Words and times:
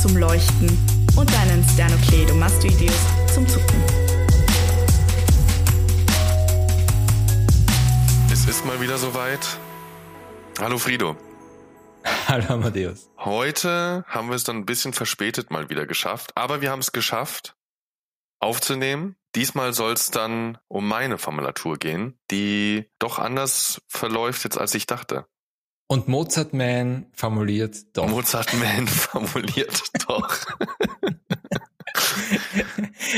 zum 0.00 0.16
Leuchten 0.16 0.66
und 1.14 1.30
deinen 1.30 1.62
Sternocleidomastoideus 1.62 3.06
zum 3.34 3.46
Zucken. 3.46 3.82
Es 8.32 8.46
ist 8.46 8.64
mal 8.64 8.80
wieder 8.80 8.96
soweit. 8.96 9.58
Hallo 10.58 10.78
Frido. 10.78 11.18
Hallo 12.28 12.46
Amadeus. 12.48 13.10
Heute 13.18 14.06
haben 14.08 14.28
wir 14.30 14.36
es 14.36 14.44
dann 14.44 14.56
ein 14.56 14.64
bisschen 14.64 14.94
verspätet 14.94 15.50
mal 15.50 15.68
wieder 15.68 15.86
geschafft, 15.86 16.34
aber 16.34 16.62
wir 16.62 16.70
haben 16.70 16.80
es 16.80 16.92
geschafft 16.92 17.54
aufzunehmen. 18.38 19.16
Diesmal 19.34 19.74
soll 19.74 19.92
es 19.92 20.10
dann 20.10 20.56
um 20.68 20.88
meine 20.88 21.18
Formulatur 21.18 21.76
gehen, 21.76 22.18
die 22.30 22.86
doch 22.98 23.18
anders 23.18 23.82
verläuft 23.86 24.44
jetzt 24.44 24.56
als 24.56 24.74
ich 24.74 24.86
dachte. 24.86 25.26
Und 25.90 26.06
Mozart 26.06 26.54
Man 26.54 27.06
formuliert 27.12 27.96
doch. 27.96 28.06
Mozart 28.06 28.54
Man 28.54 28.86
formuliert 28.86 29.82
doch. 30.06 30.36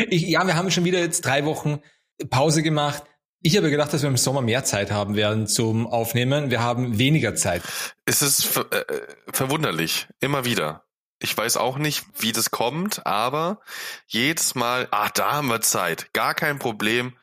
ich, 0.08 0.22
ja, 0.22 0.46
wir 0.46 0.56
haben 0.56 0.70
schon 0.70 0.86
wieder 0.86 1.00
jetzt 1.00 1.20
drei 1.20 1.44
Wochen 1.44 1.82
Pause 2.30 2.62
gemacht. 2.62 3.02
Ich 3.42 3.58
habe 3.58 3.68
gedacht, 3.68 3.92
dass 3.92 4.00
wir 4.00 4.08
im 4.08 4.16
Sommer 4.16 4.40
mehr 4.40 4.64
Zeit 4.64 4.90
haben 4.90 5.16
werden 5.16 5.46
zum 5.46 5.86
Aufnehmen. 5.86 6.50
Wir 6.50 6.62
haben 6.62 6.96
weniger 6.96 7.34
Zeit. 7.34 7.62
Es 8.06 8.22
ist 8.22 8.46
ver 8.46 8.72
äh, 8.72 9.06
verwunderlich, 9.30 10.08
immer 10.20 10.46
wieder. 10.46 10.86
Ich 11.18 11.36
weiß 11.36 11.58
auch 11.58 11.76
nicht, 11.76 12.06
wie 12.20 12.32
das 12.32 12.50
kommt, 12.50 13.06
aber 13.06 13.60
jedes 14.06 14.54
Mal, 14.54 14.88
ah, 14.92 15.10
da 15.12 15.32
haben 15.32 15.48
wir 15.48 15.60
Zeit, 15.60 16.10
gar 16.14 16.32
kein 16.32 16.58
Problem, 16.58 17.18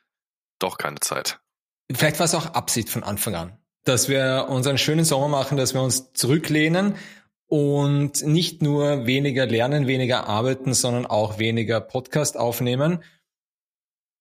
doch 0.59 0.77
keine 0.77 0.99
Zeit. 0.99 1.39
Vielleicht 1.91 2.19
war 2.19 2.25
es 2.25 2.35
auch 2.35 2.53
Absicht 2.53 2.89
von 2.89 3.03
Anfang 3.03 3.33
an 3.33 3.58
dass 3.83 4.09
wir 4.09 4.47
unseren 4.49 4.77
schönen 4.77 5.05
Sommer 5.05 5.27
machen, 5.27 5.57
dass 5.57 5.73
wir 5.73 5.81
uns 5.81 6.13
zurücklehnen 6.13 6.95
und 7.47 8.23
nicht 8.25 8.61
nur 8.61 9.07
weniger 9.07 9.45
lernen, 9.45 9.87
weniger 9.87 10.27
arbeiten, 10.27 10.73
sondern 10.73 11.05
auch 11.05 11.39
weniger 11.39 11.81
Podcast 11.81 12.37
aufnehmen. 12.37 13.03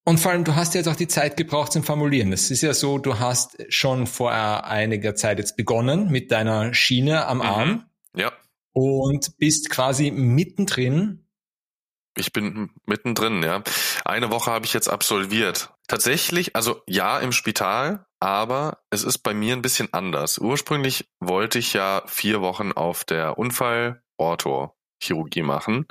Und 0.04 0.18
vor 0.18 0.32
allem, 0.32 0.44
du 0.44 0.56
hast 0.56 0.74
jetzt 0.74 0.88
auch 0.88 0.96
die 0.96 1.06
Zeit 1.06 1.36
gebraucht 1.36 1.72
zum 1.72 1.84
Formulieren. 1.84 2.32
Es 2.32 2.50
ist 2.50 2.62
ja 2.62 2.72
so, 2.72 2.96
du 2.96 3.18
hast 3.18 3.62
schon 3.68 4.06
vor 4.06 4.32
einiger 4.32 5.14
Zeit 5.14 5.38
jetzt 5.38 5.58
begonnen 5.58 6.10
mit 6.10 6.32
deiner 6.32 6.72
Schiene 6.72 7.26
am 7.26 7.38
mhm. 7.38 7.42
Arm. 7.42 7.84
Ja. 8.16 8.32
Und 8.72 9.36
bist 9.36 9.68
quasi 9.68 10.10
mittendrin. 10.10 11.27
Ich 12.18 12.32
bin 12.32 12.70
mittendrin, 12.84 13.42
ja. 13.42 13.62
Eine 14.04 14.30
Woche 14.30 14.50
habe 14.50 14.66
ich 14.66 14.72
jetzt 14.72 14.88
absolviert. 14.88 15.72
Tatsächlich, 15.86 16.56
also 16.56 16.82
ja, 16.86 17.20
im 17.20 17.30
Spital, 17.32 18.06
aber 18.20 18.78
es 18.90 19.04
ist 19.04 19.18
bei 19.18 19.34
mir 19.34 19.54
ein 19.54 19.62
bisschen 19.62 19.92
anders. 19.92 20.38
Ursprünglich 20.38 21.08
wollte 21.20 21.60
ich 21.60 21.74
ja 21.74 22.02
vier 22.06 22.40
Wochen 22.40 22.72
auf 22.72 23.04
der 23.04 23.38
Unfall-Ortho-Chirurgie 23.38 25.42
machen. 25.42 25.86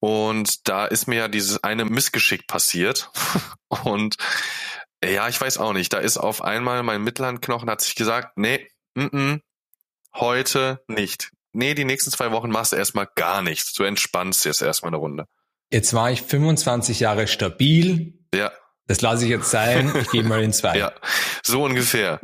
Und 0.00 0.68
da 0.68 0.84
ist 0.86 1.08
mir 1.08 1.16
ja 1.16 1.28
dieses 1.28 1.64
eine 1.64 1.86
Missgeschick 1.86 2.46
passiert. 2.46 3.10
Und 3.84 4.16
ja, 5.02 5.28
ich 5.28 5.40
weiß 5.40 5.56
auch 5.58 5.72
nicht. 5.72 5.92
Da 5.92 5.98
ist 5.98 6.18
auf 6.18 6.42
einmal 6.42 6.82
mein 6.82 7.02
Mittelhandknochen 7.02 7.70
hat 7.70 7.80
sich 7.80 7.94
gesagt, 7.94 8.36
nee, 8.36 8.68
m 8.94 9.08
-m, 9.08 9.40
heute 10.14 10.82
nicht. 10.88 11.30
Nee, 11.56 11.74
die 11.74 11.84
nächsten 11.84 12.10
zwei 12.10 12.30
Wochen 12.32 12.50
machst 12.50 12.72
du 12.72 12.76
erstmal 12.76 13.08
gar 13.14 13.42
nichts. 13.42 13.72
Du 13.72 13.82
entspannst 13.84 14.44
jetzt 14.44 14.62
erstmal 14.62 14.90
eine 14.90 14.98
Runde. 14.98 15.26
Jetzt 15.70 15.94
war 15.94 16.10
ich 16.10 16.22
25 16.22 17.00
Jahre 17.00 17.26
stabil. 17.26 18.14
Ja. 18.34 18.52
Das 18.86 19.00
lasse 19.00 19.24
ich 19.24 19.30
jetzt 19.30 19.50
sein. 19.50 19.92
Ich 20.00 20.10
gehe 20.10 20.22
mal 20.22 20.42
in 20.42 20.52
zwei. 20.52 20.76
ja, 20.78 20.92
so 21.42 21.64
ungefähr. 21.64 22.20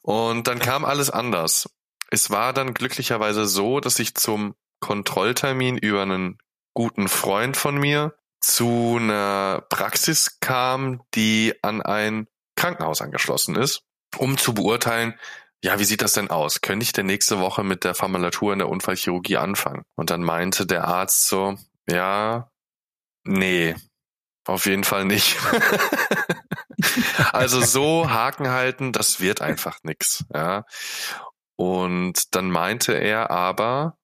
Und 0.00 0.48
dann 0.48 0.58
kam 0.58 0.84
alles 0.84 1.10
anders. 1.10 1.68
Es 2.10 2.30
war 2.30 2.52
dann 2.52 2.74
glücklicherweise 2.74 3.46
so, 3.46 3.78
dass 3.78 3.98
ich 3.98 4.14
zum 4.14 4.54
Kontrolltermin 4.80 5.78
über 5.78 6.02
einen 6.02 6.38
guten 6.74 7.08
Freund 7.08 7.56
von 7.56 7.78
mir 7.78 8.14
zu 8.40 8.98
einer 8.98 9.64
Praxis 9.68 10.40
kam, 10.40 11.02
die 11.14 11.54
an 11.62 11.82
ein 11.82 12.26
Krankenhaus 12.56 13.00
angeschlossen 13.00 13.54
ist, 13.54 13.82
um 14.16 14.38
zu 14.38 14.54
beurteilen, 14.54 15.14
ja, 15.62 15.78
wie 15.78 15.84
sieht 15.84 16.02
das 16.02 16.14
denn 16.14 16.30
aus? 16.30 16.60
Könnte 16.60 16.84
ich 16.84 16.92
denn 16.92 17.06
nächste 17.06 17.38
Woche 17.38 17.62
mit 17.62 17.84
der 17.84 17.94
Formulatur 17.94 18.52
in 18.52 18.58
der 18.58 18.68
Unfallchirurgie 18.68 19.36
anfangen? 19.36 19.84
Und 19.96 20.10
dann 20.10 20.22
meinte 20.22 20.66
der 20.66 20.88
Arzt 20.88 21.28
so, 21.28 21.56
ja, 21.88 22.50
nee, 23.24 23.76
auf 24.44 24.66
jeden 24.66 24.82
Fall 24.82 25.04
nicht. 25.04 25.36
also 27.32 27.60
so 27.60 28.10
Haken 28.10 28.48
halten, 28.48 28.92
das 28.92 29.20
wird 29.20 29.40
einfach 29.40 29.78
nix, 29.84 30.24
ja. 30.34 30.64
Und 31.56 32.34
dann 32.34 32.50
meinte 32.50 32.94
er 32.94 33.30
aber, 33.30 33.96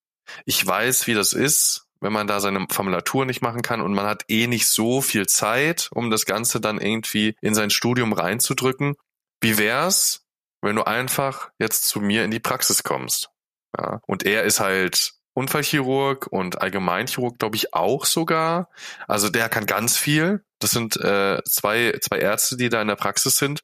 ich 0.45 0.65
weiß, 0.65 1.09
wie 1.09 1.15
das 1.15 1.33
ist, 1.33 1.87
wenn 2.01 2.13
man 2.13 2.29
da 2.29 2.39
seine 2.39 2.67
Formulatur 2.71 3.27
nicht 3.27 3.43
machen 3.43 3.63
kann 3.63 3.81
und 3.81 3.95
man 3.95 4.07
hat 4.07 4.25
eh 4.29 4.47
nicht 4.47 4.69
so 4.69 5.01
viel 5.01 5.27
Zeit, 5.27 5.89
um 5.93 6.11
das 6.11 6.25
Ganze 6.25 6.61
dann 6.61 6.81
irgendwie 6.81 7.35
in 7.41 7.55
sein 7.55 7.71
Studium 7.71 8.13
reinzudrücken. 8.13 8.95
Wie 9.41 9.59
wär's, 9.59 10.28
wenn 10.63 10.77
du 10.77 10.87
einfach 10.87 11.51
jetzt 11.59 11.89
zu 11.89 12.01
mir 12.01 12.25
in 12.25 12.31
die 12.31 12.41
Praxis 12.41 12.83
kommst? 12.83 13.31
Ja, 13.77 14.01
und 14.07 14.25
er 14.25 14.45
ist 14.45 14.61
halt 14.61 15.13
Unfallchirurg 15.35 16.27
und 16.27 16.61
Allgemeinchirurg, 16.61 17.39
glaube 17.39 17.57
ich, 17.57 17.73
auch 17.73 18.05
sogar. 18.05 18.69
Also 19.07 19.29
der 19.29 19.49
kann 19.49 19.67
ganz 19.67 19.97
viel. 19.97 20.45
Das 20.59 20.73
sind 20.73 20.97
äh, 20.97 21.41
zwei, 21.45 21.97
zwei 22.03 22.19
Ärzte, 22.19 22.57
die 22.57 22.69
da 22.69 22.83
in 22.83 22.89
der 22.89 22.97
Praxis 22.97 23.37
sind. 23.37 23.61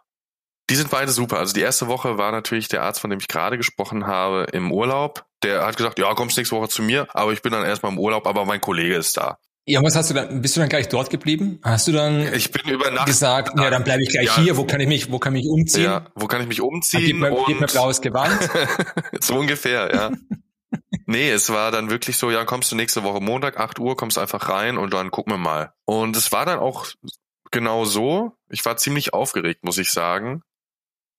Die 0.71 0.77
sind 0.77 0.91
beide 0.91 1.11
super. 1.11 1.39
Also 1.39 1.53
die 1.53 1.61
erste 1.61 1.89
Woche 1.89 2.17
war 2.17 2.33
natürlich 2.33 2.69
der 2.69 2.83
Arzt, 2.83 3.01
von 3.01 3.11
dem 3.11 3.19
ich 3.19 3.29
gerade 3.29 3.57
gesprochen 3.57 4.07
habe, 4.07 4.47
im 4.53 4.73
Urlaub. 4.73 5.27
Der 5.43 5.67
hat 5.67 5.77
gesagt, 5.77 5.99
ja, 5.99 6.15
kommst 6.15 6.39
nächste 6.39 6.57
Woche 6.57 6.69
zu 6.69 6.83
mir, 6.83 7.07
aber 7.13 7.33
ich 7.33 7.43
bin 7.43 7.53
dann 7.53 7.67
erstmal 7.67 7.93
im 7.93 7.99
Urlaub, 7.99 8.27
aber 8.27 8.45
mein 8.47 8.61
Kollege 8.61 8.95
ist 8.95 9.17
da. 9.17 9.39
Ja, 9.67 9.83
was 9.83 9.97
hast 9.97 10.11
du 10.11 10.15
dann? 10.15 10.43
Bist 10.43 10.57
du 10.57 10.61
dann 10.61 10.69
gleich 10.69 10.89
dort 10.89 11.09
geblieben? 11.09 11.59
Hast 11.63 11.89
du 11.89 11.93
dann 11.93 12.33
ich 12.35 12.51
bin 12.51 12.71
über 12.71 12.91
Nacht 12.91 13.07
gesagt, 13.07 13.59
ja, 13.59 13.71
dann 13.71 13.83
bleibe 13.83 14.03
ich 14.03 14.11
gleich 14.11 14.27
ja, 14.27 14.37
hier. 14.37 14.57
Wo 14.59 14.65
kann 14.65 14.81
ich 14.81 14.89
mich, 14.89 15.11
wo 15.11 15.19
kann 15.19 15.35
ich 15.35 15.45
mich 15.45 15.51
umziehen? 15.51 15.85
Ja, 15.85 16.07
wo 16.15 16.27
kann 16.27 16.43
ich 16.43 16.49
mich 16.49 16.61
umziehen? 16.61 17.05
Gib 17.05 17.17
mir, 17.17 17.45
gib 17.47 17.61
mir 17.61 17.67
blaues 17.67 18.03
Gewand. 18.03 18.39
so 19.21 19.37
ungefähr, 19.37 19.95
ja. 19.95 20.11
Nee, 21.07 21.31
es 21.31 21.51
war 21.51 21.71
dann 21.71 21.91
wirklich 21.91 22.17
so, 22.17 22.31
ja, 22.31 22.45
kommst 22.45 22.73
du 22.73 22.77
nächste 22.77 23.05
Woche 23.05 23.21
Montag, 23.21 23.59
8 23.59 23.79
Uhr, 23.79 23.97
kommst 23.97 24.19
einfach 24.19 24.49
rein 24.49 24.79
und 24.79 24.93
dann 24.93 25.11
gucken 25.11 25.33
wir 25.33 25.39
mal. 25.39 25.73
Und 25.85 26.17
es 26.17 26.33
war 26.33 26.47
dann 26.47 26.59
auch 26.59 26.87
genau 27.51 27.85
so. 27.85 28.33
Ich 28.49 28.65
war 28.65 28.77
ziemlich 28.77 29.13
aufgeregt, 29.13 29.65
muss 29.65 29.79
ich 29.79 29.91
sagen. 29.91 30.43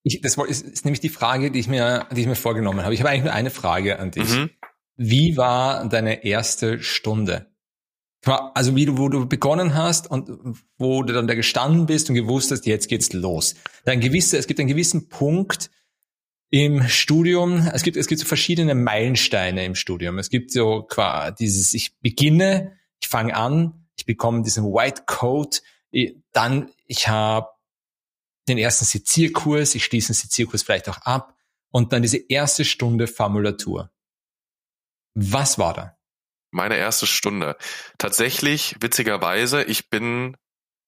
Ich, 0.03 0.21
das 0.21 0.37
ist, 0.37 0.65
ist 0.65 0.85
nämlich 0.85 0.99
die 0.99 1.09
Frage, 1.09 1.51
die 1.51 1.59
ich 1.59 1.67
mir, 1.67 2.07
die 2.11 2.21
ich 2.21 2.27
mir 2.27 2.35
vorgenommen 2.35 2.83
habe. 2.83 2.93
Ich 2.93 2.99
habe 2.99 3.09
eigentlich 3.09 3.23
nur 3.23 3.33
eine 3.33 3.49
Frage 3.49 3.99
an 3.99 4.11
dich. 4.11 4.29
Mhm. 4.29 4.49
Wie 4.97 5.37
war 5.37 5.87
deine 5.87 6.23
erste 6.25 6.81
Stunde? 6.81 7.47
Also 8.25 8.75
wie 8.75 8.85
du, 8.85 8.97
wo 8.97 9.09
du 9.09 9.27
begonnen 9.27 9.75
hast 9.75 10.09
und 10.09 10.29
wo 10.77 11.03
du 11.03 11.13
dann 11.13 11.27
da 11.27 11.35
gestanden 11.35 11.85
bist 11.85 12.09
und 12.09 12.15
gewusst 12.15 12.51
hast, 12.51 12.65
jetzt 12.65 12.87
geht's 12.87 13.13
los. 13.13 13.55
Ein 13.85 14.01
gewisser, 14.01 14.39
es 14.39 14.47
gibt 14.47 14.59
einen 14.59 14.69
gewissen 14.69 15.09
Punkt, 15.09 15.69
im 16.49 16.87
Studium, 16.87 17.69
es 17.73 17.83
gibt, 17.83 17.97
es 17.97 18.07
gibt 18.07 18.21
so 18.21 18.27
verschiedene 18.27 18.75
Meilensteine 18.75 19.65
im 19.65 19.75
Studium. 19.75 20.19
Es 20.19 20.29
gibt 20.29 20.51
so 20.51 20.83
quasi 20.83 21.35
dieses, 21.39 21.73
ich 21.73 21.99
beginne, 21.99 22.77
ich 23.01 23.07
fange 23.07 23.35
an, 23.35 23.87
ich 23.97 24.05
bekomme 24.05 24.41
diesen 24.43 24.65
White 24.65 25.03
Coat, 25.05 25.61
dann 26.31 26.69
ich 26.85 27.07
habe 27.07 27.49
den 28.47 28.57
ersten 28.57 28.85
Sezierkurs, 28.85 29.75
ich 29.75 29.83
schließe 29.83 30.13
den 30.13 30.15
Sezierkurs 30.15 30.63
vielleicht 30.63 30.87
auch 30.87 30.99
ab 30.99 31.35
und 31.71 31.91
dann 31.91 32.03
diese 32.03 32.17
erste 32.17 32.63
Stunde 32.63 33.07
Formulatur. 33.07 33.91
Was 35.13 35.57
war 35.57 35.73
da? 35.73 35.94
Meine 36.55 36.77
erste 36.77 37.05
Stunde. 37.05 37.57
Tatsächlich, 37.97 38.77
witzigerweise, 38.79 39.63
ich 39.63 39.89
bin, 39.89 40.37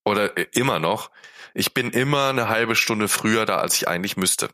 oder 0.05 0.31
immer 0.55 0.79
noch, 0.79 1.11
ich 1.53 1.73
bin 1.73 1.91
immer 1.91 2.29
eine 2.29 2.47
halbe 2.47 2.75
Stunde 2.75 3.09
früher 3.09 3.45
da, 3.45 3.57
als 3.57 3.75
ich 3.75 3.87
eigentlich 3.87 4.15
müsste. 4.15 4.49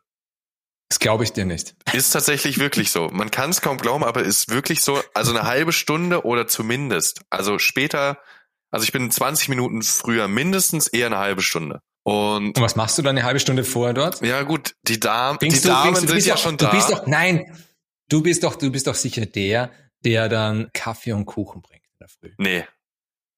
Das 0.90 0.98
glaube 0.98 1.24
ich 1.24 1.32
dir 1.32 1.46
nicht. 1.46 1.76
Ist 1.94 2.12
tatsächlich 2.12 2.58
wirklich 2.58 2.90
so. 2.90 3.10
Man 3.12 3.30
kann 3.30 3.52
es 3.52 3.62
kaum 3.62 3.78
glauben, 3.78 4.04
aber 4.04 4.24
ist 4.24 4.50
wirklich 4.50 4.82
so. 4.82 5.02
Also 5.14 5.32
eine 5.32 5.44
halbe 5.44 5.72
Stunde 5.72 6.26
oder 6.26 6.48
zumindest. 6.48 7.22
Also 7.30 7.60
später, 7.60 8.18
also 8.72 8.84
ich 8.84 8.92
bin 8.92 9.12
20 9.12 9.50
Minuten 9.50 9.84
früher, 9.84 10.28
mindestens 10.28 10.88
eher 10.88 11.08
eine 11.08 11.20
halbe 11.20 11.44
Stunde. 11.44 11.82
Und, 12.04 12.58
Und 12.58 12.60
was 12.60 12.76
machst 12.76 12.98
du 12.98 13.04
dann 13.04 13.18
eine 13.18 13.24
halbe 13.24 13.40
Stunde 13.40 13.64
vorher 13.64 13.94
dort? 13.94 14.22
Ja 14.22 14.42
gut, 14.42 14.74
die, 14.88 15.00
Dam 15.00 15.38
die 15.38 15.50
du, 15.50 15.68
Damen 15.68 15.94
du, 15.94 16.08
sind 16.08 16.26
ja 16.26 16.34
doch, 16.34 16.42
schon 16.42 16.58
da. 16.58 16.72
Du 16.72 16.76
bist 16.76 16.90
doch, 16.90 17.06
nein, 17.06 17.56
du 18.10 18.24
bist 18.24 18.44
doch, 18.44 18.56
du 18.56 18.72
bist 18.72 18.88
doch 18.88 18.96
sicher 18.96 19.26
der, 19.26 19.72
der 20.06 20.30
dann 20.30 20.70
Kaffee 20.74 21.14
und 21.14 21.26
Kuchen 21.26 21.62
bringt 21.62 21.86
in 21.86 21.98
der 22.00 22.08
Früh. 22.08 22.32
Nee, 22.38 22.66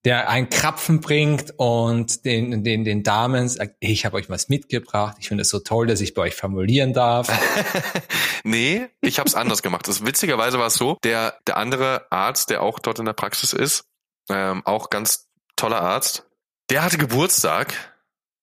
der 0.05 0.29
einen 0.29 0.49
Krapfen 0.49 1.01
bringt 1.01 1.53
und 1.57 2.25
den, 2.25 2.63
den, 2.63 2.83
den 2.83 3.01
Damen 3.01 3.49
sagt, 3.49 3.75
ich 3.79 4.05
habe 4.05 4.17
euch 4.17 4.29
was 4.29 4.49
mitgebracht, 4.49 5.17
ich 5.19 5.27
finde 5.27 5.41
es 5.41 5.49
so 5.49 5.59
toll, 5.59 5.87
dass 5.87 5.99
ich 5.99 6.13
bei 6.13 6.21
euch 6.21 6.35
formulieren 6.35 6.93
darf. 6.93 7.27
nee, 8.43 8.87
ich 9.01 9.17
habe 9.17 9.27
es 9.27 9.33
anders 9.33 9.63
gemacht. 9.63 9.87
Das, 9.87 10.05
witzigerweise 10.05 10.59
war 10.59 10.67
es 10.67 10.75
so, 10.75 10.97
der, 11.03 11.39
der 11.47 11.57
andere 11.57 12.05
Arzt, 12.11 12.51
der 12.51 12.61
auch 12.61 12.77
dort 12.77 12.99
in 12.99 13.05
der 13.05 13.13
Praxis 13.13 13.51
ist, 13.51 13.85
ähm, 14.29 14.61
auch 14.65 14.91
ganz 14.91 15.27
toller 15.55 15.81
Arzt, 15.81 16.27
der 16.69 16.83
hatte 16.83 16.99
Geburtstag 16.99 17.73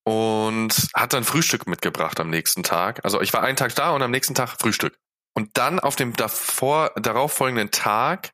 und 0.03 0.89
hat 0.95 1.13
dann 1.13 1.23
Frühstück 1.23 1.69
mitgebracht 1.69 2.19
am 2.19 2.29
nächsten 2.29 2.65
Tag. 2.65 3.05
Also 3.05 3.21
ich 3.21 3.33
war 3.33 3.43
einen 3.45 3.57
Tag 3.57 3.73
da 3.77 3.93
und 3.93 4.03
am 4.03 4.11
nächsten 4.11 4.35
Tag 4.35 4.57
Frühstück. 4.59 4.99
Und 5.35 5.57
dann 5.57 5.81
auf 5.81 5.97
dem 5.97 6.15
davor, 6.15 6.93
darauf 6.97 7.33
folgenden 7.33 7.71
Tag 7.71 8.33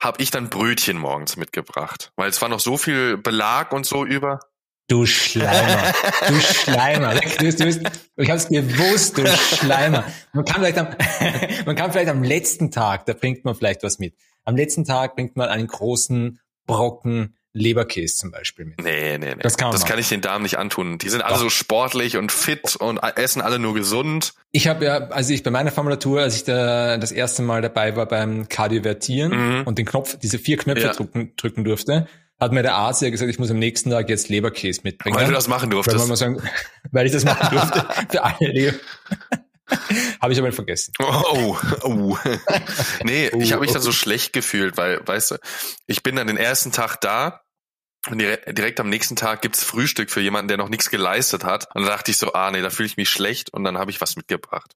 habe 0.00 0.22
ich 0.22 0.30
dann 0.30 0.50
Brötchen 0.50 0.98
morgens 0.98 1.36
mitgebracht, 1.36 2.12
weil 2.16 2.28
es 2.28 2.40
war 2.42 2.48
noch 2.48 2.60
so 2.60 2.76
viel 2.76 3.16
Belag 3.16 3.72
und 3.72 3.86
so 3.86 4.04
über. 4.04 4.40
Du 4.88 5.06
Schleimer, 5.06 5.92
du 6.26 6.40
Schleimer. 6.40 7.14
Du, 7.38 7.50
du, 7.50 7.68
ich 8.16 8.28
habe 8.28 8.38
es 8.38 8.48
gewusst, 8.48 9.16
du 9.16 9.26
Schleimer. 9.26 10.04
Man 10.32 10.44
kann, 10.44 10.56
vielleicht 10.56 10.78
am, 10.78 10.88
man 11.66 11.76
kann 11.76 11.92
vielleicht 11.92 12.10
am 12.10 12.22
letzten 12.22 12.70
Tag, 12.70 13.06
da 13.06 13.14
bringt 13.14 13.44
man 13.44 13.54
vielleicht 13.54 13.82
was 13.84 13.98
mit. 13.98 14.16
Am 14.44 14.56
letzten 14.56 14.84
Tag 14.84 15.14
bringt 15.14 15.36
man 15.36 15.48
einen 15.48 15.68
großen 15.68 16.40
Brocken 16.66 17.36
Leberkäse 17.54 18.16
zum 18.16 18.30
Beispiel 18.30 18.64
mit. 18.64 18.82
Nee, 18.82 19.18
nee, 19.18 19.34
nee. 19.34 19.42
Das 19.42 19.56
kann, 19.56 19.72
das 19.72 19.84
kann 19.84 19.98
ich 19.98 20.08
den 20.08 20.22
Damen 20.22 20.42
nicht 20.42 20.58
antun. 20.58 20.98
Die 20.98 21.10
sind 21.10 21.22
alle 21.22 21.34
Doch. 21.34 21.42
so 21.42 21.50
sportlich 21.50 22.16
und 22.16 22.32
fit 22.32 22.76
und 22.76 22.98
essen 22.98 23.42
alle 23.42 23.58
nur 23.58 23.74
gesund. 23.74 24.32
Ich 24.52 24.68
habe 24.68 24.84
ja, 24.86 25.08
als 25.08 25.28
ich 25.28 25.42
bei 25.42 25.50
meiner 25.50 25.70
Formulatur, 25.70 26.22
als 26.22 26.36
ich 26.36 26.44
da 26.44 26.96
das 26.96 27.12
erste 27.12 27.42
Mal 27.42 27.60
dabei 27.60 27.94
war 27.94 28.06
beim 28.06 28.48
Kardiovertieren 28.48 29.58
mhm. 29.58 29.62
und 29.64 29.78
den 29.78 29.86
Knopf, 29.86 30.18
diese 30.18 30.38
vier 30.38 30.56
Knöpfe 30.56 30.84
ja. 30.84 30.92
drücken, 30.92 31.34
drücken 31.36 31.64
durfte, 31.64 32.06
hat 32.40 32.52
mir 32.52 32.62
der 32.62 32.74
Arzt 32.74 33.02
ja 33.02 33.10
gesagt, 33.10 33.30
ich 33.30 33.38
muss 33.38 33.50
am 33.50 33.58
nächsten 33.58 33.90
Tag 33.90 34.08
jetzt 34.08 34.28
Leberkäse 34.28 34.80
mitbringen. 34.84 35.16
Weil 35.16 35.26
du 35.26 35.32
das 35.32 35.46
machen 35.46 35.70
durftest. 35.70 36.08
Weil, 36.08 36.16
sagen, 36.16 36.42
weil 36.90 37.06
ich 37.06 37.12
das 37.12 37.24
machen 37.24 37.48
durfte 37.50 37.86
für 38.10 38.24
alle 38.24 38.36
Leber. 38.40 38.76
habe 40.20 40.32
ich 40.32 40.38
aber 40.38 40.52
vergessen. 40.52 40.92
Oh, 40.98 41.56
oh. 41.82 42.18
nee, 43.04 43.30
oh, 43.32 43.38
ich 43.40 43.52
habe 43.52 43.62
mich 43.62 43.72
dann 43.72 43.82
so 43.82 43.92
schlecht 43.92 44.32
gefühlt, 44.32 44.76
weil, 44.76 45.06
weißt 45.06 45.32
du, 45.32 45.36
ich 45.86 46.02
bin 46.02 46.16
dann 46.16 46.26
den 46.26 46.36
ersten 46.36 46.72
Tag 46.72 47.00
da 47.00 47.42
und 48.10 48.18
direkt 48.18 48.80
am 48.80 48.88
nächsten 48.88 49.14
Tag 49.14 49.42
gibt's 49.42 49.62
Frühstück 49.62 50.10
für 50.10 50.20
jemanden, 50.20 50.48
der 50.48 50.56
noch 50.56 50.68
nichts 50.68 50.90
geleistet 50.90 51.44
hat. 51.44 51.68
Und 51.74 51.82
dann 51.82 51.90
dachte 51.90 52.10
ich 52.10 52.18
so, 52.18 52.32
ah 52.32 52.50
nee, 52.50 52.60
da 52.60 52.70
fühle 52.70 52.86
ich 52.86 52.96
mich 52.96 53.08
schlecht 53.08 53.52
und 53.52 53.62
dann 53.62 53.78
habe 53.78 53.90
ich 53.90 54.00
was 54.00 54.16
mitgebracht. 54.16 54.74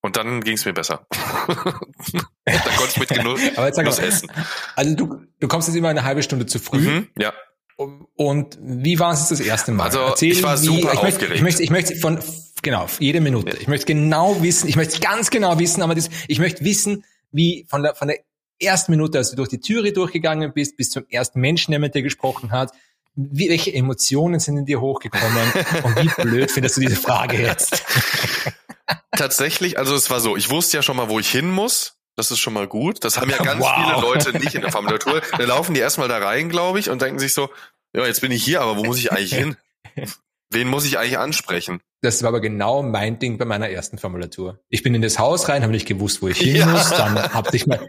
Und 0.00 0.16
dann 0.16 0.42
ging's 0.42 0.64
mir 0.64 0.72
besser. 0.72 1.06
da 1.10 2.52
konnte 2.76 2.90
ich 2.90 2.98
mit 2.98 3.08
Genuss, 3.10 3.40
Aber 3.56 3.66
jetzt 3.66 3.78
Genuss 3.78 3.98
essen. 3.98 4.30
Also 4.74 4.94
du, 4.94 5.22
du 5.40 5.48
kommst 5.48 5.68
jetzt 5.68 5.76
immer 5.76 5.88
eine 5.88 6.04
halbe 6.04 6.22
Stunde 6.22 6.46
zu 6.46 6.58
früh. 6.58 6.78
Mhm, 6.78 7.08
ja. 7.18 7.32
Und 7.76 8.58
wie 8.60 8.98
war 8.98 9.12
es 9.12 9.28
das 9.28 9.40
erste 9.40 9.72
Mal? 9.72 9.84
Also 9.84 10.00
Erzähl, 10.00 10.32
ich 10.32 10.42
war 10.42 10.56
super 10.56 10.76
wie, 10.76 10.80
ich 10.80 10.98
aufgeregt. 10.98 11.20
Möchte, 11.20 11.34
ich 11.34 11.42
möchte, 11.42 11.62
ich 11.62 11.70
möchte 11.70 11.96
von 11.96 12.20
genau 12.64 12.86
jede 12.98 13.20
Minute. 13.20 13.56
Ich 13.58 13.68
möchte 13.68 13.86
genau 13.86 14.42
wissen. 14.42 14.68
Ich 14.68 14.76
möchte 14.76 14.98
ganz 15.00 15.30
genau 15.30 15.58
wissen. 15.58 15.82
Aber 15.82 15.94
das, 15.94 16.10
ich 16.26 16.38
möchte 16.38 16.64
wissen, 16.64 17.04
wie 17.30 17.66
von 17.68 17.82
der 17.82 17.94
von 17.94 18.08
der 18.08 18.18
ersten 18.58 18.92
Minute, 18.92 19.18
als 19.18 19.30
du 19.30 19.36
durch 19.36 19.48
die 19.48 19.60
Türe 19.60 19.92
durchgegangen 19.92 20.52
bist, 20.52 20.76
bis 20.76 20.90
zum 20.90 21.04
ersten 21.08 21.40
Menschen, 21.40 21.70
der 21.70 21.80
mit 21.80 21.94
dir 21.94 22.02
gesprochen 22.02 22.50
hat, 22.50 22.72
wie, 23.14 23.48
welche 23.48 23.72
Emotionen 23.72 24.40
sind 24.40 24.56
in 24.56 24.66
dir 24.66 24.80
hochgekommen 24.80 25.52
und 25.82 26.02
wie 26.02 26.22
blöd 26.22 26.50
findest 26.50 26.76
du 26.76 26.80
diese 26.80 26.96
Frage 26.96 27.40
jetzt? 27.40 27.84
Tatsächlich, 29.12 29.78
also 29.78 29.94
es 29.94 30.10
war 30.10 30.20
so, 30.20 30.36
ich 30.36 30.50
wusste 30.50 30.76
ja 30.76 30.82
schon 30.82 30.96
mal, 30.96 31.08
wo 31.08 31.20
ich 31.20 31.30
hin 31.30 31.50
muss. 31.50 31.96
Das 32.16 32.30
ist 32.30 32.38
schon 32.38 32.52
mal 32.52 32.68
gut. 32.68 33.04
Das 33.04 33.18
haben 33.18 33.30
ja 33.30 33.38
ganz 33.42 33.60
wow. 33.60 33.74
viele 33.74 34.00
Leute 34.00 34.38
nicht 34.38 34.54
in 34.54 34.62
der 34.62 34.72
Formulatur. 34.72 35.22
Da 35.36 35.44
laufen 35.44 35.74
die 35.74 35.80
erstmal 35.80 36.08
da 36.08 36.18
rein, 36.18 36.48
glaube 36.48 36.78
ich, 36.78 36.90
und 36.90 37.02
denken 37.02 37.18
sich 37.18 37.34
so, 37.34 37.50
ja, 37.94 38.06
jetzt 38.06 38.20
bin 38.20 38.32
ich 38.32 38.44
hier, 38.44 38.60
aber 38.60 38.76
wo 38.76 38.84
muss 38.84 38.98
ich 38.98 39.12
eigentlich 39.12 39.34
hin? 39.34 39.56
Wen 40.54 40.68
muss 40.68 40.84
ich 40.86 40.98
eigentlich 40.98 41.18
ansprechen? 41.18 41.80
Das 42.00 42.22
war 42.22 42.28
aber 42.28 42.40
genau 42.40 42.82
mein 42.82 43.18
Ding 43.18 43.38
bei 43.38 43.44
meiner 43.44 43.68
ersten 43.68 43.98
Formulatur. 43.98 44.60
Ich 44.68 44.82
bin 44.82 44.94
in 44.94 45.02
das 45.02 45.18
Haus 45.18 45.48
rein, 45.48 45.62
habe 45.62 45.72
nicht 45.72 45.86
gewusst, 45.86 46.22
wo 46.22 46.28
ich 46.28 46.38
hin 46.38 46.56
ja. 46.56 46.66
muss. 46.66 46.90
Dann 46.90 47.20
habe 47.34 47.56
ich 47.56 47.66
mal, 47.66 47.80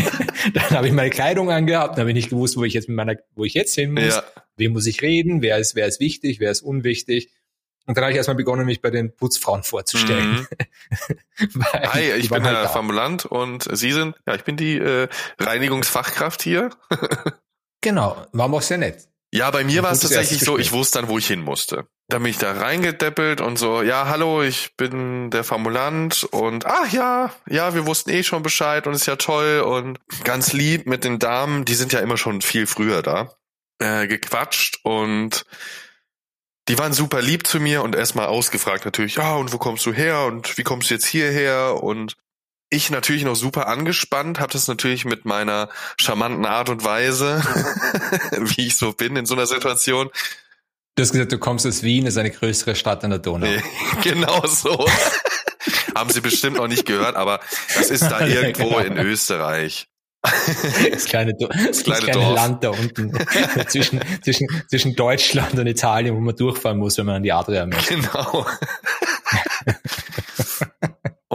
dann 0.54 0.70
habe 0.70 0.86
ich 0.86 0.92
meine 0.92 1.10
Kleidung 1.10 1.50
angehabt, 1.50 1.94
dann 1.94 2.02
habe 2.02 2.10
ich 2.10 2.14
nicht 2.14 2.30
gewusst, 2.30 2.56
wo 2.56 2.62
ich 2.62 2.72
jetzt 2.72 2.88
mit 2.88 2.96
meiner, 2.96 3.16
wo 3.34 3.44
ich 3.44 3.54
jetzt 3.54 3.74
hin 3.74 3.92
muss. 3.92 4.14
Ja. 4.14 4.22
Wem 4.56 4.74
muss 4.74 4.86
ich 4.86 5.02
reden? 5.02 5.42
Wer 5.42 5.58
ist, 5.58 5.74
wer 5.74 5.88
ist 5.88 5.98
wichtig? 5.98 6.38
Wer 6.38 6.52
ist 6.52 6.62
unwichtig? 6.62 7.32
Und 7.86 7.96
dann 7.96 8.04
habe 8.04 8.12
ich 8.12 8.16
erstmal 8.16 8.36
begonnen, 8.36 8.64
mich 8.64 8.80
bei 8.80 8.90
den 8.90 9.14
Putzfrauen 9.14 9.62
vorzustellen. 9.62 10.46
Mhm. 11.38 11.64
Hi, 11.72 12.12
ich 12.12 12.30
bin 12.30 12.44
halt 12.44 12.56
der 12.56 12.68
Formulant 12.68 13.26
und 13.26 13.68
Sie 13.76 13.92
sind, 13.92 14.14
ja, 14.26 14.34
ich 14.34 14.44
bin 14.44 14.56
die 14.56 14.78
äh, 14.78 15.08
Reinigungsfachkraft 15.38 16.42
hier. 16.42 16.70
genau, 17.80 18.24
war 18.32 18.52
auch 18.52 18.62
sehr 18.62 18.78
nett. 18.78 19.08
Ja, 19.34 19.50
bei 19.50 19.64
mir 19.64 19.82
war 19.82 19.90
es 19.90 19.98
tatsächlich 19.98 20.38
so, 20.38 20.58
ich 20.58 20.70
wusste 20.70 21.00
dann, 21.00 21.08
wo 21.08 21.18
ich 21.18 21.26
hin 21.26 21.40
musste. 21.40 21.88
Da 22.06 22.18
bin 22.18 22.28
ich 22.28 22.38
da 22.38 22.52
reingedeppelt 22.52 23.40
und 23.40 23.58
so, 23.58 23.82
ja, 23.82 24.06
hallo, 24.06 24.44
ich 24.44 24.76
bin 24.76 25.32
der 25.32 25.42
Formulant 25.42 26.22
und 26.30 26.66
ach 26.66 26.92
ja, 26.92 27.34
ja, 27.48 27.74
wir 27.74 27.84
wussten 27.84 28.10
eh 28.10 28.22
schon 28.22 28.44
Bescheid 28.44 28.86
und 28.86 28.94
ist 28.94 29.06
ja 29.06 29.16
toll 29.16 29.58
und 29.58 29.98
ganz 30.22 30.52
lieb 30.52 30.86
mit 30.86 31.02
den 31.02 31.18
Damen, 31.18 31.64
die 31.64 31.74
sind 31.74 31.92
ja 31.92 31.98
immer 31.98 32.16
schon 32.16 32.42
viel 32.42 32.68
früher 32.68 33.02
da, 33.02 33.34
äh, 33.80 34.06
gequatscht 34.06 34.78
und 34.84 35.44
die 36.68 36.78
waren 36.78 36.92
super 36.92 37.20
lieb 37.20 37.44
zu 37.44 37.58
mir 37.58 37.82
und 37.82 37.96
erstmal 37.96 38.26
ausgefragt 38.26 38.84
natürlich, 38.84 39.16
ja, 39.16 39.34
und 39.34 39.52
wo 39.52 39.58
kommst 39.58 39.84
du 39.84 39.92
her 39.92 40.26
und 40.26 40.56
wie 40.58 40.62
kommst 40.62 40.90
du 40.90 40.94
jetzt 40.94 41.06
hierher 41.06 41.82
und 41.82 42.16
ich 42.74 42.90
natürlich 42.90 43.24
noch 43.24 43.36
super 43.36 43.68
angespannt, 43.68 44.40
habe 44.40 44.52
das 44.52 44.68
natürlich 44.68 45.04
mit 45.04 45.24
meiner 45.24 45.68
charmanten 45.96 46.44
Art 46.44 46.68
und 46.68 46.84
Weise, 46.84 47.40
wie 48.38 48.66
ich 48.66 48.76
so 48.76 48.92
bin 48.92 49.16
in 49.16 49.26
so 49.26 49.34
einer 49.34 49.46
Situation. 49.46 50.10
Du 50.96 51.02
hast 51.02 51.12
gesagt, 51.12 51.32
du 51.32 51.38
kommst 51.38 51.66
aus 51.66 51.82
Wien, 51.82 52.06
ist 52.06 52.18
eine 52.18 52.30
größere 52.30 52.76
Stadt 52.76 53.02
an 53.04 53.10
der 53.10 53.18
Donau. 53.18 53.48
genau 54.02 54.46
so. 54.46 54.86
Haben 55.94 56.10
Sie 56.10 56.20
bestimmt 56.20 56.56
noch 56.56 56.68
nicht 56.68 56.86
gehört, 56.86 57.16
aber 57.16 57.40
das 57.76 57.90
ist 57.90 58.02
da 58.02 58.26
irgendwo 58.26 58.78
in 58.78 58.98
Österreich. 58.98 59.88
Das 60.90 61.04
kleine, 61.04 61.34
das 61.38 61.48
kleine, 61.48 61.68
das 61.68 61.82
kleine 61.82 62.32
Land 62.32 62.64
da 62.64 62.70
unten 62.70 63.12
zwischen, 63.68 64.00
zwischen, 64.22 64.48
zwischen 64.68 64.94
Deutschland 64.94 65.58
und 65.58 65.66
Italien, 65.66 66.16
wo 66.16 66.20
man 66.20 66.34
durchfahren 66.34 66.78
muss, 66.78 66.96
wenn 66.96 67.06
man 67.06 67.16
an 67.16 67.22
die 67.22 67.32
Adria 67.32 67.66
möchte. 67.66 67.96
Genau. 67.96 68.46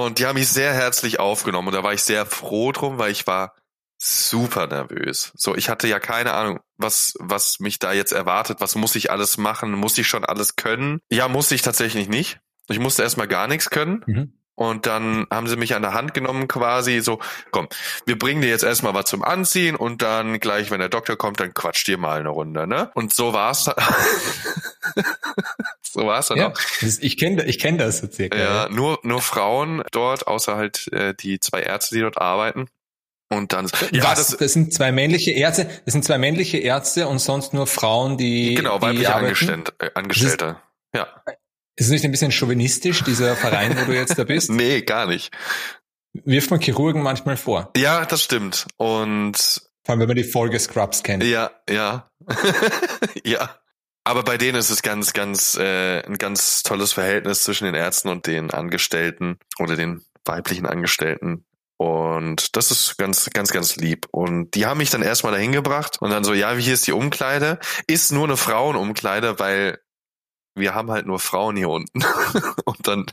Und 0.05 0.19
die 0.19 0.25
haben 0.25 0.35
mich 0.35 0.49
sehr 0.49 0.73
herzlich 0.73 1.19
aufgenommen 1.19 1.69
und 1.69 1.73
da 1.73 1.83
war 1.83 1.93
ich 1.93 2.03
sehr 2.03 2.25
froh 2.25 2.71
drum, 2.71 2.97
weil 2.97 3.11
ich 3.11 3.27
war 3.27 3.55
super 3.97 4.67
nervös. 4.67 5.31
So, 5.35 5.55
ich 5.55 5.69
hatte 5.69 5.87
ja 5.87 5.99
keine 5.99 6.33
Ahnung, 6.33 6.59
was, 6.77 7.13
was 7.19 7.59
mich 7.59 7.79
da 7.79 7.91
jetzt 7.91 8.13
erwartet, 8.13 8.61
was 8.61 8.75
muss 8.75 8.95
ich 8.95 9.11
alles 9.11 9.37
machen, 9.37 9.73
muss 9.73 9.97
ich 9.97 10.07
schon 10.07 10.23
alles 10.23 10.55
können? 10.55 10.99
Ja, 11.11 11.27
musste 11.27 11.55
ich 11.55 11.61
tatsächlich 11.61 12.07
nicht. 12.07 12.39
Ich 12.69 12.79
musste 12.79 13.03
erstmal 13.03 13.27
gar 13.27 13.47
nichts 13.47 13.69
können. 13.69 14.03
Mhm. 14.07 14.38
Und 14.59 14.87
dann 14.87 15.25
haben 15.31 15.47
sie 15.47 15.55
mich 15.55 15.73
an 15.73 15.83
der 15.83 15.93
Hand 15.93 16.13
genommen 16.13 16.49
quasi 16.49 16.99
so, 16.99 17.19
komm, 17.51 17.69
wir 18.05 18.19
bringen 18.19 18.41
dir 18.41 18.49
jetzt 18.49 18.65
erstmal 18.65 18.93
was 18.93 19.05
zum 19.05 19.23
Anziehen 19.23 19.77
und 19.77 20.01
dann 20.01 20.41
gleich, 20.41 20.69
wenn 20.69 20.81
der 20.81 20.89
Doktor 20.89 21.15
kommt, 21.15 21.39
dann 21.39 21.53
quatscht 21.53 21.87
dir 21.87 21.97
mal 21.97 22.19
eine 22.19 22.27
Runde, 22.27 22.67
ne? 22.67 22.91
Und 22.93 23.13
so 23.13 23.31
war's. 23.31 23.63
dann. 23.63 23.75
so 25.81 26.05
war's 26.05 26.27
dann 26.27 26.39
ja, 26.39 26.49
auch. 26.49 26.59
Ich 26.81 27.15
kenne 27.15 27.45
ich 27.45 27.57
kenn 27.57 27.77
das 27.77 27.99
so 27.99 28.11
circa. 28.11 28.37
Ja, 28.37 28.67
nur, 28.67 28.99
nur 29.03 29.21
Frauen 29.21 29.81
dort, 29.93 30.27
außer 30.27 30.57
halt 30.57 30.91
äh, 30.91 31.13
die 31.13 31.39
zwei 31.39 31.61
Ärzte, 31.61 31.95
die 31.95 32.01
dort 32.01 32.17
arbeiten. 32.17 32.67
Und 33.29 33.53
dann, 33.53 33.69
ja, 33.91 34.03
Was? 34.03 34.27
das, 34.27 34.37
das 34.37 34.51
sind 34.51 34.73
zwei 34.73 34.91
männliche 34.91 35.31
Ärzte, 35.31 35.69
das 35.85 35.93
sind 35.93 36.03
zwei 36.03 36.17
männliche 36.17 36.57
Ärzte 36.57 37.07
und 37.07 37.19
sonst 37.19 37.53
nur 37.53 37.65
Frauen, 37.65 38.17
die. 38.17 38.55
Genau, 38.55 38.81
weibliche 38.81 39.15
Angestellte. 39.15 39.71
Äh, 39.79 39.91
Angestellte. 39.93 40.57
Ja. 40.93 41.07
Ist 41.79 41.85
es 41.85 41.91
nicht 41.91 42.03
ein 42.03 42.11
bisschen 42.11 42.33
chauvinistisch, 42.33 43.05
dieser 43.05 43.37
Verein, 43.37 43.77
wo 43.79 43.85
du 43.85 43.95
jetzt 43.95 44.19
da 44.19 44.25
bist? 44.25 44.49
nee, 44.51 44.81
gar 44.81 45.07
nicht. 45.07 45.31
Wirft 46.11 46.51
man 46.51 46.59
Chirurgen 46.59 47.01
manchmal 47.01 47.37
vor. 47.37 47.71
Ja, 47.77 48.05
das 48.05 48.21
stimmt. 48.21 48.67
Und 48.75 49.37
vor 49.85 49.93
allem, 49.93 50.01
wenn 50.01 50.09
man 50.09 50.17
die 50.17 50.25
Folge 50.25 50.59
Scrubs 50.59 51.03
kennt. 51.03 51.23
Ja, 51.23 51.51
ja. 51.69 52.11
ja. 53.23 53.55
Aber 54.03 54.23
bei 54.23 54.37
denen 54.37 54.57
ist 54.57 54.71
es 54.71 54.81
ganz, 54.81 55.13
ganz, 55.13 55.55
äh, 55.55 56.01
ein 56.01 56.17
ganz 56.17 56.63
tolles 56.63 56.91
Verhältnis 56.91 57.43
zwischen 57.43 57.63
den 57.63 57.75
Ärzten 57.75 58.09
und 58.09 58.27
den 58.27 58.51
Angestellten 58.51 59.37
oder 59.57 59.77
den 59.77 60.03
weiblichen 60.25 60.65
Angestellten. 60.65 61.45
Und 61.77 62.57
das 62.57 62.71
ist 62.71 62.97
ganz, 62.97 63.29
ganz, 63.29 63.51
ganz 63.53 63.77
lieb. 63.77 64.05
Und 64.11 64.53
die 64.55 64.65
haben 64.65 64.79
mich 64.79 64.89
dann 64.89 65.01
erstmal 65.01 65.31
dahin 65.31 65.53
gebracht 65.53 66.01
und 66.01 66.09
dann 66.09 66.25
so, 66.25 66.33
ja, 66.33 66.57
wie 66.57 66.61
hier 66.61 66.73
ist 66.73 66.87
die 66.87 66.91
Umkleide? 66.91 67.57
Ist 67.87 68.11
nur 68.11 68.25
eine 68.25 68.35
Frauenumkleide, 68.35 69.39
weil 69.39 69.79
wir 70.59 70.75
haben 70.75 70.91
halt 70.91 71.05
nur 71.05 71.19
Frauen 71.19 71.55
hier 71.55 71.69
unten. 71.69 72.03
und 72.65 72.87
dann 72.87 73.05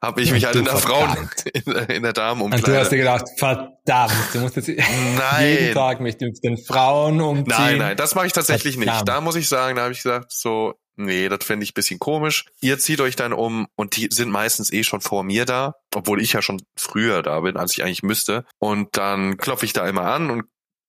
habe 0.00 0.20
ich 0.22 0.32
mich 0.32 0.44
halt 0.44 0.56
in 0.56 0.64
der 0.64 0.76
Frauen, 0.76 1.30
in, 1.52 1.72
in 1.72 2.02
der 2.02 2.12
Damenumkleide. 2.12 2.66
Und 2.66 2.74
du 2.74 2.80
hast 2.80 2.90
dir 2.90 2.98
gedacht, 2.98 3.24
verdammt, 3.38 4.12
du 4.32 4.40
musst 4.40 4.56
jetzt 4.56 4.68
nein. 4.68 5.48
jeden 5.48 5.74
Tag 5.74 6.00
mich 6.00 6.18
mit 6.20 6.42
den 6.42 6.58
Frauen 6.58 7.20
umziehen. 7.20 7.46
Nein, 7.48 7.78
nein, 7.78 7.96
das 7.96 8.14
mache 8.14 8.26
ich 8.26 8.32
tatsächlich 8.32 8.76
verdammt. 8.76 8.98
nicht. 8.98 9.08
Da 9.08 9.20
muss 9.20 9.36
ich 9.36 9.48
sagen, 9.48 9.76
da 9.76 9.82
habe 9.82 9.92
ich 9.92 10.02
gesagt, 10.02 10.32
so, 10.32 10.74
nee, 10.96 11.28
das 11.28 11.44
fände 11.44 11.64
ich 11.64 11.74
bisschen 11.74 11.98
komisch. 11.98 12.46
Ihr 12.60 12.78
zieht 12.78 13.00
euch 13.00 13.16
dann 13.16 13.32
um 13.32 13.66
und 13.76 13.96
die 13.96 14.08
sind 14.10 14.30
meistens 14.30 14.72
eh 14.72 14.82
schon 14.82 15.00
vor 15.00 15.22
mir 15.22 15.44
da, 15.44 15.74
obwohl 15.94 16.20
ich 16.20 16.32
ja 16.32 16.42
schon 16.42 16.62
früher 16.76 17.22
da 17.22 17.40
bin, 17.40 17.56
als 17.56 17.72
ich 17.72 17.84
eigentlich 17.84 18.02
müsste. 18.02 18.44
Und 18.58 18.96
dann 18.96 19.36
klopfe 19.36 19.64
ich 19.64 19.72
da 19.72 19.86
immer 19.88 20.02
an 20.02 20.30
und 20.30 20.44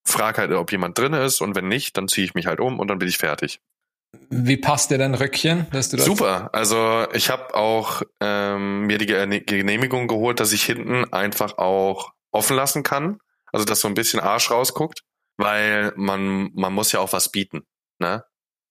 frage 0.06 0.40
halt, 0.40 0.52
ob 0.52 0.72
jemand 0.72 0.98
drin 0.98 1.14
ist 1.14 1.42
und 1.42 1.56
wenn 1.56 1.68
nicht, 1.68 1.98
dann 1.98 2.08
ziehe 2.08 2.26
ich 2.26 2.34
mich 2.34 2.46
halt 2.46 2.60
um 2.60 2.80
und 2.80 2.88
dann 2.88 3.00
bin 3.00 3.08
ich 3.08 3.18
fertig. 3.18 3.60
Wie 4.30 4.58
passt 4.58 4.92
dir 4.92 4.98
dein 4.98 5.16
Röckchen? 5.16 5.68
Dass 5.72 5.90
du 5.90 5.98
Super. 6.00 6.50
Also 6.54 7.08
ich 7.14 7.30
habe 7.30 7.54
auch 7.56 8.02
ähm, 8.20 8.82
mir 8.88 8.98
die 8.98 9.06
Genehmigung 9.06 10.08
geholt, 10.08 10.40
dass 10.40 10.52
ich 10.52 10.64
hinten 10.64 11.12
einfach 11.14 11.58
auch 11.58 12.14
offen 12.32 12.56
lassen 12.56 12.84
kann. 12.84 13.20
Also 13.52 13.66
dass 13.66 13.82
so 13.82 13.88
ein 13.88 13.94
bisschen 13.94 14.20
Arsch 14.20 14.50
rausguckt, 14.50 15.04
weil 15.38 15.94
man 15.96 16.52
man 16.54 16.74
muss 16.74 16.92
ja 16.92 17.00
auch 17.00 17.14
was 17.14 17.30
bieten, 17.30 17.62
ne? 18.00 18.24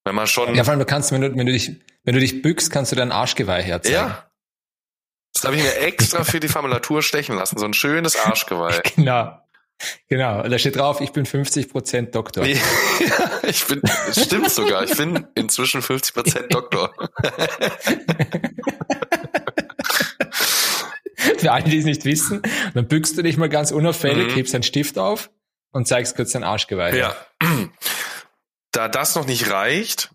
Wenn 0.04 0.16
man 0.16 0.26
schon. 0.26 0.54
Ja, 0.54 0.64
vor 0.64 0.72
allem 0.72 0.80
du 0.80 0.86
kannst, 0.86 1.12
wenn 1.12 1.20
du 1.20 1.36
wenn 1.36 1.46
du 1.46 1.52
dich 1.52 1.80
wenn 2.04 2.14
du 2.14 2.20
dich 2.20 2.42
bückst, 2.42 2.72
kannst 2.72 2.90
du 2.90 2.96
dein 2.96 3.12
Arschgeweih 3.12 3.62
herzeigen. 3.62 3.94
Ja. 3.94 4.28
Das 5.34 5.44
habe 5.44 5.56
ich 5.56 5.62
mir 5.62 5.76
extra 5.76 6.24
für 6.24 6.40
die 6.40 6.48
Formulatur 6.48 7.02
stechen 7.02 7.36
lassen, 7.36 7.58
so 7.58 7.64
ein 7.64 7.74
schönes 7.74 8.16
Arschgeweih. 8.16 8.82
Genau. 8.96 9.38
Genau, 10.08 10.42
da 10.42 10.58
steht 10.58 10.76
drauf, 10.76 11.00
ich 11.00 11.12
bin 11.12 11.24
50% 11.26 12.10
Doktor. 12.10 12.44
Ja, 12.44 12.60
ich 13.42 13.66
bin, 13.66 13.82
stimmt 14.12 14.50
sogar, 14.50 14.84
ich 14.84 14.96
bin 14.96 15.26
inzwischen 15.34 15.82
50% 15.82 16.48
Doktor. 16.48 16.92
Für 21.38 21.52
alle, 21.52 21.64
die 21.64 21.78
es 21.78 21.84
nicht 21.84 22.04
wissen, 22.04 22.42
dann 22.74 22.86
bückst 22.86 23.16
du 23.18 23.22
dich 23.22 23.36
mal 23.36 23.48
ganz 23.48 23.72
unauffällig, 23.72 24.28
mhm. 24.28 24.36
hebst 24.36 24.54
einen 24.54 24.62
Stift 24.62 24.98
auf 24.98 25.30
und 25.72 25.88
zeigst 25.88 26.16
kurz 26.16 26.32
dein 26.32 26.44
Arschgeweih. 26.44 26.96
Ja. 26.96 27.16
Da 28.74 28.88
das 28.88 29.14
noch 29.16 29.26
nicht 29.26 29.50
reicht, 29.50 30.14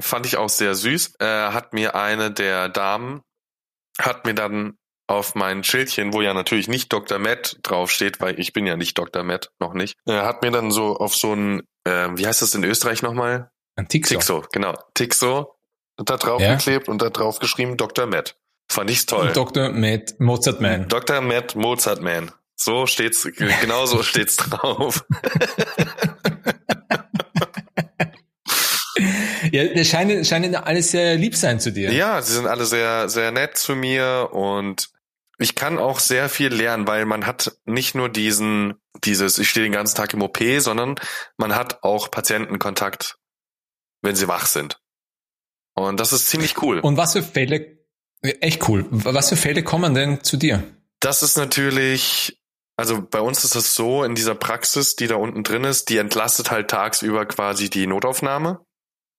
fand 0.00 0.26
ich 0.26 0.36
auch 0.36 0.48
sehr 0.48 0.74
süß, 0.74 1.20
äh, 1.20 1.24
hat 1.24 1.72
mir 1.72 1.94
eine 1.94 2.32
der 2.32 2.68
Damen, 2.68 3.22
hat 3.96 4.26
mir 4.26 4.34
dann 4.34 4.76
auf 5.10 5.34
mein 5.34 5.64
Schildchen, 5.64 6.12
wo 6.12 6.22
ja 6.22 6.32
natürlich 6.32 6.68
nicht 6.68 6.92
Dr. 6.92 7.18
Matt 7.18 7.58
draufsteht, 7.62 8.20
weil 8.20 8.38
ich 8.38 8.52
bin 8.52 8.64
ja 8.66 8.76
nicht 8.76 8.96
Dr. 8.96 9.24
Matt, 9.24 9.50
noch 9.58 9.74
nicht, 9.74 9.98
er 10.06 10.24
hat 10.24 10.42
mir 10.42 10.52
dann 10.52 10.70
so 10.70 10.96
auf 10.96 11.16
so 11.16 11.34
ein, 11.34 11.62
äh, 11.84 12.08
wie 12.14 12.26
heißt 12.26 12.42
das 12.42 12.54
in 12.54 12.62
Österreich 12.62 13.02
nochmal? 13.02 13.50
Ein 13.76 13.88
Tixo. 13.88 14.14
Tixo, 14.14 14.44
genau. 14.52 14.78
Tixo 14.94 15.56
da 15.96 16.16
drauf 16.16 16.40
ja. 16.40 16.54
geklebt 16.54 16.88
und 16.88 17.02
da 17.02 17.10
drauf 17.10 17.40
geschrieben 17.40 17.76
Dr. 17.76 18.06
Matt. 18.06 18.36
Fand 18.70 18.88
ich 18.88 19.04
toll. 19.06 19.32
Dr. 19.34 19.70
Matt 19.70 20.14
Mozart 20.20 20.60
Man. 20.60 20.88
Dr. 20.88 21.20
Matt 21.20 21.56
Mozart 21.56 22.00
Man. 22.02 22.30
So 22.54 22.86
steht's, 22.86 23.28
genau 23.60 23.86
so 23.86 24.04
steht's 24.04 24.36
drauf. 24.36 25.04
ja, 29.50 29.64
das 29.74 29.88
scheint, 29.88 30.24
scheint 30.26 30.54
alles 30.54 30.92
sehr 30.92 31.16
lieb 31.16 31.34
sein 31.34 31.58
zu 31.58 31.72
dir. 31.72 31.92
Ja, 31.92 32.22
sie 32.22 32.34
sind 32.34 32.46
alle 32.46 32.64
sehr, 32.64 33.08
sehr 33.08 33.32
nett 33.32 33.56
zu 33.56 33.74
mir 33.74 34.28
und 34.32 34.88
ich 35.40 35.54
kann 35.54 35.78
auch 35.78 35.98
sehr 35.98 36.28
viel 36.28 36.52
lernen, 36.52 36.86
weil 36.86 37.06
man 37.06 37.26
hat 37.26 37.56
nicht 37.64 37.94
nur 37.94 38.10
diesen, 38.10 38.74
dieses, 39.04 39.38
ich 39.38 39.48
stehe 39.48 39.64
den 39.64 39.72
ganzen 39.72 39.96
Tag 39.96 40.12
im 40.12 40.22
OP, 40.22 40.38
sondern 40.58 40.96
man 41.38 41.56
hat 41.56 41.82
auch 41.82 42.10
Patientenkontakt, 42.10 43.16
wenn 44.02 44.14
sie 44.14 44.28
wach 44.28 44.46
sind. 44.46 44.78
Und 45.74 45.98
das 45.98 46.12
ist 46.12 46.28
ziemlich 46.28 46.62
cool. 46.62 46.80
Und 46.80 46.98
was 46.98 47.14
für 47.14 47.22
Fälle, 47.22 47.78
echt 48.20 48.68
cool, 48.68 48.86
was 48.90 49.30
für 49.30 49.36
Fälle 49.36 49.64
kommen 49.64 49.94
denn 49.94 50.22
zu 50.22 50.36
dir? 50.36 50.62
Das 51.00 51.22
ist 51.22 51.38
natürlich, 51.38 52.38
also 52.76 53.00
bei 53.00 53.22
uns 53.22 53.42
ist 53.42 53.54
es 53.54 53.74
so, 53.74 54.04
in 54.04 54.14
dieser 54.14 54.34
Praxis, 54.34 54.94
die 54.94 55.06
da 55.06 55.14
unten 55.14 55.42
drin 55.42 55.64
ist, 55.64 55.88
die 55.88 55.96
entlastet 55.96 56.50
halt 56.50 56.68
tagsüber 56.68 57.24
quasi 57.24 57.70
die 57.70 57.86
Notaufnahme, 57.86 58.60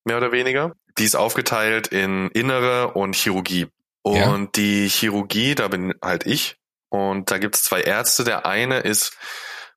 mehr 0.05 0.17
oder 0.17 0.31
weniger. 0.31 0.75
Die 0.99 1.05
ist 1.05 1.15
aufgeteilt 1.15 1.87
in 1.87 2.29
Innere 2.29 2.93
und 2.93 3.15
Chirurgie. 3.15 3.67
Und 4.03 4.17
ja. 4.17 4.47
die 4.55 4.87
Chirurgie, 4.87 5.55
da 5.55 5.67
bin 5.67 5.93
halt 6.01 6.25
ich. 6.25 6.57
Und 6.89 7.31
da 7.31 7.37
gibt 7.37 7.55
es 7.55 7.63
zwei 7.63 7.81
Ärzte. 7.81 8.23
Der 8.23 8.45
eine 8.45 8.79
ist 8.79 9.13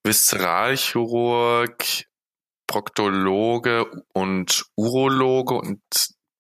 Viszeralchirurg, 0.02 1.84
Proktologe 2.66 3.86
und 4.12 4.66
Urologe 4.76 5.54
und 5.54 5.80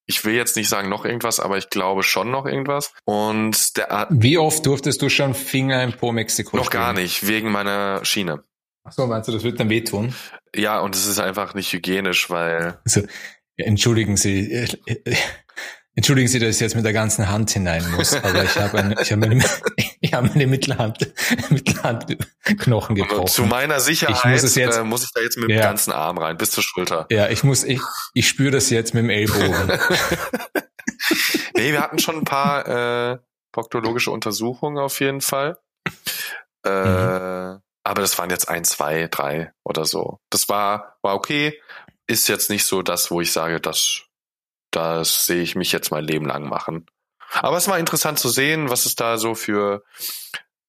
ich 0.06 0.24
will 0.24 0.34
jetzt 0.34 0.56
nicht 0.56 0.68
sagen 0.68 0.88
noch 0.88 1.04
irgendwas, 1.04 1.40
aber 1.40 1.56
ich 1.56 1.70
glaube 1.70 2.02
schon 2.02 2.30
noch 2.30 2.44
irgendwas. 2.44 2.92
Und 3.04 3.76
der 3.76 4.06
Wie 4.10 4.36
oft 4.36 4.66
durftest 4.66 5.00
du 5.00 5.08
schon 5.08 5.34
Finger 5.34 5.82
im 5.82 5.92
Po 5.92 6.12
Mexiko 6.12 6.56
Noch 6.56 6.66
spielen? 6.66 6.82
gar 6.82 6.92
nicht, 6.92 7.26
wegen 7.26 7.50
meiner 7.50 8.04
Schiene. 8.04 8.44
Ach 8.84 8.92
so, 8.92 9.06
meinst 9.06 9.28
du, 9.28 9.32
das 9.32 9.44
wird 9.44 9.58
dann 9.58 9.70
wehtun? 9.70 10.14
Ja, 10.54 10.80
und 10.80 10.94
es 10.94 11.06
ist 11.06 11.18
einfach 11.18 11.54
nicht 11.54 11.72
hygienisch, 11.72 12.28
weil. 12.28 12.78
Also, 12.84 13.02
entschuldigen 13.56 14.18
Sie, 14.18 14.52
äh, 14.52 14.68
äh, 14.84 15.16
Entschuldigen 15.96 16.26
Sie, 16.26 16.40
dass 16.40 16.56
ich 16.56 16.60
jetzt 16.60 16.74
mit 16.74 16.84
der 16.84 16.92
ganzen 16.92 17.28
Hand 17.28 17.52
hinein 17.52 17.88
muss, 17.92 18.14
aber 18.14 18.42
ich 18.42 18.56
habe 18.56 18.78
eine, 18.78 19.00
ich 19.00 19.12
habe 19.12 19.28
meine, 19.28 19.44
ich 20.00 20.12
habe 20.12 20.28
meine 20.28 20.46
Mittelhand, 20.48 20.98
Mittelhandknochen 21.50 22.96
gebrochen. 22.96 23.28
Zu 23.28 23.44
meiner 23.44 23.78
Sicherheit 23.78 24.16
ich 24.16 24.24
muss, 24.24 24.42
es 24.42 24.54
jetzt, 24.56 24.76
äh, 24.76 24.82
muss 24.82 25.04
ich 25.04 25.12
da 25.12 25.20
jetzt 25.20 25.38
mit 25.38 25.50
ja, 25.50 25.56
dem 25.56 25.62
ganzen 25.62 25.92
Arm 25.92 26.18
rein, 26.18 26.36
bis 26.36 26.50
zur 26.50 26.64
Schulter. 26.64 27.06
Ja, 27.10 27.28
ich 27.28 27.44
muss, 27.44 27.62
ich, 27.62 27.80
ich 28.12 28.26
spüre 28.26 28.50
das 28.50 28.70
jetzt 28.70 28.92
mit 28.94 29.04
dem 29.04 29.10
Ellbogen. 29.10 29.78
nee, 31.56 31.70
wir 31.70 31.80
hatten 31.80 32.00
schon 32.00 32.16
ein 32.16 32.24
paar 32.24 33.12
äh, 33.12 33.18
proktologische 33.52 34.10
Untersuchungen 34.10 34.78
auf 34.78 34.98
jeden 34.98 35.20
Fall. 35.20 35.58
Äh, 36.64 36.70
mhm. 36.70 37.60
Aber 37.84 38.00
das 38.00 38.18
waren 38.18 38.30
jetzt 38.30 38.48
ein, 38.48 38.64
zwei, 38.64 39.06
drei 39.08 39.52
oder 39.62 39.84
so. 39.84 40.18
Das 40.30 40.48
war, 40.48 40.96
war 41.02 41.14
okay. 41.14 41.60
Ist 42.06 42.28
jetzt 42.28 42.50
nicht 42.50 42.64
so 42.64 42.82
das, 42.82 43.10
wo 43.10 43.20
ich 43.20 43.30
sage, 43.30 43.60
das 43.60 44.02
das 44.74 45.26
sehe 45.26 45.42
ich 45.42 45.54
mich 45.54 45.72
jetzt 45.72 45.90
mein 45.90 46.04
Leben 46.04 46.26
lang 46.26 46.48
machen. 46.48 46.86
Aber 47.40 47.56
es 47.56 47.68
war 47.68 47.78
interessant 47.78 48.18
zu 48.18 48.28
sehen, 48.28 48.70
was 48.70 48.86
es 48.86 48.94
da 48.94 49.18
so 49.18 49.34
für 49.34 49.82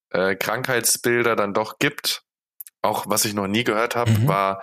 äh, 0.09 0.35
Krankheitsbilder 0.35 1.35
dann 1.35 1.53
doch 1.53 1.79
gibt. 1.79 2.23
Auch 2.81 3.05
was 3.07 3.25
ich 3.25 3.33
noch 3.33 3.47
nie 3.47 3.63
gehört 3.63 3.95
habe, 3.95 4.11
mhm. 4.11 4.27
war, 4.27 4.61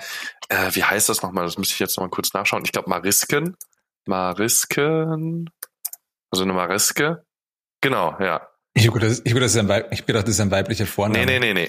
äh, 0.48 0.70
wie 0.74 0.84
heißt 0.84 1.08
das 1.08 1.22
nochmal? 1.22 1.44
Das 1.44 1.58
müsste 1.58 1.74
ich 1.74 1.80
jetzt 1.80 1.96
nochmal 1.96 2.10
kurz 2.10 2.32
nachschauen. 2.32 2.64
Ich 2.64 2.72
glaube 2.72 2.88
Marisken. 2.88 3.56
Marisken. 4.06 5.50
Also 6.30 6.44
eine 6.44 6.52
Mariske. 6.52 7.24
Genau, 7.80 8.16
ja. 8.20 8.48
Ich 8.74 8.86
habe 8.86 8.98
gedacht, 8.98 9.20
ich, 9.24 9.34
das 9.34 9.52
ist 9.52 9.58
ein 9.58 9.68
Weib, 9.68 9.92
ich 9.92 10.06
gedacht, 10.06 10.26
das 10.26 10.34
ist 10.34 10.40
ein 10.40 10.50
weiblicher 10.50 10.86
Vorname. 10.86 11.26
Nee, 11.26 11.38
nee, 11.38 11.52
nee, 11.52 11.68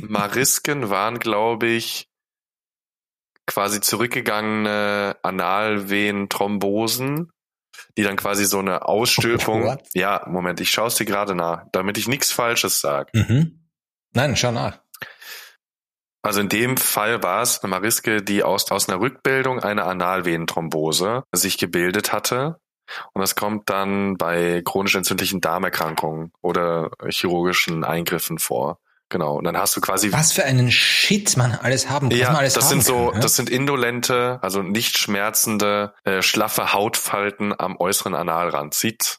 Marisken 0.08 0.88
waren, 0.88 1.18
glaube 1.18 1.66
ich, 1.66 2.08
quasi 3.46 3.80
zurückgegangene 3.80 5.16
Analvenenthrombosen, 5.22 7.30
die 7.96 8.02
dann 8.02 8.16
quasi 8.16 8.44
so 8.44 8.58
eine 8.58 8.86
Ausstülpung. 8.86 9.68
Oh, 9.68 9.76
ja, 9.94 10.24
Moment, 10.26 10.60
ich 10.60 10.70
schaue 10.70 10.88
es 10.88 10.96
dir 10.96 11.06
gerade 11.06 11.34
nach, 11.34 11.64
damit 11.72 11.96
ich 11.98 12.06
nichts 12.08 12.32
Falsches 12.32 12.80
sage. 12.80 13.10
Mhm. 13.14 13.60
Nein, 14.12 14.36
schau 14.36 14.52
nach. 14.52 14.80
Also 16.22 16.40
in 16.40 16.48
dem 16.48 16.76
Fall 16.78 17.22
war 17.22 17.42
es 17.42 17.62
eine 17.62 17.68
Mariske, 17.68 18.22
die 18.22 18.42
aus, 18.42 18.70
aus 18.70 18.88
einer 18.88 18.98
Rückbildung 18.98 19.60
einer 19.60 19.86
Analvenenthrombose 19.86 21.24
sich 21.32 21.58
gebildet 21.58 22.12
hatte. 22.12 22.58
Und 23.12 23.20
das 23.20 23.34
kommt 23.34 23.68
dann 23.68 24.16
bei 24.16 24.62
chronisch 24.64 24.94
entzündlichen 24.94 25.42
Darmerkrankungen 25.42 26.32
oder 26.40 26.90
chirurgischen 27.08 27.84
Eingriffen 27.84 28.38
vor. 28.38 28.78
Genau. 29.10 29.36
Und 29.36 29.44
dann 29.44 29.56
hast 29.56 29.76
du 29.76 29.80
quasi. 29.80 30.12
Was 30.12 30.32
für 30.32 30.44
einen 30.44 30.70
Shit 30.70 31.36
man 31.36 31.52
alles 31.52 31.88
haben 31.90 32.08
kann. 32.08 32.18
Ja, 32.18 32.34
alles 32.34 32.54
das 32.54 32.68
sind 32.68 32.82
so, 32.82 33.10
kann, 33.10 33.20
das 33.20 33.36
sind 33.36 33.50
indolente, 33.50 34.38
also 34.42 34.62
nicht 34.62 34.98
schmerzende, 34.98 35.94
äh, 36.04 36.22
schlaffe 36.22 36.72
Hautfalten 36.72 37.54
am 37.58 37.76
äußeren 37.76 38.14
Analrand. 38.14 38.74
Sieht 38.74 39.18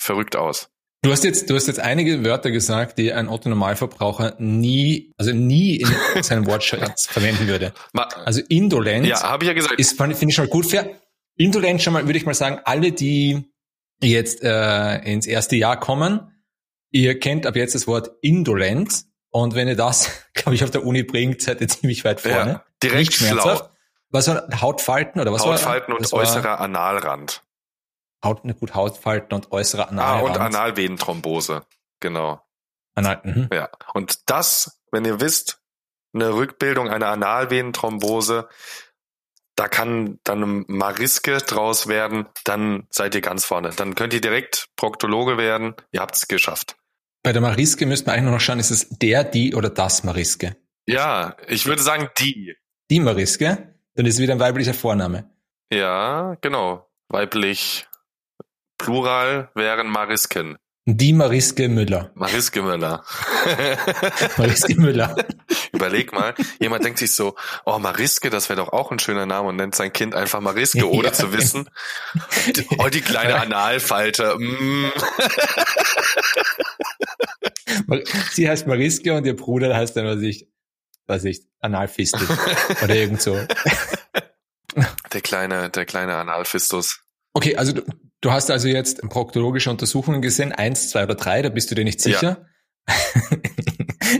verrückt 0.00 0.36
aus. 0.36 0.68
Du 1.04 1.10
hast 1.10 1.24
jetzt, 1.24 1.50
du 1.50 1.56
hast 1.56 1.66
jetzt 1.66 1.80
einige 1.80 2.24
Wörter 2.24 2.52
gesagt, 2.52 2.96
die 2.96 3.12
ein 3.12 3.28
Otto 3.28 3.48
Normalverbraucher 3.48 4.36
nie, 4.38 5.12
also 5.18 5.32
nie 5.32 5.76
in 5.76 5.88
seinem 6.22 6.46
Wortschatz 6.46 7.06
verwenden 7.06 7.48
würde. 7.48 7.74
Also 8.24 8.40
indolent. 8.48 9.06
Ja, 9.06 9.20
habe 9.22 9.42
ich 9.42 9.48
ja 9.48 9.54
gesagt. 9.54 9.80
Ist 9.80 9.96
finde 9.96 10.26
ich 10.28 10.34
schon 10.34 10.44
mal 10.44 10.50
gut 10.50 10.66
fair. 10.66 11.00
Indolent 11.36 11.82
schon 11.82 11.92
mal, 11.92 12.06
würde 12.06 12.18
ich 12.18 12.24
mal 12.24 12.34
sagen, 12.34 12.60
alle, 12.64 12.92
die 12.92 13.50
jetzt 14.00 14.44
äh, 14.44 14.98
ins 14.98 15.26
erste 15.26 15.56
Jahr 15.56 15.80
kommen, 15.80 16.31
Ihr 16.92 17.18
kennt 17.18 17.46
ab 17.46 17.56
jetzt 17.56 17.74
das 17.74 17.86
Wort 17.86 18.10
Indolenz 18.20 19.08
und 19.30 19.54
wenn 19.54 19.66
ihr 19.66 19.76
das, 19.76 20.10
glaube 20.34 20.54
ich, 20.54 20.62
auf 20.62 20.70
der 20.70 20.84
Uni 20.84 21.02
bringt, 21.02 21.42
seid 21.42 21.60
ihr 21.60 21.68
ziemlich 21.68 22.04
weit 22.04 22.20
vorne. 22.20 22.52
Ja, 22.52 22.64
direkt. 22.82 23.14
Schlau. 23.14 23.68
Was 24.10 24.28
war 24.28 24.46
Hautfalten 24.60 25.20
oder 25.20 25.32
was 25.32 25.44
Hautfalten 25.44 25.92
war 25.92 25.98
und 25.98 26.12
äußerer 26.12 26.60
Analrand. 26.60 27.42
Haut, 28.22 28.44
ne, 28.44 28.54
gut, 28.54 28.74
Hautfalten 28.74 29.34
und 29.34 29.50
äußerer 29.50 29.88
Analrand. 29.88 30.20
Ah, 30.20 30.24
und 30.24 30.38
Analvenenthrombose. 30.38 31.62
Genau. 32.00 32.42
Anal, 32.94 33.20
mhm. 33.24 33.48
Ja. 33.52 33.70
Und 33.94 34.30
das, 34.30 34.82
wenn 34.90 35.06
ihr 35.06 35.20
wisst, 35.20 35.62
eine 36.12 36.34
Rückbildung 36.34 36.90
einer 36.90 37.08
Analvenenthrombose, 37.08 38.48
da 39.56 39.68
kann 39.68 40.18
dann 40.24 40.42
eine 40.42 40.64
Mariske 40.66 41.38
draus 41.38 41.86
werden, 41.86 42.26
dann 42.44 42.86
seid 42.90 43.14
ihr 43.14 43.22
ganz 43.22 43.46
vorne. 43.46 43.70
Dann 43.70 43.94
könnt 43.94 44.12
ihr 44.12 44.20
direkt 44.20 44.68
Proktologe 44.76 45.38
werden. 45.38 45.74
Ihr 45.90 46.00
habt 46.00 46.16
es 46.16 46.28
geschafft. 46.28 46.76
Bei 47.22 47.32
der 47.32 47.40
Mariske 47.40 47.86
müsste 47.86 48.06
man 48.06 48.16
eigentlich 48.16 48.32
noch 48.32 48.40
schauen, 48.40 48.58
ist 48.58 48.70
es 48.70 48.88
der, 48.88 49.22
die 49.24 49.54
oder 49.54 49.70
das 49.70 50.02
Mariske? 50.02 50.56
Ja, 50.86 51.36
ich 51.46 51.66
würde 51.66 51.82
sagen 51.82 52.08
die. 52.18 52.56
Die 52.90 53.00
Mariske? 53.00 53.74
Dann 53.94 54.06
ist 54.06 54.14
es 54.14 54.20
wieder 54.20 54.32
ein 54.34 54.40
weiblicher 54.40 54.74
Vorname. 54.74 55.30
Ja, 55.72 56.36
genau. 56.40 56.90
Weiblich. 57.08 57.86
Plural 58.78 59.50
wären 59.54 59.86
Marisken. 59.88 60.58
Die 60.84 61.12
Mariske 61.12 61.68
Müller. 61.68 62.10
Mariske 62.16 62.60
Müller. 62.60 63.04
Mariske 64.36 64.74
Müller. 64.74 65.14
Überleg 65.72 66.12
mal, 66.12 66.34
jemand 66.58 66.84
denkt 66.84 66.98
sich 66.98 67.14
so, 67.14 67.36
oh 67.64 67.78
Mariske, 67.78 68.30
das 68.30 68.48
wäre 68.48 68.58
doch 68.60 68.72
auch 68.72 68.90
ein 68.90 68.98
schöner 68.98 69.24
Name 69.24 69.50
und 69.50 69.56
nennt 69.56 69.76
sein 69.76 69.92
Kind 69.92 70.16
einfach 70.16 70.40
Mariske, 70.40 70.90
ohne 70.90 71.04
ja. 71.08 71.12
zu 71.12 71.32
wissen, 71.32 71.70
oh 72.78 72.88
die 72.88 73.00
kleine 73.00 73.40
Analfalte. 73.40 74.36
Mm. 74.38 74.90
Sie 78.32 78.48
heißt 78.48 78.66
Mariske 78.66 79.14
und 79.14 79.24
ihr 79.24 79.36
Bruder 79.36 79.76
heißt 79.76 79.96
dann, 79.96 80.06
was 80.06 80.20
ich, 80.20 80.48
was 81.06 81.22
ich, 81.22 81.42
Analfistel 81.60 82.26
oder 82.82 82.94
irgend 82.96 83.22
so. 83.22 83.38
Der 85.12 85.20
kleine, 85.20 85.70
der 85.70 85.84
kleine 85.84 86.16
Analfistus. 86.16 87.00
Okay, 87.34 87.56
also 87.56 87.80
Du 88.22 88.30
hast 88.30 88.50
also 88.50 88.68
jetzt 88.68 89.02
proktologische 89.02 89.68
Untersuchungen 89.68 90.22
gesehen, 90.22 90.52
eins, 90.52 90.88
zwei 90.88 91.04
oder 91.04 91.16
drei, 91.16 91.42
da 91.42 91.48
bist 91.48 91.70
du 91.70 91.74
dir 91.74 91.84
nicht 91.84 92.00
sicher. 92.00 92.46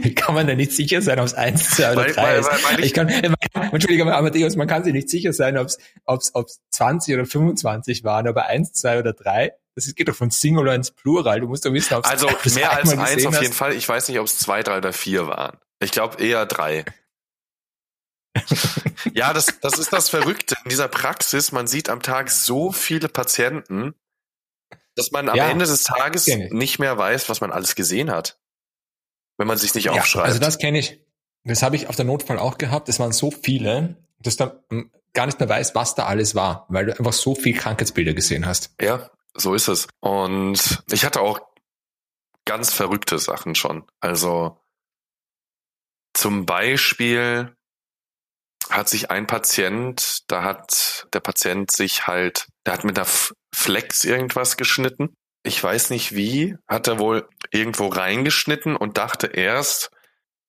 Ja. 0.04 0.10
Kann 0.14 0.34
man 0.34 0.46
denn 0.46 0.56
nicht 0.56 0.72
sicher 0.72 1.02
sein, 1.02 1.18
ob 1.18 1.26
es 1.26 1.34
eins, 1.34 1.70
zwei 1.70 1.92
oder 1.92 2.04
weil, 2.04 2.12
drei 2.12 2.22
weil, 2.22 2.40
ist? 2.40 2.48
Weil, 2.48 2.80
ich, 2.80 2.86
ich 2.86 2.94
kann, 2.94 3.08
Entschuldigung, 3.08 4.08
Amadeus, 4.10 4.56
man 4.56 4.66
kann 4.66 4.84
sich 4.84 4.92
nicht 4.92 5.10
sicher 5.10 5.32
sein, 5.32 5.58
ob 5.58 5.66
es 5.66 5.78
ob's, 6.04 6.30
ob's 6.34 6.60
20 6.70 7.14
oder 7.14 7.26
25 7.26 8.04
waren, 8.04 8.26
aber 8.28 8.46
eins, 8.46 8.72
zwei 8.72 8.98
oder 8.98 9.12
drei, 9.12 9.52
das 9.74 9.92
geht 9.94 10.08
doch 10.08 10.14
von 10.14 10.30
Singular 10.30 10.74
ins 10.74 10.92
Plural. 10.92 11.40
Du 11.40 11.48
musst 11.48 11.64
doch 11.66 11.72
wissen, 11.72 11.94
ob 11.94 12.04
es 12.04 12.10
Also 12.10 12.28
mehr 12.54 12.72
als 12.72 12.96
eins 12.96 13.26
auf 13.26 13.40
jeden 13.40 13.52
Fall. 13.52 13.74
Ich 13.74 13.88
weiß 13.88 14.08
nicht, 14.08 14.18
ob 14.18 14.26
es 14.26 14.38
zwei, 14.38 14.62
drei 14.62 14.78
oder 14.78 14.92
vier 14.92 15.26
waren. 15.26 15.58
Ich 15.80 15.90
glaube 15.90 16.22
eher 16.22 16.46
drei. 16.46 16.84
ja, 19.14 19.32
das, 19.32 19.60
das 19.60 19.78
ist 19.78 19.92
das 19.92 20.08
Verrückte 20.08 20.56
in 20.64 20.70
dieser 20.70 20.88
Praxis. 20.88 21.52
Man 21.52 21.66
sieht 21.66 21.88
am 21.88 22.02
Tag 22.02 22.30
so 22.30 22.72
viele 22.72 23.08
Patienten, 23.08 23.94
dass 24.96 25.10
man 25.10 25.28
am 25.28 25.36
ja, 25.36 25.48
Ende 25.48 25.66
des 25.66 25.84
Tages 25.84 26.26
nicht 26.26 26.78
mehr 26.78 26.96
weiß, 26.96 27.28
was 27.28 27.40
man 27.40 27.52
alles 27.52 27.74
gesehen 27.74 28.10
hat. 28.10 28.38
Wenn 29.38 29.46
man 29.46 29.58
sich 29.58 29.74
nicht 29.74 29.84
ja, 29.84 29.92
aufschreibt. 29.92 30.26
Also 30.26 30.38
das 30.38 30.58
kenne 30.58 30.78
ich. 30.78 31.00
Das 31.44 31.62
habe 31.62 31.76
ich 31.76 31.88
auf 31.88 31.96
der 31.96 32.04
Notfall 32.04 32.38
auch 32.38 32.58
gehabt. 32.58 32.88
Es 32.88 33.00
waren 33.00 33.12
so 33.12 33.30
viele, 33.30 33.96
dass 34.20 34.36
du 34.36 34.62
gar 35.12 35.26
nicht 35.26 35.40
mehr 35.40 35.48
weißt, 35.48 35.74
was 35.74 35.94
da 35.94 36.06
alles 36.06 36.34
war, 36.34 36.66
weil 36.68 36.86
du 36.86 36.98
einfach 36.98 37.12
so 37.12 37.34
viel 37.34 37.56
Krankheitsbilder 37.56 38.14
gesehen 38.14 38.46
hast. 38.46 38.74
Ja, 38.80 39.10
so 39.34 39.54
ist 39.54 39.68
es. 39.68 39.88
Und 40.00 40.82
ich 40.90 41.04
hatte 41.04 41.20
auch 41.20 41.40
ganz 42.44 42.72
verrückte 42.72 43.18
Sachen 43.18 43.54
schon. 43.54 43.84
Also 44.00 44.58
zum 46.14 46.46
Beispiel 46.46 47.56
hat 48.70 48.88
sich 48.88 49.10
ein 49.10 49.26
Patient, 49.26 50.20
da 50.28 50.42
hat 50.42 51.06
der 51.12 51.20
Patient 51.20 51.70
sich 51.70 52.06
halt, 52.06 52.46
der 52.66 52.74
hat 52.74 52.84
mit 52.84 52.96
der 52.96 53.06
Flex 53.54 54.04
irgendwas 54.04 54.56
geschnitten. 54.56 55.14
Ich 55.42 55.62
weiß 55.62 55.90
nicht 55.90 56.14
wie, 56.14 56.56
hat 56.68 56.86
er 56.88 56.98
wohl 56.98 57.28
irgendwo 57.50 57.88
reingeschnitten 57.88 58.76
und 58.76 58.98
dachte 58.98 59.26
erst, 59.26 59.90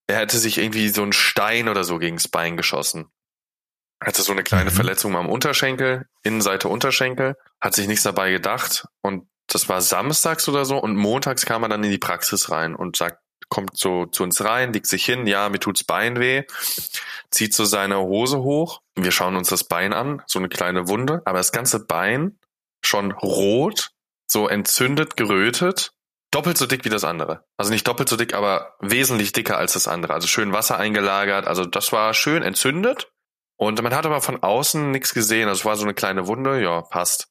er 0.08 0.20
hätte 0.20 0.38
sich 0.38 0.58
irgendwie 0.58 0.90
so 0.90 1.02
einen 1.02 1.14
Stein 1.14 1.70
oder 1.70 1.84
so 1.84 1.98
gegens 1.98 2.28
Bein 2.28 2.58
geschossen. 2.58 3.08
Hatte 4.04 4.22
so 4.22 4.34
eine 4.34 4.44
kleine 4.44 4.70
mhm. 4.70 4.76
Verletzung 4.76 5.16
am 5.16 5.30
Unterschenkel, 5.30 6.06
Innenseite 6.24 6.68
Unterschenkel, 6.68 7.36
hat 7.62 7.74
sich 7.74 7.88
nichts 7.88 8.04
dabei 8.04 8.32
gedacht 8.32 8.86
und 9.02 9.28
das 9.48 9.70
war 9.70 9.82
samstags 9.82 10.48
oder 10.48 10.66
so 10.66 10.78
und 10.78 10.96
montags 10.96 11.46
kam 11.46 11.64
er 11.64 11.70
dann 11.70 11.84
in 11.84 11.92
die 11.92 11.98
Praxis 11.98 12.50
rein 12.52 12.76
und 12.76 12.96
sagt, 12.96 13.20
kommt 13.54 13.78
so 13.78 14.08
zu 14.08 14.24
uns 14.24 14.44
rein, 14.44 14.74
legt 14.74 14.88
sich 14.88 15.06
hin, 15.06 15.28
ja, 15.28 15.48
mir 15.48 15.60
tut's 15.60 15.84
Bein 15.84 16.20
weh, 16.20 16.42
zieht 17.30 17.54
so 17.54 17.66
seine 17.66 18.00
Hose 18.00 18.40
hoch. 18.40 18.82
Wir 18.96 19.12
schauen 19.12 19.36
uns 19.36 19.48
das 19.50 19.64
Bein 19.64 19.94
an, 19.94 20.24
so 20.26 20.40
eine 20.40 20.50
kleine 20.50 20.88
Wunde, 20.88 21.22
aber 21.26 21.38
das 21.38 21.52
ganze 21.52 21.86
Bein 21.86 22.40
schon 22.82 23.12
rot, 23.12 23.92
so 24.26 24.48
entzündet, 24.48 25.18
gerötet, 25.18 25.94
doppelt 26.32 26.58
so 26.58 26.66
dick 26.66 26.84
wie 26.84 26.90
das 26.90 27.04
andere. 27.04 27.46
Also 27.56 27.72
nicht 27.72 27.88
doppelt 27.88 28.10
so 28.10 28.18
dick, 28.18 28.34
aber 28.34 28.74
wesentlich 28.80 29.34
dicker 29.34 29.56
als 29.56 29.74
das 29.74 29.88
andere. 29.88 30.16
Also 30.16 30.28
schön 30.28 30.52
Wasser 30.52 30.80
eingelagert, 30.80 31.48
also 31.48 31.64
das 31.64 31.92
war 31.92 32.16
schön 32.16 32.42
entzündet. 32.42 33.12
Und 33.56 33.80
man 33.84 33.94
hat 33.94 34.08
aber 34.08 34.20
von 34.22 34.42
außen 34.42 34.90
nichts 34.90 35.14
gesehen. 35.14 35.48
Also 35.48 35.60
es 35.60 35.66
war 35.66 35.76
so 35.76 35.84
eine 35.84 35.94
kleine 35.94 36.26
Wunde, 36.26 36.60
ja, 36.60 36.82
passt. 36.82 37.30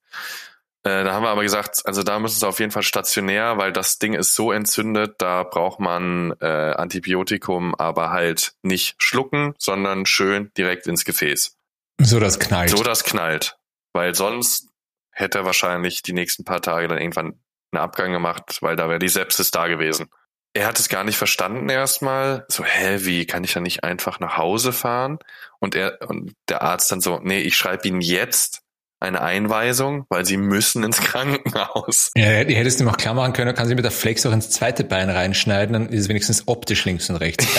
Äh, 0.84 1.04
da 1.04 1.12
haben 1.12 1.22
wir 1.22 1.30
aber 1.30 1.42
gesagt, 1.42 1.82
also 1.84 2.02
da 2.02 2.18
müssen 2.18 2.40
sie 2.40 2.46
auf 2.46 2.58
jeden 2.58 2.72
Fall 2.72 2.82
stationär, 2.82 3.56
weil 3.56 3.72
das 3.72 3.98
Ding 3.98 4.14
ist 4.14 4.34
so 4.34 4.50
entzündet, 4.50 5.14
da 5.18 5.44
braucht 5.44 5.78
man 5.78 6.34
äh, 6.40 6.46
Antibiotikum, 6.46 7.74
aber 7.76 8.10
halt 8.10 8.54
nicht 8.62 8.96
schlucken, 8.98 9.54
sondern 9.58 10.06
schön 10.06 10.50
direkt 10.56 10.88
ins 10.88 11.04
Gefäß. 11.04 11.56
So 12.00 12.18
das 12.18 12.40
knallt. 12.40 12.70
So 12.70 12.82
das 12.82 13.04
knallt. 13.04 13.56
Weil 13.92 14.14
sonst 14.14 14.68
hätte 15.12 15.38
er 15.38 15.44
wahrscheinlich 15.44 16.02
die 16.02 16.14
nächsten 16.14 16.44
paar 16.44 16.62
Tage 16.62 16.88
dann 16.88 16.98
irgendwann 16.98 17.38
einen 17.70 17.82
Abgang 17.82 18.12
gemacht, 18.12 18.58
weil 18.60 18.74
da 18.74 18.88
wäre 18.88 18.98
die 18.98 19.08
Sepsis 19.08 19.50
da 19.50 19.68
gewesen. 19.68 20.08
Er 20.54 20.66
hat 20.66 20.78
es 20.78 20.88
gar 20.88 21.04
nicht 21.04 21.16
verstanden 21.16 21.68
erstmal. 21.68 22.44
So, 22.48 22.64
hä, 22.64 22.98
wie 23.02 23.24
kann 23.24 23.44
ich 23.44 23.52
dann 23.52 23.62
nicht 23.62 23.84
einfach 23.84 24.20
nach 24.20 24.36
Hause 24.36 24.72
fahren? 24.72 25.18
Und 25.60 25.74
er 25.74 25.98
und 26.08 26.34
der 26.48 26.62
Arzt 26.62 26.90
dann 26.90 27.00
so, 27.00 27.20
nee, 27.22 27.40
ich 27.40 27.54
schreibe 27.54 27.88
ihn 27.88 28.00
jetzt 28.00 28.61
eine 29.02 29.20
Einweisung, 29.20 30.06
weil 30.08 30.24
sie 30.24 30.36
müssen 30.36 30.84
ins 30.84 31.00
Krankenhaus. 31.02 32.10
Ja, 32.16 32.42
ihr 32.42 32.56
hättest 32.56 32.80
ihm 32.80 32.88
auch 32.88 32.96
klar 32.96 33.14
machen 33.14 33.32
können, 33.32 33.54
kann 33.54 33.68
sie 33.68 33.74
mit 33.74 33.84
der 33.84 33.90
Flex 33.90 34.24
auch 34.24 34.32
ins 34.32 34.50
zweite 34.50 34.84
Bein 34.84 35.10
reinschneiden, 35.10 35.72
dann 35.72 35.88
ist 35.88 36.02
es 36.02 36.08
wenigstens 36.08 36.48
optisch 36.48 36.84
links 36.84 37.10
und 37.10 37.16
rechts 37.16 37.46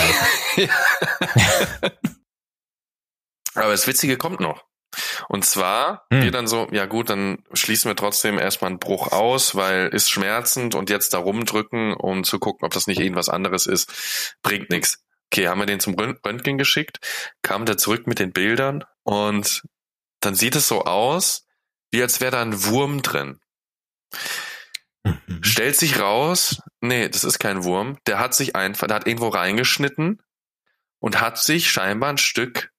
Aber 3.56 3.72
das 3.72 3.86
Witzige 3.86 4.18
kommt 4.18 4.40
noch. 4.40 4.66
Und 5.28 5.46
zwar, 5.46 6.06
hm. 6.12 6.24
wir 6.24 6.32
dann 6.32 6.48
so, 6.48 6.68
ja 6.72 6.86
gut, 6.86 7.10
dann 7.10 7.40
schließen 7.54 7.90
wir 7.90 7.96
trotzdem 7.96 8.38
erstmal 8.40 8.70
einen 8.70 8.80
Bruch 8.80 9.12
aus, 9.12 9.56
weil 9.56 9.88
ist 9.88 10.10
schmerzend 10.10 10.76
und 10.76 10.90
jetzt 10.90 11.14
da 11.14 11.20
rumdrücken, 11.20 11.94
um 11.94 12.24
zu 12.24 12.40
gucken, 12.40 12.66
ob 12.66 12.74
das 12.74 12.88
nicht 12.88 13.00
irgendwas 13.00 13.30
anderes 13.30 13.66
ist, 13.66 14.36
bringt 14.44 14.70
nichts. 14.70 15.04
Okay, 15.32 15.48
haben 15.48 15.60
wir 15.60 15.66
den 15.66 15.80
zum 15.80 15.96
Röntgen 15.96 16.60
geschickt, 16.60 17.00
kam 17.42 17.66
der 17.66 17.78
zurück 17.78 18.06
mit 18.06 18.20
den 18.20 18.32
Bildern 18.32 18.84
und 19.02 19.64
dann 20.26 20.36
sieht 20.36 20.56
es 20.56 20.68
so 20.68 20.84
aus, 20.86 21.46
wie 21.92 22.02
als 22.02 22.22
wäre 22.22 22.32
da 22.32 22.42
ein 22.42 22.66
Wurm 22.66 23.02
drin. 23.02 23.40
Mhm. 25.04 25.44
Stellt 25.44 25.76
sich 25.76 26.00
raus, 26.00 26.62
nee, 26.82 27.10
das 27.10 27.24
ist 27.24 27.40
kein 27.40 27.64
Wurm. 27.64 27.98
Der 28.08 28.20
hat 28.20 28.34
sich 28.34 28.56
einfach, 28.56 28.88
der 28.88 28.96
hat 28.98 29.08
irgendwo 29.08 29.28
reingeschnitten 29.30 30.22
und 31.00 31.22
hat 31.22 31.38
sich 31.38 31.70
scheinbar 31.70 32.10
ein 32.10 32.18
Stück 32.18 32.72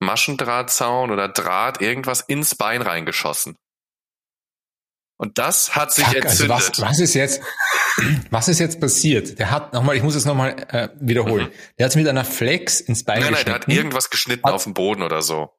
Maschendrahtzaun 0.00 1.10
oder 1.10 1.28
Draht, 1.28 1.80
irgendwas 1.80 2.20
ins 2.20 2.54
Bein 2.54 2.82
reingeschossen. 2.82 3.56
Und 5.18 5.36
das 5.36 5.76
hat 5.76 5.92
sich 5.92 6.06
Fuck, 6.06 6.16
entzündet. 6.16 6.50
Also 6.50 6.72
was, 6.72 6.80
was 6.80 7.00
ist 7.00 7.12
jetzt, 7.12 7.42
was 8.30 8.48
ist 8.48 8.58
jetzt 8.58 8.80
passiert? 8.80 9.38
Der 9.38 9.50
hat 9.50 9.74
nochmal, 9.74 9.94
ich 9.94 10.02
muss 10.02 10.14
es 10.14 10.24
nochmal 10.24 10.56
äh, 10.70 10.88
wiederholen. 10.98 11.48
Mhm. 11.48 11.52
Der 11.78 11.84
hat 11.84 11.90
es 11.90 11.96
mit 11.96 12.08
einer 12.08 12.24
Flex 12.24 12.80
ins 12.80 13.04
Bein 13.04 13.20
nein, 13.20 13.28
geschnitten. 13.32 13.50
Nein, 13.50 13.60
der 13.60 13.68
hat 13.68 13.78
irgendwas 13.78 14.08
geschnitten 14.08 14.44
hat, 14.44 14.54
auf 14.54 14.64
dem 14.64 14.72
Boden 14.72 15.02
oder 15.02 15.20
so. 15.20 15.52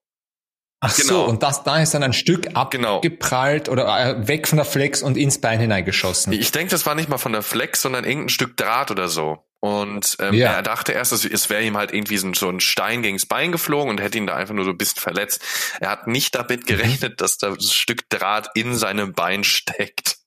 Ach 0.83 0.95
genau. 0.95 1.13
so, 1.13 1.25
und 1.25 1.43
das, 1.43 1.63
da 1.63 1.79
ist 1.79 1.93
dann 1.93 2.01
ein 2.01 2.11
Stück 2.11 2.47
genau. 2.71 2.95
abgeprallt 2.95 3.65
genau. 3.65 3.83
oder 3.83 4.17
äh, 4.17 4.27
weg 4.27 4.47
von 4.47 4.57
der 4.57 4.65
Flex 4.65 5.03
und 5.03 5.15
ins 5.15 5.39
Bein 5.39 5.59
hineingeschossen. 5.59 6.33
Ich 6.33 6.51
denke, 6.51 6.71
das 6.71 6.87
war 6.87 6.95
nicht 6.95 7.07
mal 7.07 7.19
von 7.19 7.33
der 7.33 7.43
Flex, 7.43 7.83
sondern 7.83 8.03
irgendein 8.03 8.29
Stück 8.29 8.57
Draht 8.57 8.89
oder 8.89 9.07
so. 9.07 9.45
Und 9.59 10.17
ähm, 10.19 10.33
ja. 10.33 10.53
er 10.53 10.63
dachte 10.63 10.91
erst, 10.91 11.13
es 11.13 11.49
wäre 11.51 11.61
ihm 11.61 11.77
halt 11.77 11.93
irgendwie 11.93 12.17
so 12.17 12.49
ein 12.49 12.59
Stein 12.59 13.03
gegens 13.03 13.27
Bein 13.27 13.51
geflogen 13.51 13.91
und 13.91 14.01
hätte 14.01 14.17
ihn 14.17 14.25
da 14.25 14.35
einfach 14.35 14.55
nur 14.55 14.65
so 14.65 14.71
ein 14.71 14.77
bisschen 14.77 14.99
verletzt. 14.99 15.43
Er 15.79 15.91
hat 15.91 16.07
nicht 16.07 16.33
damit 16.33 16.65
gerechnet, 16.65 17.21
dass 17.21 17.37
da 17.37 17.49
ein 17.49 17.61
Stück 17.61 18.09
Draht 18.09 18.49
in 18.55 18.73
seinem 18.73 19.13
Bein 19.13 19.43
steckt. 19.43 20.17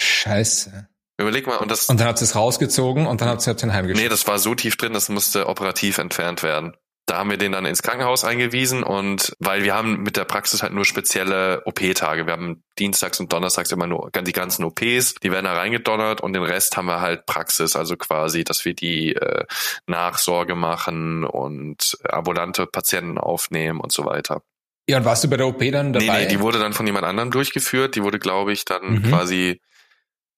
Scheiße. 0.00 0.88
Überleg 1.18 1.46
mal, 1.46 1.56
und 1.56 1.70
das. 1.70 1.84
Und 1.90 2.00
dann 2.00 2.08
hat 2.08 2.18
sie 2.18 2.24
es 2.24 2.34
rausgezogen 2.34 3.06
und 3.06 3.20
dann 3.20 3.28
hat 3.28 3.42
sie 3.42 3.50
ihn 3.50 3.74
heimgeschickt. 3.74 4.02
Nee, 4.02 4.08
das 4.08 4.26
war 4.26 4.38
so 4.38 4.54
tief 4.54 4.76
drin, 4.76 4.94
das 4.94 5.10
musste 5.10 5.48
operativ 5.48 5.98
entfernt 5.98 6.42
werden 6.42 6.74
da 7.06 7.18
haben 7.18 7.30
wir 7.30 7.36
den 7.36 7.52
dann 7.52 7.64
ins 7.66 7.82
Krankenhaus 7.82 8.24
eingewiesen 8.24 8.82
und 8.82 9.32
weil 9.38 9.62
wir 9.62 9.74
haben 9.74 10.02
mit 10.02 10.16
der 10.16 10.24
Praxis 10.24 10.62
halt 10.62 10.72
nur 10.72 10.84
spezielle 10.84 11.62
OP-Tage. 11.64 12.26
Wir 12.26 12.32
haben 12.32 12.64
dienstags 12.80 13.20
und 13.20 13.32
donnerstags 13.32 13.70
immer 13.70 13.86
nur 13.86 14.10
die 14.10 14.32
ganzen 14.32 14.64
OPs, 14.64 15.14
die 15.22 15.30
werden 15.30 15.44
da 15.44 15.54
reingedonnert 15.54 16.20
und 16.20 16.32
den 16.32 16.42
Rest 16.42 16.76
haben 16.76 16.86
wir 16.86 17.00
halt 17.00 17.24
Praxis, 17.24 17.76
also 17.76 17.96
quasi, 17.96 18.42
dass 18.42 18.64
wir 18.64 18.74
die 18.74 19.14
äh, 19.14 19.44
Nachsorge 19.86 20.56
machen 20.56 21.24
und 21.24 21.96
ambulante 22.02 22.66
Patienten 22.66 23.18
aufnehmen 23.18 23.78
und 23.80 23.92
so 23.92 24.04
weiter. 24.04 24.42
Ja, 24.88 24.98
und 24.98 25.04
warst 25.04 25.22
du 25.22 25.28
bei 25.28 25.36
der 25.36 25.46
OP 25.46 25.60
dann 25.60 25.92
dabei? 25.92 26.06
Nee, 26.06 26.24
nee, 26.24 26.26
die 26.26 26.40
wurde 26.40 26.58
dann 26.58 26.72
von 26.72 26.86
jemand 26.86 27.04
anderem 27.04 27.30
durchgeführt. 27.30 27.94
Die 27.94 28.02
wurde, 28.02 28.18
glaube 28.18 28.52
ich, 28.52 28.64
dann 28.64 28.94
mhm. 28.94 29.02
quasi, 29.04 29.60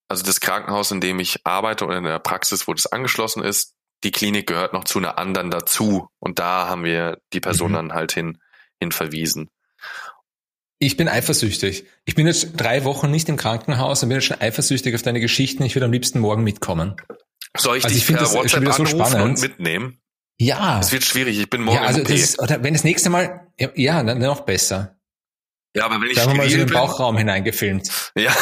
also 0.08 0.24
das 0.24 0.40
Krankenhaus, 0.40 0.90
in 0.90 1.00
dem 1.00 1.18
ich 1.18 1.46
arbeite 1.46 1.86
oder 1.86 1.98
in 1.98 2.04
der 2.04 2.18
Praxis, 2.18 2.66
wo 2.66 2.74
das 2.74 2.86
angeschlossen 2.86 3.42
ist, 3.42 3.74
die 4.04 4.10
Klinik 4.10 4.46
gehört 4.46 4.72
noch 4.72 4.84
zu 4.84 4.98
einer 4.98 5.18
anderen 5.18 5.50
dazu. 5.50 6.08
Und 6.18 6.38
da 6.38 6.68
haben 6.68 6.84
wir 6.84 7.18
die 7.32 7.40
Person 7.40 7.70
mhm. 7.70 7.76
dann 7.76 7.92
halt 7.94 8.12
hin, 8.12 8.38
hin 8.80 8.92
verwiesen. 8.92 9.50
Ich 10.78 10.96
bin 10.96 11.08
eifersüchtig. 11.08 11.86
Ich 12.04 12.14
bin 12.14 12.26
jetzt 12.26 12.52
drei 12.56 12.84
Wochen 12.84 13.10
nicht 13.10 13.28
im 13.28 13.36
Krankenhaus 13.36 14.02
und 14.02 14.10
bin 14.10 14.16
jetzt 14.16 14.26
schon 14.26 14.40
eifersüchtig 14.40 14.94
auf 14.94 15.02
deine 15.02 15.20
Geschichten. 15.20 15.64
Ich 15.64 15.74
würde 15.74 15.86
am 15.86 15.92
liebsten 15.92 16.20
morgen 16.20 16.44
mitkommen. 16.44 16.96
Soll 17.56 17.78
ich 17.78 17.84
also 17.84 17.94
dich 17.94 18.08
ich 18.08 18.14
per 18.14 18.20
das 18.20 18.34
WhatsApp 18.34 18.60
wieder 18.60 18.72
so 18.72 18.86
spannend. 18.86 19.22
und 19.22 19.40
mitnehmen? 19.40 20.00
Ja. 20.38 20.78
Es 20.78 20.92
wird 20.92 21.04
schwierig. 21.04 21.38
Ich 21.38 21.50
bin 21.50 21.62
morgen 21.62 21.78
ja, 21.78 21.84
also 21.84 22.02
das 22.02 22.12
ist, 22.12 22.40
oder 22.40 22.62
wenn 22.62 22.74
das 22.74 22.84
nächste 22.84 23.10
Mal, 23.10 23.48
ja, 23.58 23.70
ja 23.74 24.02
dann 24.04 24.18
noch 24.18 24.42
besser. 24.42 24.96
Ja, 25.74 25.84
aber 25.84 26.00
wenn 26.00 26.10
ich 26.10 26.16
da 26.16 26.22
haben 26.22 26.32
wir 26.32 26.36
mal 26.38 26.48
so 26.48 26.54
in 26.54 26.66
den 26.66 26.72
Bauchraum 26.72 27.16
hineingefilmt. 27.16 28.12
Ja. 28.16 28.34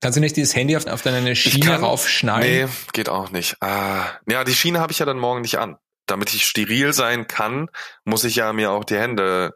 Kannst 0.00 0.16
du 0.16 0.20
nicht 0.20 0.36
dieses 0.36 0.56
Handy 0.56 0.76
auf, 0.76 0.86
auf 0.86 1.02
deine 1.02 1.36
Schiene 1.36 1.66
kann, 1.66 1.84
raufschneiden? 1.84 2.66
Nee, 2.66 2.72
geht 2.92 3.08
auch 3.08 3.30
nicht. 3.30 3.56
Ah, 3.60 4.06
ja, 4.26 4.44
die 4.44 4.54
Schiene 4.54 4.80
habe 4.80 4.92
ich 4.92 4.98
ja 4.98 5.06
dann 5.06 5.18
morgen 5.18 5.42
nicht 5.42 5.58
an. 5.58 5.76
Damit 6.06 6.32
ich 6.32 6.46
steril 6.46 6.92
sein 6.92 7.28
kann, 7.28 7.68
muss 8.04 8.24
ich 8.24 8.36
ja 8.36 8.52
mir 8.52 8.70
auch 8.72 8.84
die 8.84 8.96
Hände 8.96 9.52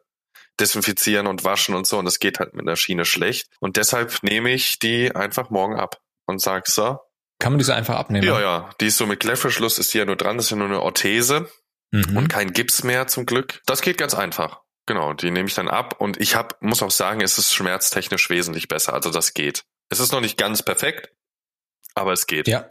desinfizieren 0.61 1.27
und 1.27 1.45
waschen 1.45 1.75
und 1.75 1.87
so. 1.87 1.99
Und 1.99 2.05
das 2.05 2.19
geht 2.19 2.39
halt 2.39 2.55
mit 2.55 2.67
der 2.67 2.77
Schiene 2.77 3.05
schlecht. 3.05 3.49
Und 3.59 3.77
deshalb 3.77 4.23
nehme 4.23 4.53
ich 4.53 4.79
die 4.79 5.15
einfach 5.15 5.51
morgen 5.51 5.77
ab 5.77 6.01
und 6.27 6.41
sag 6.41 6.69
so. 6.69 6.99
Kann 7.39 7.53
man 7.53 7.59
die 7.59 7.65
so 7.65 7.73
einfach 7.73 7.97
abnehmen? 7.97 8.27
Ja, 8.27 8.41
ja. 8.41 8.71
Die 8.81 8.87
ist 8.87 8.99
so 8.99 9.07
mit 9.07 9.21
Klettverschluss, 9.21 9.79
ist 9.79 9.95
die 9.95 9.99
ja 9.99 10.05
nur 10.05 10.17
dran. 10.17 10.37
Das 10.37 10.47
ist 10.47 10.51
ja 10.51 10.57
nur 10.57 10.69
eine 10.69 10.83
Orthese 10.83 11.49
mhm. 11.91 12.17
und 12.17 12.29
kein 12.29 12.53
Gips 12.53 12.85
mehr 12.85 13.07
zum 13.07 13.27
Glück. 13.27 13.63
Das 13.67 13.81
geht 13.81 13.99
ganz 13.99 14.15
einfach. 14.15 14.61
Genau, 14.87 15.15
die 15.15 15.31
nehme 15.31 15.49
ich 15.49 15.55
dann 15.55 15.69
ab 15.69 15.97
und 15.99 16.21
ich 16.21 16.37
hab, 16.37 16.61
muss 16.61 16.83
auch 16.83 16.91
sagen, 16.91 17.23
es 17.23 17.39
ist 17.39 17.55
schmerztechnisch 17.55 18.29
wesentlich 18.29 18.69
besser. 18.69 18.93
Also 18.93 19.11
das 19.11 19.33
geht. 19.33 19.65
Es 19.89 20.01
ist 20.01 20.13
noch 20.13 20.21
nicht 20.21 20.39
ganz 20.39 20.63
perfekt, 20.63 21.13
aber 21.95 22.13
es 22.13 22.27
geht. 22.27 22.49
Ja. 22.49 22.69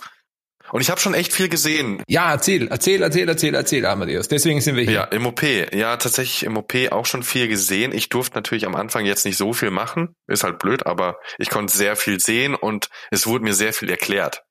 Und 0.71 0.81
ich 0.81 0.89
habe 0.89 0.99
schon 0.99 1.13
echt 1.13 1.33
viel 1.33 1.49
gesehen. 1.49 2.01
Ja, 2.07 2.31
erzähl, 2.31 2.67
erzähl, 2.69 3.01
erzähl, 3.01 3.27
erzähl, 3.27 3.53
erzähl, 3.53 3.85
Amadeus. 3.85 4.27
Deswegen 4.27 4.61
sind 4.61 4.75
wir 4.75 4.83
hier. 4.83 4.93
Ja, 4.93 5.03
im 5.03 5.25
OP. 5.25 5.43
Ja, 5.43 5.97
tatsächlich 5.97 6.43
im 6.43 6.57
OP 6.57 6.73
auch 6.91 7.05
schon 7.05 7.23
viel 7.23 7.47
gesehen. 7.47 7.91
Ich 7.93 8.09
durfte 8.09 8.35
natürlich 8.35 8.65
am 8.65 8.75
Anfang 8.75 9.05
jetzt 9.05 9.25
nicht 9.25 9.37
so 9.37 9.53
viel 9.53 9.71
machen. 9.71 10.15
Ist 10.25 10.43
halt 10.43 10.59
blöd, 10.59 10.85
aber 10.85 11.19
ich 11.37 11.49
konnte 11.49 11.75
sehr 11.75 11.95
viel 11.95 12.19
sehen 12.19 12.55
und 12.55 12.89
es 13.11 13.27
wurde 13.27 13.43
mir 13.43 13.53
sehr 13.53 13.73
viel 13.73 13.89
erklärt. 13.89 14.43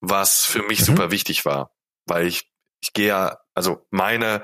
Was 0.00 0.44
für 0.44 0.62
mich 0.62 0.80
mhm. 0.80 0.84
super 0.84 1.10
wichtig 1.10 1.44
war. 1.44 1.72
Weil 2.06 2.26
ich, 2.26 2.50
ich 2.80 2.92
gehe 2.92 3.08
ja, 3.08 3.38
also 3.54 3.86
meine, 3.90 4.42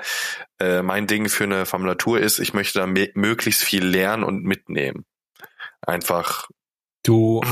äh, 0.60 0.82
mein 0.82 1.06
Ding 1.06 1.28
für 1.28 1.44
eine 1.44 1.66
Formulatur 1.66 2.20
ist, 2.20 2.38
ich 2.38 2.52
möchte 2.52 2.78
da 2.78 2.86
möglichst 2.86 3.64
viel 3.64 3.84
lernen 3.84 4.22
und 4.22 4.44
mitnehmen. 4.44 5.06
Einfach. 5.80 6.48
Du, 7.04 7.42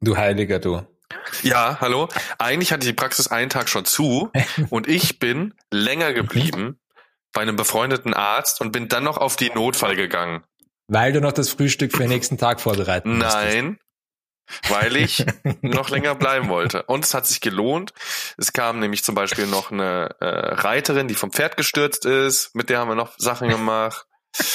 du 0.00 0.16
Heiliger, 0.16 0.58
du. 0.58 0.80
Ja, 1.42 1.76
hallo. 1.80 2.08
Eigentlich 2.38 2.72
hatte 2.72 2.86
die 2.86 2.94
Praxis 2.94 3.28
einen 3.28 3.50
Tag 3.50 3.68
schon 3.68 3.84
zu 3.84 4.32
und 4.70 4.88
ich 4.88 5.18
bin 5.18 5.54
länger 5.70 6.14
geblieben 6.14 6.80
bei 7.34 7.42
einem 7.42 7.56
befreundeten 7.56 8.14
Arzt 8.14 8.62
und 8.62 8.72
bin 8.72 8.88
dann 8.88 9.04
noch 9.04 9.18
auf 9.18 9.36
die 9.36 9.50
Notfall 9.50 9.94
gegangen. 9.94 10.42
Weil 10.86 11.12
du 11.12 11.20
noch 11.20 11.32
das 11.32 11.50
Frühstück 11.50 11.92
für 11.92 12.04
den 12.04 12.08
nächsten 12.08 12.38
Tag 12.38 12.62
vorbereiten 12.62 13.18
musstest. 13.18 13.36
Nein, 13.36 13.78
weil 14.70 14.96
ich 14.96 15.26
noch 15.60 15.90
länger 15.90 16.14
bleiben 16.14 16.48
wollte. 16.48 16.84
Und 16.84 17.04
es 17.04 17.12
hat 17.12 17.26
sich 17.26 17.42
gelohnt. 17.42 17.92
Es 18.38 18.54
kam 18.54 18.78
nämlich 18.78 19.04
zum 19.04 19.14
Beispiel 19.14 19.46
noch 19.46 19.70
eine 19.70 20.16
äh, 20.20 20.26
Reiterin, 20.26 21.08
die 21.08 21.14
vom 21.14 21.30
Pferd 21.30 21.58
gestürzt 21.58 22.06
ist. 22.06 22.54
Mit 22.54 22.70
der 22.70 22.78
haben 22.78 22.88
wir 22.88 22.94
noch 22.94 23.12
Sachen 23.18 23.50
gemacht. 23.50 24.06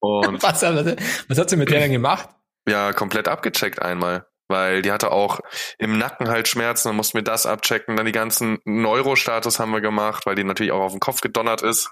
Und 0.00 0.42
was, 0.42 0.62
was 0.62 1.38
hat 1.38 1.50
sie 1.50 1.56
mit 1.56 1.70
der 1.70 1.80
denn 1.80 1.92
gemacht? 1.92 2.30
Ja, 2.68 2.92
komplett 2.92 3.28
abgecheckt 3.28 3.82
einmal 3.82 4.26
weil 4.52 4.82
die 4.82 4.92
hatte 4.92 5.10
auch 5.10 5.40
im 5.78 5.98
Nacken 5.98 6.28
halt 6.28 6.46
Schmerzen, 6.46 6.88
dann 6.88 6.96
mussten 6.96 7.18
wir 7.18 7.24
das 7.24 7.46
abchecken, 7.46 7.96
dann 7.96 8.06
die 8.06 8.12
ganzen 8.12 8.58
Neurostatus 8.64 9.58
haben 9.58 9.72
wir 9.72 9.80
gemacht, 9.80 10.26
weil 10.26 10.36
die 10.36 10.44
natürlich 10.44 10.70
auch 10.70 10.82
auf 10.82 10.92
den 10.92 11.00
Kopf 11.00 11.20
gedonnert 11.20 11.62
ist. 11.62 11.90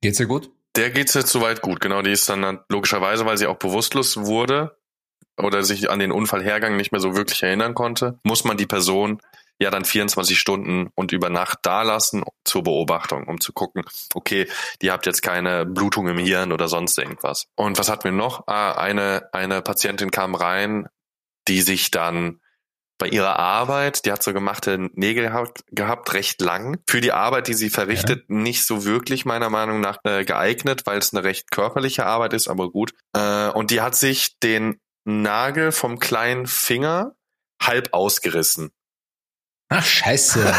Geht's 0.00 0.20
ihr 0.20 0.26
gut? 0.26 0.50
Der 0.76 0.90
geht's 0.90 1.14
jetzt 1.14 1.30
soweit 1.30 1.60
gut, 1.60 1.80
genau, 1.80 2.00
die 2.00 2.12
ist 2.12 2.28
dann 2.28 2.60
logischerweise, 2.68 3.26
weil 3.26 3.36
sie 3.36 3.48
auch 3.48 3.58
bewusstlos 3.58 4.16
wurde 4.16 4.78
oder 5.36 5.62
sich 5.62 5.90
an 5.90 5.98
den 5.98 6.12
Unfallhergang 6.12 6.76
nicht 6.76 6.92
mehr 6.92 7.00
so 7.00 7.16
wirklich 7.16 7.42
erinnern 7.42 7.74
konnte, 7.74 8.18
muss 8.22 8.44
man 8.44 8.56
die 8.56 8.66
Person 8.66 9.20
ja 9.58 9.70
dann 9.70 9.84
24 9.84 10.38
Stunden 10.38 10.90
und 10.94 11.12
über 11.12 11.30
Nacht 11.30 11.60
da 11.62 11.82
lassen 11.82 12.24
zur 12.44 12.62
Beobachtung, 12.62 13.26
um 13.26 13.40
zu 13.40 13.52
gucken, 13.52 13.82
okay, 14.14 14.46
die 14.82 14.90
habt 14.90 15.06
jetzt 15.06 15.22
keine 15.22 15.66
Blutung 15.66 16.08
im 16.08 16.18
Hirn 16.18 16.52
oder 16.52 16.68
sonst 16.68 16.98
irgendwas. 16.98 17.46
Und 17.56 17.78
was 17.78 17.88
hatten 17.88 18.04
wir 18.04 18.12
noch? 18.12 18.46
Ah, 18.46 18.72
eine, 18.72 19.28
eine 19.32 19.62
Patientin 19.62 20.10
kam 20.10 20.34
rein, 20.34 20.88
die 21.48 21.62
sich 21.62 21.90
dann 21.90 22.40
bei 22.98 23.08
ihrer 23.08 23.38
Arbeit, 23.38 24.04
die 24.04 24.12
hat 24.12 24.24
so 24.24 24.32
gemachte 24.32 24.90
Nägel 24.94 25.30
gehabt, 25.70 26.14
recht 26.14 26.40
lang. 26.40 26.78
Für 26.88 27.00
die 27.00 27.12
Arbeit, 27.12 27.46
die 27.46 27.54
sie 27.54 27.70
verrichtet, 27.70 28.24
ja. 28.28 28.34
nicht 28.34 28.66
so 28.66 28.84
wirklich 28.84 29.24
meiner 29.24 29.50
Meinung 29.50 29.80
nach 29.80 29.98
äh, 30.02 30.24
geeignet, 30.24 30.82
weil 30.84 30.98
es 30.98 31.14
eine 31.14 31.22
recht 31.22 31.52
körperliche 31.52 32.04
Arbeit 32.04 32.32
ist, 32.32 32.48
aber 32.48 32.70
gut. 32.70 32.92
Äh, 33.14 33.50
und 33.50 33.70
die 33.70 33.80
hat 33.80 33.94
sich 33.94 34.38
den 34.40 34.80
Nagel 35.04 35.70
vom 35.70 36.00
kleinen 36.00 36.48
Finger 36.48 37.14
halb 37.62 37.90
ausgerissen. 37.92 38.72
Ach, 39.68 39.84
scheiße. 39.84 40.52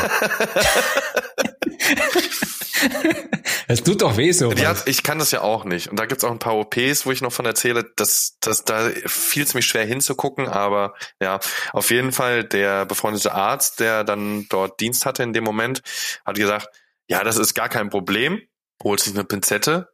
Es 3.67 3.83
tut 3.83 4.01
doch 4.01 4.17
weh 4.17 4.31
so. 4.31 4.51
Ja, 4.53 4.75
ich 4.85 5.03
kann 5.03 5.19
das 5.19 5.29
ja 5.31 5.41
auch 5.41 5.63
nicht. 5.63 5.89
Und 5.89 5.99
da 5.99 6.05
gibt's 6.05 6.23
auch 6.23 6.31
ein 6.31 6.39
paar 6.39 6.55
OPs, 6.55 7.05
wo 7.05 7.11
ich 7.11 7.21
noch 7.21 7.31
von 7.31 7.45
erzähle, 7.45 7.83
dass, 7.95 8.37
dass 8.39 8.65
da 8.65 8.89
fiel 9.05 9.43
es 9.43 9.53
mich 9.53 9.67
schwer 9.67 9.85
hinzugucken, 9.85 10.47
aber 10.47 10.95
ja, 11.21 11.39
auf 11.71 11.91
jeden 11.91 12.11
Fall 12.11 12.43
der 12.43 12.85
befreundete 12.85 13.33
Arzt, 13.33 13.79
der 13.79 14.03
dann 14.03 14.47
dort 14.49 14.79
Dienst 14.79 15.05
hatte 15.05 15.21
in 15.23 15.33
dem 15.33 15.43
Moment, 15.43 15.83
hat 16.25 16.35
gesagt, 16.35 16.67
ja, 17.07 17.23
das 17.23 17.37
ist 17.37 17.53
gar 17.53 17.69
kein 17.69 17.89
Problem, 17.89 18.41
holt 18.83 19.01
sich 19.01 19.13
eine 19.13 19.23
Pinzette, 19.23 19.89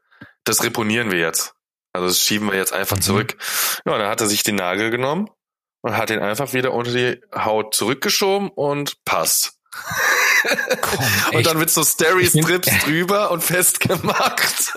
das 0.45 0.63
reponieren 0.63 1.12
wir 1.12 1.19
jetzt. 1.19 1.54
Also 1.91 2.08
das 2.08 2.19
schieben 2.19 2.51
wir 2.51 2.58
jetzt 2.58 2.73
einfach 2.73 2.97
mhm. 2.97 3.01
zurück. 3.01 3.38
Ja, 3.86 3.97
dann 3.97 4.10
hat 4.10 4.21
er 4.21 4.28
sich 4.28 4.43
den 4.43 4.56
Nagel 4.56 4.89
genommen 4.89 5.30
und 5.86 5.98
hat 5.98 6.10
ihn 6.10 6.17
einfach 6.17 6.54
wieder 6.54 6.74
unter 6.74 6.91
die 6.91 7.21
Haut 7.36 7.76
zurückgeschoben 7.76 8.50
und 8.50 9.06
passt. 9.06 9.60
Komm, 10.82 11.06
und 11.34 11.45
dann 11.45 11.60
mit 11.60 11.69
so 11.69 11.84
Steri-Strips 11.84 12.86
drüber 12.86 13.30
und 13.30 13.43
festgemacht. 13.43 14.74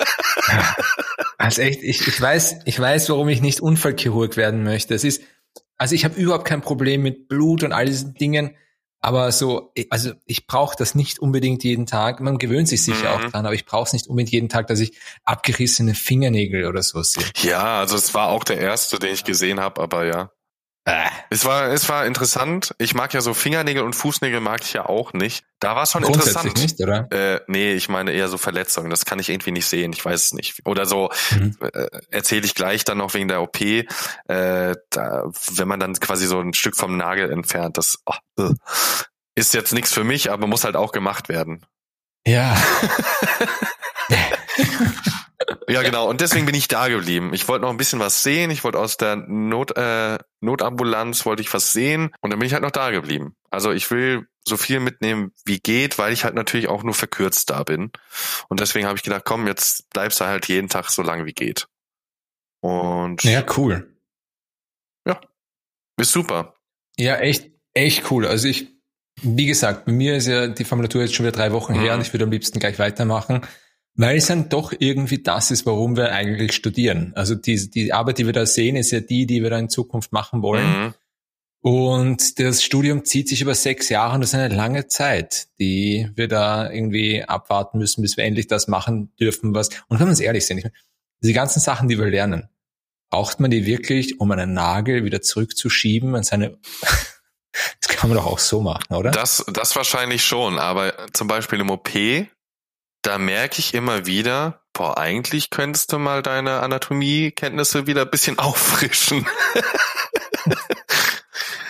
Also 1.39 1.63
echt, 1.63 1.83
ich, 1.83 2.07
ich 2.07 2.21
weiß, 2.21 2.57
ich 2.67 2.79
weiß, 2.79 3.09
warum 3.09 3.31
ich 3.31 3.41
nicht 3.41 3.61
Unfallchirurg 3.61 4.37
werden 4.37 4.65
möchte. 4.65 4.93
Es 4.93 5.03
ist, 5.03 5.23
also 5.79 5.95
ich 5.95 6.05
habe 6.05 6.21
überhaupt 6.21 6.45
kein 6.45 6.61
Problem 6.61 7.01
mit 7.01 7.27
Blut 7.27 7.63
und 7.63 7.73
all 7.73 7.87
diesen 7.87 8.13
Dingen, 8.13 8.55
aber 9.01 9.33
so, 9.33 9.73
also 9.89 10.13
ich 10.27 10.47
brauche 10.47 10.77
das 10.77 10.95
nicht 10.95 11.21
unbedingt 11.21 11.65
jeden 11.65 11.87
Tag. 11.87 12.21
Man 12.21 12.37
gewöhnt 12.37 12.69
sich 12.69 12.83
sicher 12.83 13.17
mhm. 13.17 13.25
auch 13.25 13.31
dran, 13.31 13.47
aber 13.47 13.55
ich 13.55 13.65
brauche 13.65 13.85
es 13.85 13.93
nicht 13.95 14.09
unbedingt 14.09 14.33
jeden 14.33 14.51
Tag, 14.51 14.67
dass 14.67 14.81
ich 14.81 14.99
abgerissene 15.25 15.95
Fingernägel 15.95 16.67
oder 16.67 16.83
so 16.83 17.03
sehe. 17.03 17.25
Ja, 17.41 17.79
also 17.79 17.97
es 17.97 18.13
war 18.13 18.29
auch 18.29 18.45
der 18.45 18.59
erste, 18.59 18.99
den 18.99 19.15
ich 19.15 19.25
gesehen 19.25 19.59
habe, 19.59 19.81
aber 19.81 20.05
ja. 20.05 20.33
Äh. 20.89 21.11
Es 21.29 21.45
war, 21.45 21.69
es 21.69 21.87
war 21.91 22.07
interessant. 22.07 22.75
Ich 22.79 22.95
mag 22.95 23.13
ja 23.13 23.21
so 23.21 23.35
Fingernägel 23.35 23.83
und 23.83 23.95
Fußnägel 23.95 24.41
mag 24.41 24.63
ich 24.63 24.73
ja 24.73 24.87
auch 24.87 25.13
nicht. 25.13 25.45
Da 25.61 25.77
war 25.77 25.83
es 25.83 25.91
schon 25.91 26.03
interessant. 26.03 26.57
nicht, 26.57 26.81
oder? 26.81 27.07
Äh, 27.13 27.41
nee, 27.47 27.75
ich 27.75 27.91
meine 27.91 28.13
eher 28.13 28.29
so 28.29 28.39
Verletzungen. 28.39 28.89
Das 28.89 29.05
kann 29.05 29.19
ich 29.19 29.29
irgendwie 29.29 29.51
nicht 29.51 29.67
sehen. 29.67 29.93
Ich 29.93 30.03
weiß 30.03 30.25
es 30.25 30.33
nicht. 30.33 30.65
Oder 30.65 30.87
so 30.87 31.11
mhm. 31.33 31.57
äh, 31.61 31.89
erzähle 32.11 32.47
ich 32.47 32.55
gleich 32.55 32.85
dann 32.85 32.99
noch 32.99 33.13
wegen 33.13 33.29
der 33.29 33.43
OP. 33.43 33.61
Äh, 33.61 33.85
da, 34.27 35.25
wenn 35.53 35.69
man 35.69 35.79
dann 35.79 35.93
quasi 35.95 36.27
so 36.27 36.41
ein 36.41 36.55
Stück 36.55 36.75
vom 36.77 36.97
Nagel 36.97 37.31
entfernt, 37.31 37.77
das 37.77 37.99
oh, 38.07 38.49
ist 39.35 39.53
jetzt 39.53 39.75
nichts 39.75 39.93
für 39.93 40.05
mich, 40.05 40.31
aber 40.31 40.47
muss 40.47 40.65
halt 40.65 40.77
auch 40.77 40.93
gemacht 40.93 41.29
werden. 41.29 41.67
Ja. 42.27 42.57
Ja, 45.69 45.83
genau. 45.83 46.09
Und 46.09 46.21
deswegen 46.21 46.47
bin 46.47 46.55
ich 46.55 46.67
da 46.67 46.89
geblieben. 46.89 47.35
Ich 47.35 47.47
wollte 47.47 47.63
noch 47.63 47.71
ein 47.71 47.77
bisschen 47.77 48.01
was 48.01 48.23
sehen. 48.23 48.51
Ich 48.51 48.65
wollte 48.65 48.79
aus 48.79 48.97
der 48.97 49.17
Not, 49.17 49.77
äh, 49.77 50.19
Notambulanz 50.41 51.27
wollte 51.27 51.43
ich 51.43 51.53
was 51.53 51.73
sehen. 51.73 52.11
Und 52.21 52.31
dann 52.31 52.39
bin 52.39 52.47
ich 52.47 52.55
halt 52.55 52.63
noch 52.63 52.71
da 52.71 52.91
geblieben. 52.91 53.37
Also 53.51 53.73
ich 53.73 53.91
will 53.91 54.27
so 54.47 54.57
viel 54.57 54.81
mitnehmen, 54.81 55.33
wie 55.45 55.59
geht, 55.59 55.99
weil 55.99 56.13
ich 56.13 56.25
halt 56.25 56.35
natürlich 56.35 56.69
auch 56.69 56.83
nur 56.83 56.95
verkürzt 56.95 57.51
da 57.51 57.63
bin. 57.65 57.91
Und 58.49 58.61
deswegen 58.61 58.87
habe 58.87 58.97
ich 58.97 59.03
gedacht, 59.03 59.25
komm, 59.25 59.47
jetzt 59.47 59.91
bleibst 59.91 60.21
du 60.21 60.25
halt 60.25 60.49
jeden 60.49 60.69
Tag 60.69 60.89
so 60.89 61.03
lange 61.03 61.27
wie 61.27 61.35
geht. 61.35 61.69
Und. 62.61 63.23
Ja, 63.25 63.45
cool. 63.57 63.95
Ja. 65.07 65.21
Ist 65.99 66.13
super. 66.13 66.55
Ja, 66.99 67.17
echt, 67.17 67.51
echt 67.75 68.11
cool. 68.11 68.27
Also 68.27 68.49
ich, 68.49 68.69
wie 69.23 69.47
gesagt, 69.47 69.85
bei 69.85 69.93
mir 69.93 70.17
ist 70.17 70.27
ja 70.27 70.49
die 70.49 70.65
Formulatur 70.65 71.03
jetzt 71.03 71.15
schon 71.15 71.27
wieder 71.27 71.37
drei 71.37 71.53
Wochen 71.53 71.75
mhm. 71.75 71.81
her 71.81 71.95
und 71.95 72.01
ich 72.01 72.13
würde 72.13 72.25
am 72.25 72.31
liebsten 72.31 72.59
gleich 72.59 72.79
weitermachen. 72.79 73.43
Weil 73.99 74.17
es 74.17 74.27
dann 74.27 74.49
doch 74.49 74.73
irgendwie 74.79 75.25
das 75.25 75.51
ist, 75.51 75.67
warum 75.67 75.97
wir 75.97 76.13
eigentlich 76.13 76.53
studieren. 76.53 77.13
Also 77.17 77.35
die, 77.35 77.69
die 77.69 77.93
Arbeit, 77.93 78.19
die 78.19 78.27
wir 78.27 78.33
da 78.33 78.47
sehen, 78.47 78.77
ist 78.77 78.93
ja 78.93 79.01
die, 79.01 79.27
die 79.27 79.43
wir 79.43 79.51
da 79.51 79.59
in 79.59 79.69
Zukunft 79.69 80.13
machen 80.13 80.41
wollen. 80.41 80.85
Mhm. 80.85 80.95
Und 81.61 82.39
das 82.39 82.63
Studium 82.63 83.05
zieht 83.05 83.29
sich 83.29 83.43
über 83.43 83.57
sechs 83.57 83.89
Jahre 83.89 84.15
und 84.15 84.21
das 84.21 84.31
ist 84.31 84.39
eine 84.39 84.55
lange 84.55 84.87
Zeit, 84.87 85.49
die 85.59 86.09
wir 86.15 86.29
da 86.29 86.71
irgendwie 86.71 87.25
abwarten 87.25 87.79
müssen, 87.79 88.03
bis 88.03 88.17
wir 88.17 88.23
endlich 88.23 88.47
das 88.47 88.69
machen 88.69 89.13
dürfen, 89.19 89.53
was, 89.53 89.71
und 89.89 89.99
wenn 89.99 90.07
wir 90.07 90.11
uns 90.11 90.21
ehrlich 90.21 90.47
sind, 90.47 90.63
meine, 90.63 90.73
diese 91.21 91.35
ganzen 91.35 91.59
Sachen, 91.59 91.89
die 91.89 91.99
wir 91.99 92.07
lernen, 92.07 92.49
braucht 93.11 93.41
man 93.41 93.51
die 93.51 93.67
wirklich, 93.67 94.21
um 94.21 94.31
einen 94.31 94.55
Nagel 94.55 95.05
wieder 95.05 95.23
zurückzuschieben 95.23 96.15
an 96.15 96.23
seine, 96.23 96.57
das 97.81 97.89
kann 97.89 98.09
man 98.09 98.17
doch 98.17 98.27
auch 98.27 98.39
so 98.39 98.61
machen, 98.61 98.95
oder? 98.95 99.11
Das, 99.11 99.45
das 99.53 99.75
wahrscheinlich 99.75 100.23
schon, 100.23 100.61
aber 100.61 100.95
zum 101.13 101.27
Beispiel 101.27 101.59
im 101.59 101.71
OP 101.71 101.91
da 103.03 103.19
merke 103.19 103.59
ich 103.59 103.75
immer 103.75 104.07
wieder, 104.07 104.63
boah, 104.73 104.99
eigentlich 104.99 105.51
könntest 105.51 105.93
du 105.93 105.99
mal 105.99 106.23
deine 106.23 106.61
Anatomiekenntnisse 106.61 107.87
wieder 107.87 108.03
ein 108.03 108.11
bisschen 108.11 108.39
auffrischen. 108.39 109.27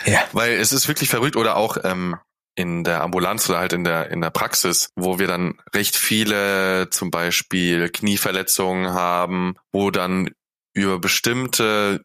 ja. 0.05 0.21
Weil 0.33 0.53
es 0.55 0.73
ist 0.73 0.89
wirklich 0.89 1.09
verrückt 1.09 1.37
oder 1.37 1.57
auch 1.57 1.79
ähm, 1.85 2.17
in 2.55 2.83
der 2.83 3.03
Ambulanz 3.03 3.49
oder 3.49 3.61
halt 3.61 3.73
in 3.73 3.85
der 3.85 4.11
in 4.11 4.21
der 4.21 4.31
Praxis, 4.31 4.91
wo 4.97 5.19
wir 5.19 5.29
dann 5.29 5.61
recht 5.75 5.97
viele 5.97 6.91
zum 6.91 7.11
Beispiel 7.11 7.89
Knieverletzungen 7.89 8.93
haben, 8.93 9.55
wo 9.71 9.91
dann 9.91 10.31
über 10.73 10.99
bestimmte 10.99 12.05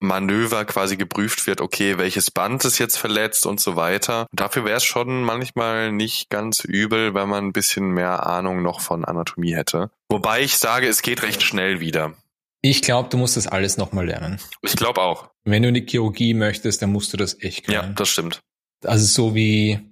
Manöver 0.00 0.64
quasi 0.64 0.96
geprüft 0.96 1.46
wird, 1.46 1.60
okay, 1.60 1.98
welches 1.98 2.30
Band 2.30 2.64
ist 2.64 2.78
jetzt 2.78 2.96
verletzt 2.96 3.46
und 3.46 3.60
so 3.60 3.76
weiter. 3.76 4.26
Dafür 4.32 4.64
wäre 4.64 4.78
es 4.78 4.84
schon 4.84 5.22
manchmal 5.22 5.92
nicht 5.92 6.30
ganz 6.30 6.64
übel, 6.64 7.14
wenn 7.14 7.28
man 7.28 7.46
ein 7.46 7.52
bisschen 7.52 7.90
mehr 7.90 8.26
Ahnung 8.26 8.62
noch 8.62 8.80
von 8.80 9.04
Anatomie 9.04 9.54
hätte. 9.54 9.90
Wobei 10.08 10.40
ich 10.40 10.56
sage, 10.56 10.88
es 10.88 11.02
geht 11.02 11.22
recht 11.22 11.42
schnell 11.42 11.80
wieder. 11.80 12.14
Ich 12.62 12.82
glaube, 12.82 13.08
du 13.08 13.16
musst 13.16 13.36
das 13.36 13.46
alles 13.46 13.76
nochmal 13.76 14.06
lernen. 14.06 14.38
Ich 14.62 14.76
glaube 14.76 15.00
auch. 15.00 15.30
Wenn 15.44 15.62
du 15.62 15.68
in 15.68 15.74
die 15.74 15.86
Chirurgie 15.86 16.34
möchtest, 16.34 16.82
dann 16.82 16.92
musst 16.92 17.12
du 17.12 17.16
das 17.16 17.40
echt 17.40 17.66
können. 17.66 17.74
Ja, 17.74 17.86
das 17.94 18.08
stimmt. 18.08 18.40
Also 18.84 19.06
so 19.06 19.34
wie 19.34 19.89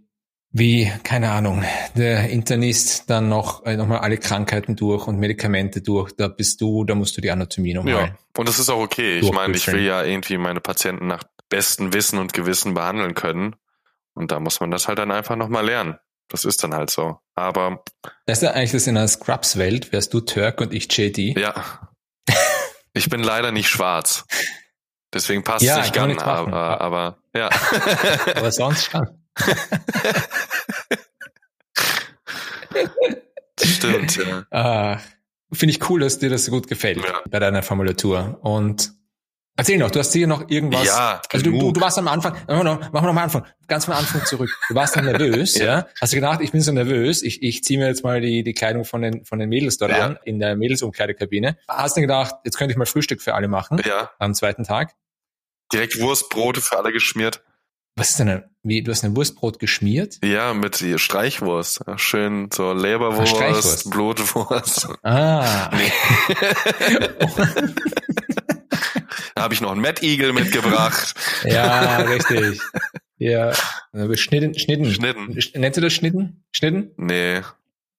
wie, 0.50 0.90
keine 1.04 1.30
Ahnung, 1.30 1.64
der 1.94 2.30
Internist 2.30 3.10
dann 3.10 3.28
noch, 3.28 3.64
äh, 3.66 3.76
noch 3.76 3.86
mal 3.86 3.98
alle 3.98 4.18
Krankheiten 4.18 4.76
durch 4.76 5.06
und 5.06 5.18
Medikamente 5.18 5.82
durch, 5.82 6.12
da 6.16 6.28
bist 6.28 6.60
du, 6.60 6.84
da 6.84 6.94
musst 6.94 7.16
du 7.16 7.20
die 7.20 7.30
Anatomie 7.30 7.74
nochmal. 7.74 7.92
Ja, 7.92 8.18
und 8.36 8.48
das 8.48 8.58
ist 8.58 8.70
auch 8.70 8.80
okay. 8.80 9.18
Ich 9.18 9.32
meine, 9.32 9.54
ich 9.54 9.66
will 9.66 9.82
ja 9.82 10.02
irgendwie 10.02 10.38
meine 10.38 10.60
Patienten 10.60 11.06
nach 11.06 11.24
bestem 11.48 11.92
Wissen 11.92 12.18
und 12.18 12.32
Gewissen 12.32 12.74
behandeln 12.74 13.14
können. 13.14 13.56
Und 14.14 14.32
da 14.32 14.40
muss 14.40 14.60
man 14.60 14.70
das 14.70 14.88
halt 14.88 14.98
dann 14.98 15.10
einfach 15.10 15.36
nochmal 15.36 15.64
lernen. 15.64 15.98
Das 16.28 16.44
ist 16.44 16.62
dann 16.62 16.74
halt 16.74 16.90
so. 16.90 17.18
Aber. 17.34 17.84
Das 18.26 18.38
ist 18.38 18.42
ja 18.42 18.50
eigentlich 18.52 18.72
das 18.72 18.86
in 18.86 18.96
einer 18.96 19.08
Scrubs-Welt, 19.08 19.92
wärst 19.92 20.12
du 20.12 20.20
Turk 20.20 20.60
und 20.60 20.74
ich 20.74 20.92
JD. 20.92 21.38
Ja. 21.38 21.90
ich 22.92 23.08
bin 23.08 23.22
leider 23.22 23.52
nicht 23.52 23.68
schwarz. 23.68 24.24
Deswegen 25.12 25.42
passt 25.42 25.64
ja, 25.64 25.78
es 25.78 25.84
nicht 25.84 25.94
ganz, 25.94 26.20
aber, 26.20 26.80
aber, 26.80 27.18
ja. 27.34 27.48
aber 28.34 28.52
sonst 28.52 28.90
schon. 28.90 29.08
Stimmt, 33.62 34.16
ja. 34.16 34.44
Ah, 34.50 34.98
Finde 35.52 35.74
ich 35.74 35.88
cool, 35.88 36.00
dass 36.00 36.18
dir 36.18 36.28
das 36.28 36.44
so 36.44 36.50
gut 36.52 36.68
gefällt 36.68 36.98
ja. 36.98 37.22
bei 37.28 37.38
deiner 37.38 37.62
Formulatur. 37.62 38.38
Und 38.42 38.92
erzähl 39.56 39.78
noch, 39.78 39.90
du 39.90 39.98
hast 39.98 40.12
hier 40.12 40.26
noch 40.26 40.50
irgendwas. 40.50 40.84
Ja, 40.84 41.22
also 41.32 41.44
du, 41.44 41.58
du, 41.58 41.72
du, 41.72 41.80
warst 41.80 41.96
am 41.96 42.06
Anfang, 42.06 42.34
machen 42.34 42.46
wir 42.48 42.64
noch, 42.64 42.80
machen 42.80 42.92
wir 42.92 43.02
noch 43.02 43.12
mal 43.14 43.22
Anfang, 43.22 43.46
ganz 43.66 43.88
am 43.88 43.96
Anfang 43.96 44.26
zurück. 44.26 44.50
Du 44.68 44.74
warst 44.74 44.94
dann 44.94 45.06
nervös, 45.06 45.54
ja. 45.58 45.64
ja. 45.64 45.86
Hast 46.00 46.12
du 46.12 46.16
gedacht, 46.16 46.40
ich 46.42 46.52
bin 46.52 46.60
so 46.60 46.70
nervös, 46.70 47.22
ich, 47.22 47.42
ich 47.42 47.64
ziehe 47.64 47.78
mir 47.78 47.86
jetzt 47.86 48.04
mal 48.04 48.20
die, 48.20 48.42
die 48.42 48.52
Kleidung 48.52 48.84
von 48.84 49.00
den, 49.00 49.24
von 49.24 49.38
den 49.38 49.48
Mädels 49.48 49.78
dort 49.78 49.92
ja. 49.92 50.04
an, 50.04 50.18
in 50.24 50.38
der 50.38 50.54
Mädelsumkleidekabine. 50.54 51.56
Hast 51.66 51.96
du 51.96 52.02
gedacht, 52.02 52.34
jetzt 52.44 52.58
könnte 52.58 52.72
ich 52.72 52.78
mal 52.78 52.84
Frühstück 52.84 53.22
für 53.22 53.34
alle 53.34 53.48
machen? 53.48 53.80
Ja. 53.86 54.10
Am 54.18 54.34
zweiten 54.34 54.64
Tag? 54.64 54.94
Direkt 55.72 55.98
Wurstbrote 55.98 56.60
für 56.60 56.76
alle 56.76 56.92
geschmiert. 56.92 57.42
Was 57.98 58.10
ist 58.10 58.20
denn, 58.20 58.28
eine, 58.28 58.48
wie, 58.62 58.82
du 58.82 58.92
hast 58.92 59.04
ein 59.04 59.16
Wurstbrot 59.16 59.58
geschmiert? 59.58 60.18
Ja, 60.22 60.54
mit 60.54 60.76
Streichwurst. 60.76 61.80
Schön 61.96 62.48
so 62.52 62.72
Leberwurst, 62.72 63.90
Blutwurst. 63.90 64.88
Ah. 65.02 65.70
Nee. 65.72 65.90
da 69.34 69.42
habe 69.42 69.54
ich 69.54 69.60
noch 69.60 69.72
einen 69.72 69.80
Mad 69.80 70.06
Eagle 70.06 70.32
mitgebracht. 70.32 71.14
ja, 71.44 71.96
richtig. 72.02 72.60
Ja, 73.16 73.52
Schnitten, 74.14 74.56
Schnitten. 74.56 74.92
Schnitten. 74.92 75.36
Nennt 75.60 75.76
ihr 75.76 75.82
das 75.82 75.92
Schnitten? 75.92 76.44
Schnitten? 76.52 76.92
Nee. 76.96 77.40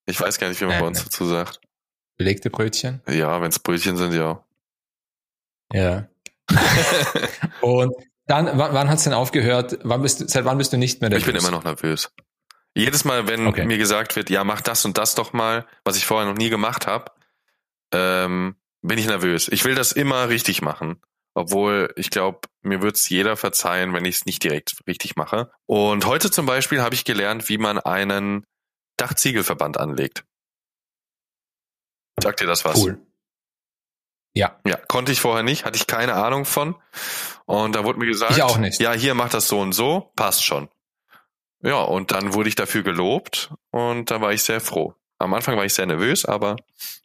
Ich 0.06 0.20
weiß 0.20 0.40
gar 0.40 0.48
nicht, 0.48 0.62
wie 0.62 0.66
man 0.66 0.76
äh, 0.76 0.80
bei 0.80 0.88
uns 0.88 1.04
dazu 1.04 1.26
sagt. 1.26 1.60
Belegte 2.18 2.50
Brötchen? 2.50 3.02
Ja, 3.08 3.42
wenn 3.42 3.50
es 3.50 3.60
Brötchen 3.60 3.98
sind, 3.98 4.14
ja. 4.14 4.46
Ja. 5.74 6.08
Und 7.62 7.94
dann, 8.30 8.46
wann, 8.60 8.74
wann 8.74 8.90
hat 8.90 9.00
es 9.00 9.06
denn 9.06 9.14
aufgehört? 9.14 9.80
Wann 9.84 10.04
bist 10.04 10.22
du, 10.22 10.28
seit 10.28 10.46
wann 10.46 10.60
bist 10.60 10.72
du 10.72 10.78
nicht 10.78 11.02
mehr 11.02 11.10
nervös? 11.10 11.28
Ich 11.28 11.34
bin 11.34 11.36
immer 11.36 11.50
noch 11.52 11.64
nervös. 11.64 12.12
Jedes 12.76 13.04
Mal, 13.04 13.28
wenn 13.28 13.48
okay. 13.48 13.66
mir 13.66 13.80
gesagt 13.80 14.16
wird, 14.16 14.30
ja, 14.30 14.44
mach 14.44 14.62
das 14.62 14.86
und 14.86 15.00
das 15.00 15.16
doch 15.16 15.34
mal, 15.34 15.66
was 15.84 15.98
ich 15.98 16.06
vorher 16.06 16.30
noch 16.30 16.38
nie 16.38 16.50
gemacht 16.50 16.86
habe, 16.86 17.12
ähm, 17.92 18.56
bin 18.84 19.00
ich 19.00 19.08
nervös. 19.08 19.48
Ich 19.48 19.66
will 19.66 19.74
das 19.74 19.92
immer 19.92 20.30
richtig 20.30 20.62
machen. 20.62 21.02
Obwohl, 21.34 21.92
ich 21.96 22.12
glaube, 22.12 22.42
mir 22.62 22.84
wird 22.84 22.98
es 22.98 23.10
jeder 23.10 23.36
verzeihen, 23.36 23.94
wenn 23.94 24.06
ich 24.06 24.18
es 24.18 24.26
nicht 24.26 24.44
direkt 24.44 24.76
richtig 24.86 25.16
mache. 25.16 25.52
Und 25.66 26.06
heute 26.06 26.30
zum 26.30 26.46
Beispiel 26.46 26.82
habe 26.82 26.94
ich 26.94 27.06
gelernt, 27.06 27.50
wie 27.50 27.58
man 27.58 27.80
einen 27.80 28.46
Dachziegelverband 28.98 29.80
anlegt. 29.80 30.24
Sagt 32.22 32.42
dir 32.42 32.48
das 32.48 32.64
was? 32.64 32.78
Cool. 32.78 33.00
Ja. 34.36 34.60
Ja, 34.66 34.78
konnte 34.78 35.12
ich 35.12 35.20
vorher 35.20 35.44
nicht, 35.44 35.66
hatte 35.66 35.78
ich 35.78 35.88
keine 35.88 36.14
Ahnung 36.14 36.46
von. 36.46 36.76
Und 37.50 37.76
da 37.76 37.84
wurde 37.84 37.98
mir 37.98 38.06
gesagt, 38.06 38.34
ich 38.38 38.44
auch 38.44 38.60
nicht. 38.60 38.80
ja, 38.80 38.94
hier 38.94 39.16
macht 39.16 39.34
das 39.34 39.48
so 39.48 39.60
und 39.60 39.74
so, 39.74 40.12
passt 40.16 40.46
schon. 40.46 40.70
Ja, 41.64 41.82
und 41.82 42.12
dann 42.12 42.36
wurde 42.36 42.48
ich 42.48 42.54
dafür 42.54 42.84
gelobt 42.84 43.50
und 43.72 44.12
da 44.12 44.22
war 44.22 44.32
ich 44.32 44.44
sehr 44.44 44.62
froh. 44.62 44.94
Am 45.18 45.34
Anfang 45.34 45.58
war 45.58 45.66
ich 45.66 45.74
sehr 45.74 45.88
nervös, 45.88 46.26
aber. 46.26 46.58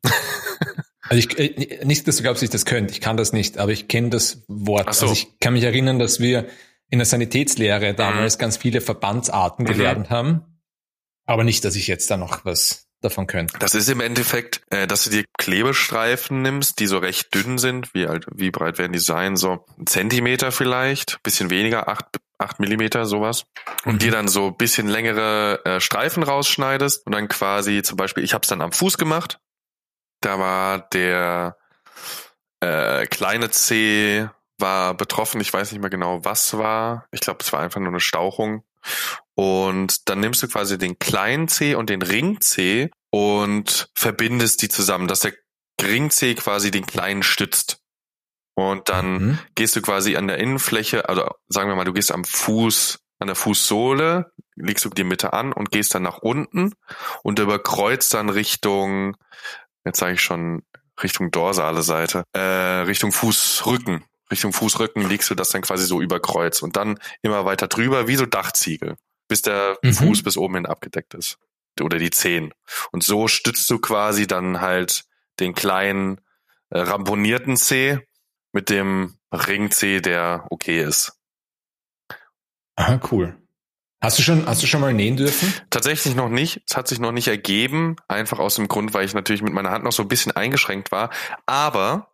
also 1.00 1.16
ich, 1.16 1.38
äh, 1.38 1.82
nicht, 1.86 2.06
dass 2.06 2.16
du 2.16 2.22
glaubst, 2.22 2.42
ich 2.42 2.50
das 2.50 2.66
könnte. 2.66 2.92
Ich 2.92 3.00
kann 3.00 3.16
das 3.16 3.32
nicht, 3.32 3.56
aber 3.56 3.72
ich 3.72 3.88
kenne 3.88 4.10
das 4.10 4.44
Wort. 4.46 4.94
So. 4.94 5.06
Also 5.06 5.14
ich 5.14 5.38
kann 5.40 5.54
mich 5.54 5.64
erinnern, 5.64 5.98
dass 5.98 6.20
wir 6.20 6.46
in 6.90 6.98
der 6.98 7.06
Sanitätslehre 7.06 7.94
damals 7.94 8.36
mhm. 8.36 8.40
ganz 8.40 8.58
viele 8.58 8.82
Verbandsarten 8.82 9.64
mhm. 9.64 9.68
gelernt 9.68 10.10
haben. 10.10 10.60
Aber 11.24 11.44
nicht, 11.44 11.64
dass 11.64 11.74
ich 11.74 11.86
jetzt 11.86 12.10
da 12.10 12.18
noch 12.18 12.44
was 12.44 12.83
davon 13.04 13.26
können. 13.26 13.48
Das 13.58 13.74
ist 13.74 13.88
im 13.88 14.00
Endeffekt, 14.00 14.62
äh, 14.70 14.86
dass 14.86 15.04
du 15.04 15.10
dir 15.10 15.24
Klebestreifen 15.38 16.42
nimmst, 16.42 16.80
die 16.80 16.86
so 16.86 16.98
recht 16.98 17.34
dünn 17.34 17.58
sind. 17.58 17.94
Wie, 17.94 18.06
alt, 18.06 18.26
wie 18.34 18.50
breit 18.50 18.78
werden 18.78 18.92
die 18.92 18.98
sein? 18.98 19.36
So 19.36 19.64
ein 19.78 19.86
Zentimeter 19.86 20.52
vielleicht, 20.52 21.22
bisschen 21.22 21.50
weniger, 21.50 21.88
acht, 21.88 22.06
acht 22.38 22.60
Millimeter, 22.60 23.04
sowas. 23.04 23.44
Und 23.84 23.94
mhm. 23.94 23.98
dir 23.98 24.10
dann 24.12 24.28
so 24.28 24.50
bisschen 24.50 24.88
längere 24.88 25.64
äh, 25.64 25.80
Streifen 25.80 26.22
rausschneidest 26.22 27.06
und 27.06 27.12
dann 27.12 27.28
quasi 27.28 27.82
zum 27.82 27.96
Beispiel, 27.96 28.24
ich 28.24 28.34
habe 28.34 28.42
es 28.42 28.48
dann 28.48 28.62
am 28.62 28.72
Fuß 28.72 28.98
gemacht. 28.98 29.38
Da 30.20 30.38
war 30.38 30.78
der 30.78 31.56
äh, 32.60 33.06
kleine 33.06 33.50
C 33.50 34.28
war 34.58 34.94
betroffen. 34.94 35.40
Ich 35.40 35.52
weiß 35.52 35.72
nicht 35.72 35.80
mehr 35.80 35.90
genau, 35.90 36.24
was 36.24 36.56
war. 36.56 37.06
Ich 37.10 37.20
glaube, 37.20 37.40
es 37.42 37.52
war 37.52 37.60
einfach 37.60 37.80
nur 37.80 37.90
eine 37.90 38.00
Stauchung. 38.00 38.64
Und 39.34 40.08
dann 40.08 40.20
nimmst 40.20 40.42
du 40.42 40.48
quasi 40.48 40.78
den 40.78 40.98
kleinen 40.98 41.48
C 41.48 41.74
und 41.74 41.90
den 41.90 42.02
Ring 42.02 42.40
C 42.40 42.90
und 43.10 43.88
verbindest 43.94 44.62
die 44.62 44.68
zusammen, 44.68 45.08
dass 45.08 45.20
der 45.20 45.32
Ring 45.80 46.10
C 46.10 46.34
quasi 46.34 46.70
den 46.70 46.86
kleinen 46.86 47.22
stützt. 47.22 47.78
Und 48.54 48.88
dann 48.88 49.12
mhm. 49.12 49.38
gehst 49.56 49.74
du 49.74 49.82
quasi 49.82 50.16
an 50.16 50.28
der 50.28 50.38
Innenfläche, 50.38 51.08
also 51.08 51.28
sagen 51.48 51.68
wir 51.68 51.74
mal, 51.74 51.84
du 51.84 51.92
gehst 51.92 52.12
am 52.12 52.24
Fuß, 52.24 53.00
an 53.18 53.26
der 53.26 53.36
Fußsohle, 53.36 54.32
legst 54.54 54.84
du 54.84 54.90
die 54.90 55.04
Mitte 55.04 55.32
an 55.32 55.52
und 55.52 55.70
gehst 55.70 55.94
dann 55.94 56.02
nach 56.02 56.18
unten 56.18 56.72
und 57.22 57.38
überkreuzt 57.38 58.14
dann 58.14 58.28
Richtung, 58.28 59.16
jetzt 59.84 59.98
sage 59.98 60.14
ich 60.14 60.20
schon, 60.20 60.62
Richtung 61.02 61.32
dorsale 61.32 61.82
Seite, 61.82 62.24
äh, 62.32 62.40
Richtung 62.40 63.10
Fußrücken. 63.10 64.04
Richtung 64.30 64.52
Fußrücken 64.52 65.08
legst 65.08 65.30
du 65.30 65.34
das 65.34 65.50
dann 65.50 65.62
quasi 65.62 65.84
so 65.84 66.00
über 66.00 66.20
Kreuz 66.20 66.62
und 66.62 66.76
dann 66.76 66.98
immer 67.22 67.44
weiter 67.44 67.68
drüber, 67.68 68.08
wie 68.08 68.16
so 68.16 68.26
Dachziegel, 68.26 68.96
bis 69.28 69.42
der 69.42 69.78
mhm. 69.82 69.92
Fuß 69.92 70.22
bis 70.22 70.36
oben 70.36 70.54
hin 70.54 70.66
abgedeckt 70.66 71.14
ist. 71.14 71.38
Oder 71.80 71.98
die 71.98 72.10
Zehen. 72.10 72.54
Und 72.92 73.02
so 73.02 73.26
stützt 73.26 73.68
du 73.68 73.78
quasi 73.78 74.26
dann 74.26 74.60
halt 74.60 75.04
den 75.40 75.54
kleinen 75.54 76.20
äh, 76.70 76.78
ramponierten 76.78 77.56
C 77.56 78.06
mit 78.52 78.70
dem 78.70 79.18
Ring 79.32 79.70
C, 79.70 80.00
der 80.00 80.46
okay 80.50 80.82
ist. 80.82 81.18
Aha, 82.76 83.00
cool. 83.10 83.36
Hast 84.00 84.18
du 84.18 84.22
schon, 84.22 84.46
hast 84.46 84.62
du 84.62 84.66
schon 84.66 84.82
mal 84.82 84.92
nähen 84.92 85.16
dürfen? 85.16 85.52
Tatsächlich 85.70 86.14
noch 86.14 86.28
nicht. 86.28 86.62
Es 86.68 86.76
hat 86.76 86.88
sich 86.88 86.98
noch 86.98 87.10
nicht 87.10 87.26
ergeben. 87.26 87.96
Einfach 88.06 88.38
aus 88.38 88.56
dem 88.56 88.68
Grund, 88.68 88.92
weil 88.92 89.06
ich 89.06 89.14
natürlich 89.14 89.40
mit 89.40 89.54
meiner 89.54 89.70
Hand 89.70 89.82
noch 89.82 89.92
so 89.92 90.02
ein 90.02 90.08
bisschen 90.08 90.32
eingeschränkt 90.32 90.92
war. 90.92 91.10
Aber 91.46 92.13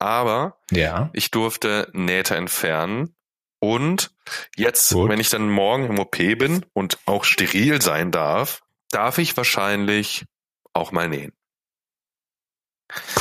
aber 0.00 0.56
ja. 0.70 1.10
ich 1.12 1.30
durfte 1.30 1.88
Nähte 1.92 2.34
entfernen. 2.34 3.14
Und 3.60 4.10
jetzt, 4.56 4.92
Gut. 4.92 5.10
wenn 5.10 5.20
ich 5.20 5.28
dann 5.28 5.50
morgen 5.50 5.84
im 5.84 5.98
OP 5.98 6.16
bin 6.16 6.64
und 6.72 6.98
auch 7.04 7.24
steril 7.24 7.82
sein 7.82 8.10
darf, 8.10 8.62
darf 8.90 9.18
ich 9.18 9.36
wahrscheinlich 9.36 10.24
auch 10.72 10.92
mal 10.92 11.08
nähen. 11.08 11.32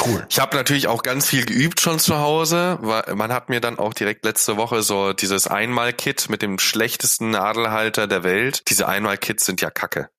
Cool. 0.03 0.25
Ich 0.29 0.39
habe 0.39 0.55
natürlich 0.55 0.87
auch 0.87 1.03
ganz 1.03 1.27
viel 1.27 1.45
geübt 1.45 1.79
schon 1.79 1.99
zu 1.99 2.17
Hause, 2.17 2.79
weil 2.81 3.15
man 3.15 3.31
hat 3.31 3.49
mir 3.49 3.61
dann 3.61 3.77
auch 3.77 3.93
direkt 3.93 4.25
letzte 4.25 4.57
Woche 4.57 4.81
so 4.81 5.13
dieses 5.13 5.47
Einmal-Kit 5.47 6.29
mit 6.29 6.41
dem 6.41 6.57
schlechtesten 6.57 7.31
Nadelhalter 7.31 8.07
der 8.07 8.23
Welt. 8.23 8.63
Diese 8.69 8.87
Einmal-Kits 8.87 9.45
sind 9.45 9.61
ja 9.61 9.69
Kacke. 9.69 10.09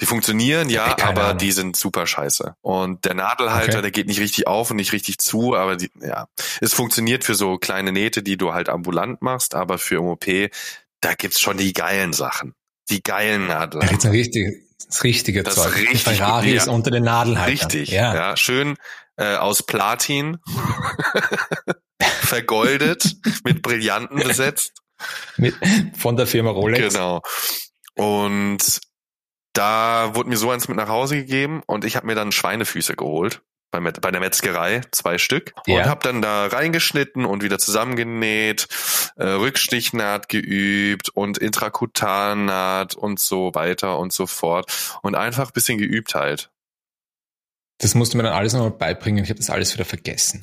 Die 0.00 0.06
funktionieren, 0.06 0.68
ja, 0.68 0.96
aber 1.02 1.24
Ahnung. 1.24 1.38
die 1.38 1.52
sind 1.52 1.76
super 1.76 2.06
scheiße. 2.06 2.54
Und 2.60 3.06
der 3.06 3.14
Nadelhalter, 3.14 3.78
okay. 3.78 3.82
der 3.82 3.90
geht 3.90 4.06
nicht 4.06 4.20
richtig 4.20 4.46
auf 4.46 4.70
und 4.70 4.76
nicht 4.76 4.92
richtig 4.92 5.18
zu, 5.18 5.54
aber 5.54 5.76
die, 5.76 5.90
ja, 6.00 6.28
es 6.60 6.74
funktioniert 6.74 7.24
für 7.24 7.34
so 7.34 7.56
kleine 7.56 7.92
Nähte, 7.92 8.22
die 8.22 8.36
du 8.36 8.52
halt 8.52 8.68
ambulant 8.68 9.22
machst, 9.22 9.54
aber 9.54 9.78
für 9.78 10.02
OP, 10.02 10.26
da 11.00 11.14
gibt's 11.14 11.40
schon 11.40 11.56
die 11.56 11.72
geilen 11.72 12.12
Sachen. 12.12 12.54
Die 12.90 13.02
geilen 13.02 13.46
Nadelhalter. 13.46 13.78
Da 13.78 13.86
gibt's 13.86 14.04
ein 14.04 14.10
richtig, 14.10 14.66
das 14.86 15.02
richtige 15.02 15.42
das 15.42 15.54
Zeug. 15.54 15.74
Richtig, 15.74 16.02
Ferrari 16.02 16.50
ja, 16.50 16.56
ist 16.62 16.68
unter 16.68 16.90
den 16.90 17.04
Nadelhaltern. 17.04 17.70
Richtig, 17.70 17.90
ja. 17.90 18.14
ja 18.14 18.36
schön 18.36 18.76
äh, 19.16 19.36
aus 19.36 19.62
Platin, 19.62 20.38
vergoldet, 22.00 23.16
mit 23.44 23.62
Brillanten 23.62 24.22
besetzt. 24.22 24.72
Mit, 25.36 25.54
von 25.96 26.16
der 26.16 26.26
Firma 26.26 26.50
Rolex. 26.50 26.94
Genau. 26.94 27.22
Und 27.94 28.80
da 29.56 30.14
wurde 30.14 30.28
mir 30.28 30.36
so 30.36 30.50
eins 30.50 30.68
mit 30.68 30.76
nach 30.76 30.88
Hause 30.88 31.16
gegeben 31.16 31.62
und 31.66 31.84
ich 31.84 31.96
habe 31.96 32.06
mir 32.06 32.14
dann 32.14 32.32
Schweinefüße 32.32 32.94
geholt 32.94 33.42
bei, 33.70 33.80
bei 33.80 34.10
der 34.10 34.20
Metzgerei, 34.20 34.82
zwei 34.90 35.18
Stück 35.18 35.52
ja. 35.66 35.78
und 35.78 35.84
habe 35.86 36.02
dann 36.02 36.22
da 36.22 36.46
reingeschnitten 36.46 37.24
und 37.24 37.42
wieder 37.42 37.58
zusammengenäht, 37.58 38.68
äh, 39.16 39.24
Rückstichnaht 39.24 40.28
geübt 40.28 41.08
und 41.10 41.38
Intrakutannaht 41.38 42.94
und 42.94 43.18
so 43.18 43.54
weiter 43.54 43.98
und 43.98 44.12
so 44.12 44.26
fort 44.26 44.98
und 45.02 45.14
einfach 45.14 45.50
bisschen 45.50 45.78
geübt 45.78 46.14
halt. 46.14 46.50
Das 47.78 47.94
musst 47.94 48.14
du 48.14 48.16
mir 48.16 48.24
dann 48.24 48.32
alles 48.32 48.54
nochmal 48.54 48.70
beibringen. 48.70 49.22
Ich 49.22 49.30
habe 49.30 49.38
das 49.38 49.50
alles 49.50 49.74
wieder 49.74 49.84
vergessen. 49.84 50.40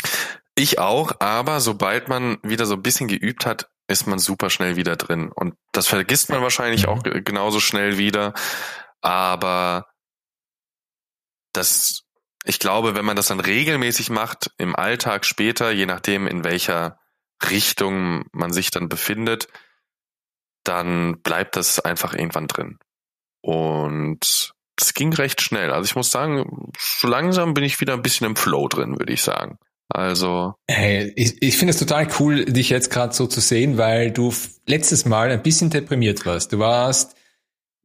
Ich 0.56 0.78
auch, 0.78 1.20
aber 1.20 1.60
sobald 1.62 2.10
man 2.10 2.38
wieder 2.44 2.68
so 2.68 2.76
ein 2.76 2.84
bisschen 2.84 3.08
geübt 3.08 3.46
hat, 3.48 3.70
ist 3.88 4.08
man 4.08 4.20
super 4.20 4.50
schnell 4.50 4.76
wieder 4.76 4.96
drin. 4.96 5.32
Und 5.34 5.56
das 5.72 5.88
vergisst 5.88 6.30
man 6.30 6.42
wahrscheinlich 6.42 6.86
mhm. 6.86 6.90
auch 6.90 7.04
genauso 7.04 7.60
schnell 7.60 7.98
wieder. 7.98 8.34
Aber 9.04 9.86
das, 11.54 12.04
ich 12.46 12.58
glaube, 12.58 12.96
wenn 12.96 13.06
man 13.06 13.16
das 13.16 13.28
dann 13.28 13.40
regelmäßig 13.40 14.10
macht, 14.10 14.52
im 14.58 14.76
Alltag 14.76 15.26
später, 15.26 15.72
je 15.72 15.86
nachdem, 15.86 16.26
in 16.26 16.44
welcher 16.44 17.00
Richtung 17.50 18.26
man 18.32 18.52
sich 18.52 18.72
dann 18.72 18.90
befindet, 18.90 19.48
dann 20.64 21.22
bleibt 21.22 21.58
das 21.58 21.80
einfach 21.80 22.14
irgendwann 22.14 22.48
drin. 22.48 22.80
Und 23.42 24.54
das 24.78 24.94
ging 24.94 25.14
recht 25.14 25.42
schnell. 25.42 25.72
Also 25.72 25.86
ich 25.86 25.96
muss 25.96 26.10
sagen, 26.10 26.72
so 26.80 27.08
langsam 27.08 27.54
bin 27.54 27.66
ich 27.66 27.82
wieder 27.82 27.94
ein 27.94 28.02
bisschen 28.02 28.26
im 28.26 28.36
Flow 28.36 28.68
drin, 28.70 28.98
würde 28.98 29.14
ich 29.14 29.22
sagen. 29.22 29.60
Also. 29.90 30.56
Hey, 30.68 31.12
ich, 31.18 31.42
ich 31.42 31.58
finde 31.58 31.72
es 31.72 31.80
total 31.80 32.08
cool, 32.20 32.46
dich 32.46 32.70
jetzt 32.70 32.90
gerade 32.90 33.14
so 33.14 33.28
zu 33.28 33.42
sehen, 33.42 33.78
weil 33.78 34.12
du 34.12 34.34
letztes 34.66 35.06
Mal 35.06 35.30
ein 35.30 35.44
bisschen 35.44 35.70
deprimiert 35.70 36.26
warst. 36.26 36.54
Du 36.54 36.60
warst 36.60 37.16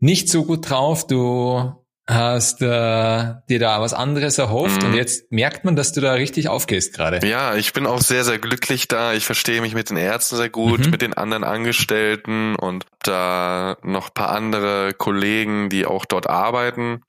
nicht 0.00 0.28
so 0.28 0.44
gut 0.44 0.68
drauf, 0.68 1.06
du 1.06 1.74
hast 2.08 2.62
äh, 2.62 3.34
dir 3.48 3.58
da 3.58 3.80
was 3.82 3.92
anderes 3.92 4.38
erhofft 4.38 4.80
mhm. 4.80 4.88
und 4.88 4.94
jetzt 4.94 5.30
merkt 5.30 5.64
man, 5.64 5.76
dass 5.76 5.92
du 5.92 6.00
da 6.00 6.14
richtig 6.14 6.48
aufgehst 6.48 6.94
gerade. 6.94 7.26
Ja, 7.26 7.54
ich 7.54 7.74
bin 7.74 7.86
auch 7.86 8.00
sehr, 8.00 8.24
sehr 8.24 8.38
glücklich 8.38 8.88
da. 8.88 9.12
Ich 9.12 9.26
verstehe 9.26 9.60
mich 9.60 9.74
mit 9.74 9.90
den 9.90 9.98
Ärzten 9.98 10.36
sehr 10.36 10.48
gut, 10.48 10.86
mhm. 10.86 10.90
mit 10.90 11.02
den 11.02 11.12
anderen 11.12 11.44
Angestellten 11.44 12.56
und 12.56 12.86
da 13.02 13.76
noch 13.82 14.14
paar 14.14 14.30
andere 14.30 14.94
Kollegen, 14.94 15.68
die 15.68 15.84
auch 15.84 16.06
dort 16.06 16.26
arbeiten. 16.28 17.02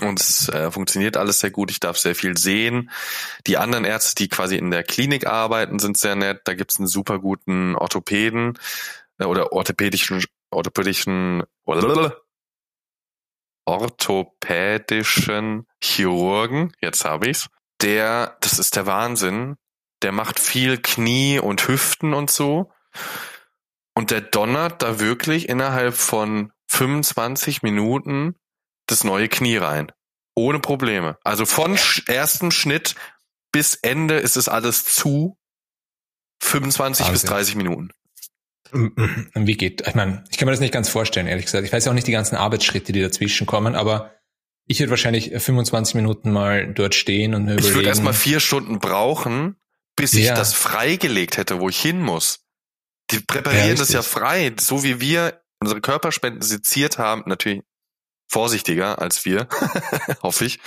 Und 0.00 0.20
es 0.20 0.48
äh, 0.48 0.72
funktioniert 0.72 1.16
alles 1.16 1.38
sehr 1.38 1.52
gut. 1.52 1.70
Ich 1.70 1.80
darf 1.80 1.96
sehr 1.96 2.16
viel 2.16 2.36
sehen. 2.36 2.90
Die 3.46 3.56
anderen 3.56 3.84
Ärzte, 3.84 4.16
die 4.16 4.28
quasi 4.28 4.56
in 4.56 4.70
der 4.70 4.82
Klinik 4.82 5.26
arbeiten, 5.26 5.78
sind 5.78 5.96
sehr 5.96 6.16
nett. 6.16 6.40
Da 6.44 6.54
gibt's 6.54 6.78
einen 6.78 6.88
super 6.88 7.20
guten 7.20 7.76
Orthopäden 7.76 8.58
äh, 9.18 9.24
oder 9.24 9.52
orthopädischen, 9.52 10.22
orthopädischen 10.50 11.42
orthopädischen 13.64 15.66
Chirurgen, 15.82 16.72
jetzt 16.80 17.04
habe 17.04 17.28
ich's, 17.28 17.48
der, 17.82 18.36
das 18.40 18.58
ist 18.58 18.76
der 18.76 18.86
Wahnsinn, 18.86 19.56
der 20.02 20.12
macht 20.12 20.38
viel 20.38 20.78
Knie 20.78 21.38
und 21.38 21.66
Hüften 21.66 22.14
und 22.14 22.30
so. 22.30 22.72
Und 23.94 24.10
der 24.10 24.20
donnert 24.20 24.82
da 24.82 25.00
wirklich 25.00 25.48
innerhalb 25.48 25.94
von 25.94 26.52
25 26.68 27.62
Minuten 27.62 28.36
das 28.86 29.04
neue 29.04 29.28
Knie 29.28 29.56
rein. 29.56 29.90
Ohne 30.34 30.60
Probleme. 30.60 31.18
Also 31.24 31.46
von 31.46 31.78
ersten 32.06 32.50
Schnitt 32.50 32.94
bis 33.52 33.74
Ende 33.74 34.16
ist 34.16 34.36
es 34.36 34.48
alles 34.48 34.84
zu 34.84 35.38
25 36.42 37.06
Wahnsinn. 37.06 37.12
bis 37.12 37.22
30 37.22 37.54
Minuten. 37.56 37.90
Wie 38.72 39.56
geht? 39.56 39.86
Ich 39.86 39.94
meine, 39.94 40.24
ich 40.30 40.38
kann 40.38 40.46
mir 40.46 40.52
das 40.52 40.60
nicht 40.60 40.72
ganz 40.72 40.88
vorstellen, 40.88 41.26
ehrlich 41.26 41.46
gesagt. 41.46 41.64
Ich 41.64 41.72
weiß 41.72 41.88
auch 41.88 41.92
nicht 41.92 42.06
die 42.06 42.12
ganzen 42.12 42.36
Arbeitsschritte, 42.36 42.92
die 42.92 43.00
dazwischen 43.00 43.46
kommen, 43.46 43.74
aber 43.74 44.12
ich 44.66 44.80
würde 44.80 44.90
wahrscheinlich 44.90 45.30
25 45.36 45.94
Minuten 45.94 46.32
mal 46.32 46.72
dort 46.72 46.94
stehen 46.94 47.34
und 47.34 47.44
mir 47.44 47.52
ich 47.52 47.58
überlegen. 47.58 47.68
Ich 47.68 47.74
würde 47.76 47.88
erst 47.88 48.02
mal 48.02 48.12
vier 48.12 48.40
Stunden 48.40 48.78
brauchen, 48.78 49.56
bis 49.94 50.12
ja. 50.12 50.20
ich 50.20 50.28
das 50.30 50.54
freigelegt 50.54 51.36
hätte, 51.36 51.60
wo 51.60 51.68
ich 51.68 51.80
hin 51.80 52.00
muss. 52.00 52.40
Die 53.12 53.20
präparieren 53.20 53.68
ja, 53.68 53.74
das 53.74 53.92
ja 53.92 54.02
frei, 54.02 54.52
so 54.58 54.82
wie 54.82 55.00
wir 55.00 55.40
unsere 55.60 55.80
Körperspenden 55.80 56.42
seziert 56.42 56.98
haben, 56.98 57.22
natürlich 57.26 57.62
vorsichtiger 58.28 59.00
als 59.00 59.24
wir, 59.24 59.46
hoffe 60.22 60.46
ich. 60.46 60.58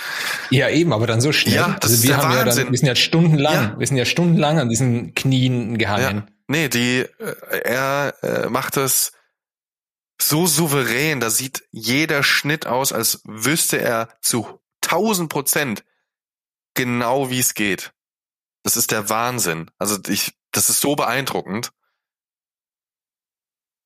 Ja, 0.48 0.70
eben, 0.70 0.92
aber 0.92 1.06
dann 1.06 1.20
so 1.20 1.32
schnell. 1.32 1.56
Ja, 1.56 1.76
das 1.80 1.90
also 1.90 2.02
wir 2.04 2.10
ist 2.10 2.16
haben 2.16 2.34
Wahnsinn. 2.34 2.38
ja 2.38 2.64
dann, 2.64 2.72
wir 2.72 2.78
sind 2.78 2.88
ja 2.88 2.94
stundenlang, 2.96 3.54
ja. 3.54 3.78
wir 3.78 3.86
sind 3.86 3.96
ja 3.98 4.04
stundenlang 4.06 4.58
an 4.58 4.68
diesen 4.70 5.14
Knien 5.14 5.76
gehangen. 5.76 6.30
Nee, 6.50 6.68
die, 6.68 7.06
äh, 7.20 7.60
er 7.62 8.16
äh, 8.24 8.48
macht 8.48 8.76
es 8.76 9.12
so 10.20 10.48
souverän, 10.48 11.20
da 11.20 11.30
sieht 11.30 11.62
jeder 11.70 12.24
Schnitt 12.24 12.66
aus, 12.66 12.92
als 12.92 13.20
wüsste 13.24 13.80
er 13.80 14.08
zu 14.20 14.60
tausend 14.80 15.30
Prozent 15.30 15.84
genau, 16.74 17.30
wie 17.30 17.38
es 17.38 17.54
geht. 17.54 17.92
Das 18.64 18.76
ist 18.76 18.90
der 18.90 19.08
Wahnsinn. 19.08 19.70
Also 19.78 19.96
ich, 20.08 20.32
das 20.50 20.70
ist 20.70 20.80
so 20.80 20.96
beeindruckend. 20.96 21.70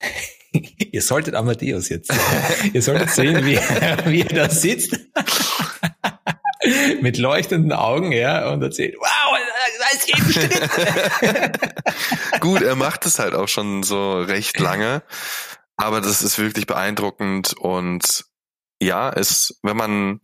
Ihr 0.50 1.02
solltet 1.02 1.34
Amadeus 1.34 1.90
jetzt 1.90 2.10
sehen. 2.10 2.70
Ihr 2.72 2.80
solltet 2.80 3.10
sehen, 3.10 3.44
wie, 3.44 3.58
wie 4.10 4.22
er 4.22 4.28
da 4.28 4.48
sitzt. 4.48 4.98
Mit 7.00 7.18
leuchtenden 7.18 7.72
Augen, 7.72 8.12
ja, 8.12 8.50
und 8.50 8.62
erzählt, 8.62 8.96
wow, 8.98 9.38
es 9.92 10.06
geht 10.06 10.18
Schnitt. 10.18 11.60
Gut, 12.40 12.62
er 12.62 12.76
macht 12.76 13.06
es 13.06 13.18
halt 13.18 13.34
auch 13.34 13.48
schon 13.48 13.82
so 13.82 14.20
recht 14.20 14.58
lange. 14.58 15.02
Aber 15.76 16.00
das 16.00 16.22
ist 16.22 16.38
wirklich 16.38 16.66
beeindruckend 16.66 17.54
und 17.54 18.24
ja, 18.80 19.08
ist, 19.08 19.58
wenn 19.62 19.76
man 19.76 20.20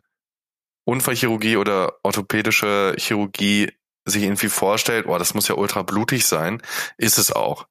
Unfallchirurgie 0.84 1.56
oder 1.56 1.94
orthopädische 2.02 2.94
Chirurgie 2.98 3.72
sich 4.04 4.22
irgendwie 4.22 4.48
vorstellt, 4.48 5.06
oh, 5.06 5.18
das 5.18 5.34
muss 5.34 5.48
ja 5.48 5.54
ultra 5.56 5.82
blutig 5.82 6.26
sein, 6.26 6.62
ist 6.96 7.18
es 7.18 7.32
auch. 7.32 7.66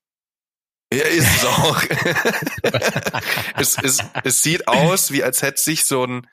Ja, 0.92 1.04
ist 1.04 1.28
es 1.28 1.46
auch. 1.46 1.84
es, 3.60 3.78
es, 3.82 4.00
es 4.24 4.42
sieht 4.42 4.68
aus, 4.68 5.12
wie 5.12 5.24
als 5.24 5.42
hätte 5.42 5.62
sich 5.62 5.86
so 5.86 6.04
ein, 6.04 6.28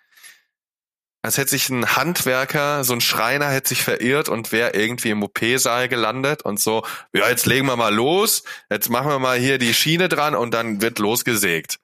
als 1.27 1.39
hätte 1.39 1.51
sich 1.51 1.69
ein 1.69 1.97
Handwerker, 1.97 2.85
so 2.85 2.93
ein 2.93 3.01
Schreiner 3.01 3.51
hätte 3.51 3.71
sich 3.71 3.83
verirrt 3.83 4.29
und 4.29 4.53
wäre 4.53 4.75
irgendwie 4.75 5.11
im 5.11 5.23
OP-Saal 5.23 5.89
gelandet 5.89 6.43
und 6.43 6.61
so, 6.61 6.85
ja, 7.13 7.29
jetzt 7.29 7.47
legen 7.47 7.67
wir 7.67 7.77
mal 7.77 7.93
los, 7.93 8.45
jetzt 8.71 8.89
machen 8.89 9.11
wir 9.11 9.19
mal 9.19 9.39
hier 9.39 9.59
die 9.59 9.75
Schiene 9.75 10.09
dran 10.09 10.35
und 10.35 10.55
dann 10.55 10.81
wird 10.81 10.99
losgesägt. 11.01 11.79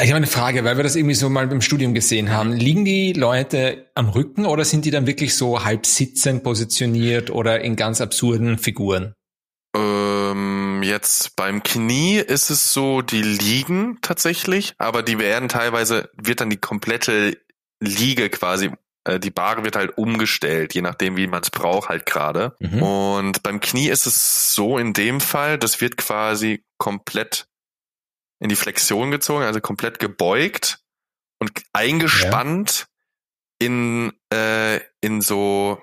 Ich 0.00 0.08
habe 0.08 0.16
eine 0.16 0.26
Frage, 0.26 0.64
weil 0.64 0.76
wir 0.76 0.84
das 0.84 0.96
irgendwie 0.96 1.14
so 1.14 1.28
mal 1.28 1.50
im 1.50 1.60
Studium 1.60 1.94
gesehen 1.94 2.30
haben. 2.30 2.52
Liegen 2.52 2.84
die 2.84 3.12
Leute 3.12 3.90
am 3.94 4.08
Rücken 4.08 4.46
oder 4.46 4.64
sind 4.64 4.84
die 4.84 4.90
dann 4.90 5.06
wirklich 5.06 5.36
so 5.36 5.64
halb 5.64 5.84
sitzend 5.84 6.44
positioniert 6.44 7.30
oder 7.30 7.60
in 7.60 7.76
ganz 7.76 8.00
absurden 8.00 8.56
Figuren? 8.56 9.14
Ähm, 9.74 10.82
jetzt 10.82 11.36
beim 11.36 11.62
Knie 11.62 12.16
ist 12.16 12.50
es 12.50 12.72
so, 12.72 13.02
die 13.02 13.22
liegen 13.22 13.98
tatsächlich, 14.02 14.74
aber 14.78 15.02
die 15.02 15.18
werden 15.18 15.48
teilweise, 15.48 16.10
wird 16.16 16.40
dann 16.40 16.50
die 16.50 16.58
komplette 16.58 17.38
Liege 17.82 18.30
quasi, 18.30 18.70
äh, 19.04 19.18
die 19.18 19.30
Bahre 19.30 19.64
wird 19.64 19.76
halt 19.76 19.96
umgestellt, 19.98 20.74
je 20.74 20.82
nachdem, 20.82 21.16
wie 21.16 21.26
man 21.26 21.42
es 21.42 21.50
braucht 21.50 21.88
halt 21.88 22.06
gerade. 22.06 22.56
Mhm. 22.60 22.82
Und 22.82 23.42
beim 23.42 23.60
Knie 23.60 23.88
ist 23.88 24.06
es 24.06 24.54
so 24.54 24.78
in 24.78 24.92
dem 24.92 25.20
Fall, 25.20 25.58
das 25.58 25.80
wird 25.80 25.96
quasi 25.96 26.64
komplett 26.78 27.46
in 28.38 28.48
die 28.48 28.56
Flexion 28.56 29.10
gezogen, 29.10 29.44
also 29.44 29.60
komplett 29.60 29.98
gebeugt 29.98 30.80
und 31.38 31.52
eingespannt 31.72 32.86
ja. 33.60 33.66
in, 33.66 34.12
äh, 34.32 34.80
in 35.00 35.20
so, 35.20 35.80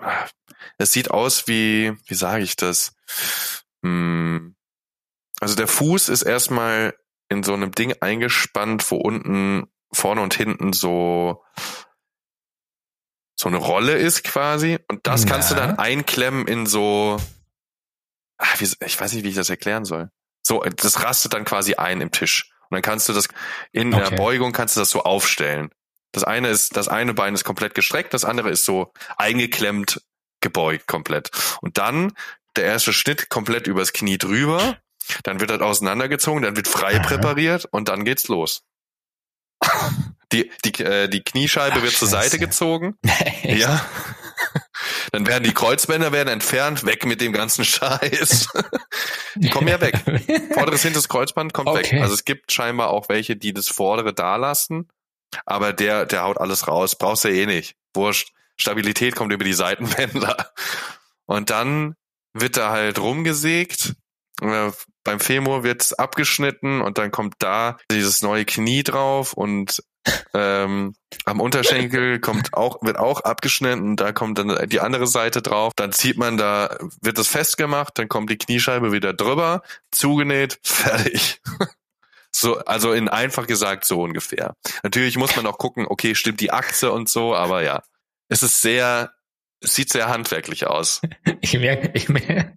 es 0.77 0.91
sieht 0.91 1.11
aus 1.11 1.47
wie, 1.47 1.93
wie 2.05 2.15
sage 2.15 2.43
ich 2.43 2.55
das? 2.55 2.95
Hm. 3.83 4.55
Also 5.39 5.55
der 5.55 5.67
Fuß 5.67 6.09
ist 6.09 6.23
erstmal 6.23 6.93
in 7.29 7.43
so 7.43 7.53
einem 7.53 7.71
Ding 7.71 7.93
eingespannt, 8.01 8.89
wo 8.91 8.97
unten 8.97 9.67
vorne 9.91 10.21
und 10.21 10.33
hinten 10.33 10.73
so 10.73 11.43
so 13.39 13.47
eine 13.47 13.57
Rolle 13.57 13.93
ist 13.93 14.25
quasi 14.25 14.79
und 14.89 15.07
das 15.07 15.23
ja. 15.23 15.29
kannst 15.29 15.49
du 15.49 15.55
dann 15.55 15.79
einklemmen 15.79 16.45
in 16.45 16.65
so 16.65 17.17
ach, 18.37 18.59
wie, 18.59 18.69
ich 18.85 18.99
weiß 18.99 19.13
nicht, 19.13 19.23
wie 19.23 19.29
ich 19.29 19.35
das 19.35 19.49
erklären 19.49 19.85
soll. 19.85 20.09
So 20.45 20.61
das 20.61 21.03
rastet 21.03 21.33
dann 21.33 21.45
quasi 21.45 21.75
ein 21.75 22.01
im 22.01 22.11
Tisch 22.11 22.51
und 22.69 22.75
dann 22.75 22.81
kannst 22.81 23.07
du 23.07 23.13
das 23.13 23.29
in 23.71 23.93
okay. 23.93 24.09
der 24.09 24.17
Beugung 24.17 24.51
kannst 24.51 24.75
du 24.75 24.81
das 24.81 24.89
so 24.89 25.03
aufstellen. 25.03 25.69
Das 26.11 26.25
eine 26.25 26.49
ist 26.49 26.75
das 26.75 26.89
eine 26.89 27.13
Bein 27.13 27.33
ist 27.33 27.45
komplett 27.45 27.75
gestreckt, 27.75 28.13
das 28.13 28.25
andere 28.25 28.49
ist 28.49 28.65
so 28.65 28.91
eingeklemmt 29.17 30.01
gebeugt 30.41 30.87
komplett. 30.87 31.31
Und 31.61 31.77
dann 31.77 32.11
der 32.57 32.65
erste 32.65 32.91
Schnitt 32.91 33.29
komplett 33.29 33.67
übers 33.67 33.93
Knie 33.93 34.17
drüber, 34.17 34.75
dann 35.23 35.39
wird 35.39 35.49
das 35.49 35.61
auseinandergezogen, 35.61 36.43
dann 36.43 36.57
wird 36.57 36.67
frei 36.67 36.97
Aha. 36.97 37.07
präpariert 37.07 37.69
und 37.71 37.87
dann 37.87 38.03
geht's 38.03 38.27
los. 38.27 38.63
Die, 40.31 40.51
die, 40.63 40.83
äh, 40.83 41.07
die 41.07 41.23
Kniescheibe 41.23 41.77
Ach, 41.79 41.83
wird 41.83 41.93
zur 41.93 42.07
Seite 42.07 42.37
gezogen. 42.37 42.97
ja. 43.43 43.83
Dann 45.11 45.27
werden 45.27 45.43
die 45.43 45.53
Kreuzbänder 45.53 46.11
werden 46.11 46.29
entfernt, 46.29 46.85
weg 46.85 47.05
mit 47.05 47.19
dem 47.19 47.33
ganzen 47.33 47.65
Scheiß. 47.65 48.49
die 49.35 49.49
kommen 49.49 49.67
ja 49.67 49.81
weg. 49.81 49.95
Vorderes, 50.53 50.83
hinteres 50.83 51.09
Kreuzband 51.09 51.53
kommt 51.53 51.69
okay. 51.69 51.93
weg. 51.95 52.01
Also 52.01 52.13
es 52.13 52.25
gibt 52.25 52.51
scheinbar 52.51 52.89
auch 52.89 53.09
welche, 53.09 53.35
die 53.35 53.53
das 53.53 53.67
vordere 53.67 54.13
da 54.13 54.35
lassen, 54.35 54.87
aber 55.45 55.73
der, 55.73 56.05
der 56.05 56.23
haut 56.23 56.37
alles 56.37 56.67
raus. 56.67 56.95
Brauchst 56.95 57.23
du 57.23 57.29
eh 57.29 57.45
nicht. 57.45 57.75
Wurscht. 57.93 58.31
Stabilität 58.55 59.15
kommt 59.15 59.33
über 59.33 59.45
die 59.45 59.53
Seitenbänder. 59.53 60.51
Und 61.25 61.49
dann 61.49 61.95
wird 62.33 62.57
da 62.57 62.71
halt 62.71 62.99
rumgesägt 62.99 63.95
äh, 64.41 64.71
beim 65.03 65.19
Femur 65.19 65.63
wird's 65.63 65.93
abgeschnitten 65.93 66.81
und 66.81 66.97
dann 66.97 67.11
kommt 67.11 67.35
da 67.39 67.77
dieses 67.91 68.21
neue 68.21 68.45
Knie 68.45 68.83
drauf 68.83 69.33
und 69.33 69.83
ähm, 70.33 70.95
am 71.25 71.39
Unterschenkel 71.39 72.19
kommt 72.21 72.53
auch, 72.53 72.81
wird 72.81 72.97
auch 72.97 73.21
abgeschnitten 73.21 73.91
und 73.91 73.95
da 73.97 74.11
kommt 74.11 74.37
dann 74.37 74.69
die 74.69 74.79
andere 74.79 75.07
Seite 75.07 75.41
drauf. 75.41 75.73
Dann 75.75 75.91
zieht 75.91 76.17
man 76.17 76.37
da, 76.37 76.77
wird 77.01 77.17
das 77.17 77.27
festgemacht, 77.27 77.97
dann 77.97 78.09
kommt 78.09 78.29
die 78.29 78.37
Kniescheibe 78.37 78.91
wieder 78.91 79.13
drüber, 79.13 79.61
zugenäht, 79.91 80.59
fertig. 80.63 81.41
So, 82.31 82.59
also 82.59 82.93
in 82.93 83.09
einfach 83.09 83.47
gesagt 83.47 83.85
so 83.85 84.01
ungefähr. 84.01 84.55
Natürlich 84.83 85.17
muss 85.17 85.35
man 85.35 85.47
auch 85.47 85.57
gucken, 85.57 85.85
okay, 85.87 86.15
stimmt 86.15 86.41
die 86.41 86.51
Achse 86.51 86.91
und 86.91 87.09
so, 87.09 87.35
aber 87.35 87.63
ja. 87.63 87.83
Es 88.31 88.43
ist 88.43 88.61
sehr, 88.61 89.11
es 89.61 89.73
sieht 89.73 89.91
sehr 89.91 90.07
handwerklich 90.09 90.67
aus. 90.67 91.01
Ich 91.41 91.57
merke, 91.57 91.91
ich 91.93 92.09
merke, 92.09 92.53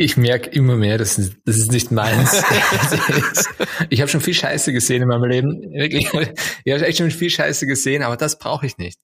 ich 0.00 0.16
merke 0.16 0.48
immer 0.50 0.76
mehr, 0.76 0.96
das 0.96 1.18
ist, 1.18 1.34
das 1.44 1.56
ist 1.56 1.72
nicht 1.72 1.90
meins. 1.90 2.32
ich 3.90 4.00
habe 4.00 4.08
schon 4.08 4.20
viel 4.20 4.32
Scheiße 4.32 4.72
gesehen 4.72 5.02
in 5.02 5.08
meinem 5.08 5.24
Leben. 5.24 5.60
Wirklich, 5.72 6.06
ich 6.64 6.72
habe 6.72 6.86
echt 6.86 6.98
schon 6.98 7.10
viel 7.10 7.30
Scheiße 7.30 7.66
gesehen, 7.66 8.04
aber 8.04 8.16
das 8.16 8.38
brauche 8.38 8.64
ich 8.64 8.78
nicht. 8.78 9.00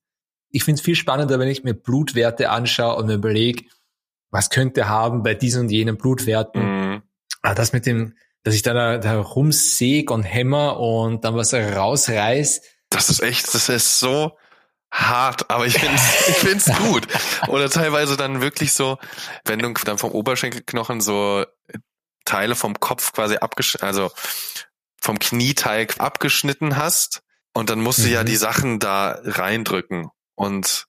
Ich 0.50 0.62
finde 0.62 0.78
es 0.78 0.84
viel 0.84 0.94
spannender, 0.94 1.40
wenn 1.40 1.48
ich 1.48 1.64
mir 1.64 1.74
Blutwerte 1.74 2.48
anschaue 2.48 2.94
und 2.94 3.06
mir 3.06 3.14
überlege, 3.14 3.64
was 4.30 4.50
könnte 4.50 4.88
haben 4.88 5.24
bei 5.24 5.34
diesen 5.34 5.62
und 5.62 5.70
jenen 5.72 5.96
Blutwerten. 5.96 6.62
Mhm. 6.62 7.02
Aber 7.42 7.56
das 7.56 7.72
mit 7.72 7.86
dem, 7.86 8.14
dass 8.44 8.54
ich 8.54 8.62
da, 8.62 8.98
da 8.98 9.20
rumsäg 9.20 10.12
und 10.12 10.22
hämmer 10.22 10.78
und 10.78 11.24
dann 11.24 11.34
was 11.34 11.52
rausreiß. 11.52 12.62
Das 12.90 13.10
ist 13.10 13.20
echt, 13.20 13.52
das 13.52 13.68
ist 13.68 13.98
so, 13.98 14.38
hart, 14.94 15.50
aber 15.50 15.66
ich 15.66 15.78
finde 15.78 15.96
ich 16.28 16.36
find's 16.36 16.66
gut. 16.78 17.06
Oder 17.48 17.68
teilweise 17.68 18.16
dann 18.16 18.40
wirklich 18.40 18.72
so, 18.72 18.98
wenn 19.44 19.58
du 19.58 19.72
dann 19.84 19.98
vom 19.98 20.12
Oberschenkelknochen 20.12 21.00
so 21.00 21.44
Teile 22.24 22.54
vom 22.54 22.78
Kopf 22.80 23.12
quasi 23.12 23.36
abgeschnitten, 23.36 23.86
also 23.86 24.10
vom 25.00 25.18
Knieteig 25.18 26.00
abgeschnitten 26.00 26.76
hast 26.76 27.22
und 27.52 27.68
dann 27.68 27.80
musst 27.80 27.98
du 27.98 28.08
ja 28.08 28.22
mhm. 28.22 28.26
die 28.26 28.36
Sachen 28.36 28.78
da 28.78 29.18
reindrücken 29.22 30.10
und 30.34 30.86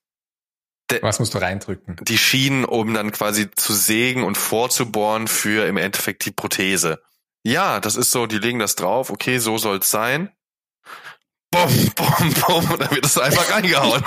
was 1.02 1.18
musst 1.18 1.34
du 1.34 1.38
reindrücken? 1.38 1.96
Die 2.02 2.16
Schienen, 2.16 2.64
um 2.64 2.94
dann 2.94 3.10
quasi 3.10 3.50
zu 3.50 3.74
sägen 3.74 4.22
und 4.22 4.38
vorzubohren 4.38 5.26
für 5.26 5.66
im 5.66 5.78
Endeffekt 5.78 6.24
die 6.24 6.30
Prothese. 6.30 7.02
Ja, 7.42 7.80
das 7.80 7.96
ist 7.96 8.12
so, 8.12 8.26
die 8.26 8.38
legen 8.38 8.60
das 8.60 8.76
drauf, 8.76 9.10
okay, 9.10 9.38
so 9.38 9.58
soll's 9.58 9.90
sein 9.90 10.30
bom, 11.56 11.90
bom, 11.94 12.34
bom, 12.46 12.70
und 12.72 12.80
dann 12.80 12.90
wird 12.90 13.06
es 13.06 13.18
einfach 13.18 13.50
reingehauen. 13.50 14.04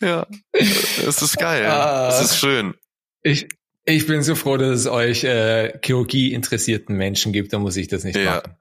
ja, 0.00 0.26
es 0.52 1.22
ist 1.22 1.36
geil. 1.36 1.66
Ah, 1.66 2.08
es 2.08 2.20
ist 2.30 2.38
schön. 2.38 2.74
Ich, 3.22 3.48
ich 3.84 4.06
bin 4.06 4.22
so 4.22 4.34
froh, 4.34 4.56
dass 4.56 4.80
es 4.80 4.86
euch 4.86 5.24
äh, 5.24 5.78
Chirurgie 5.84 6.32
interessierten 6.32 6.96
Menschen 6.96 7.32
gibt, 7.32 7.52
da 7.52 7.58
muss 7.58 7.76
ich 7.76 7.88
das 7.88 8.04
nicht 8.04 8.16
ja. 8.16 8.36
machen. 8.36 8.56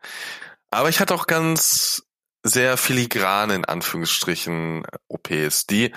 Aber 0.69 0.89
ich 0.89 0.99
hatte 0.99 1.13
auch 1.13 1.27
ganz 1.27 2.03
sehr 2.43 2.77
filigrane, 2.77 3.55
in 3.55 3.65
Anführungsstrichen, 3.65 4.85
OPs, 5.07 5.65
die, 5.67 5.91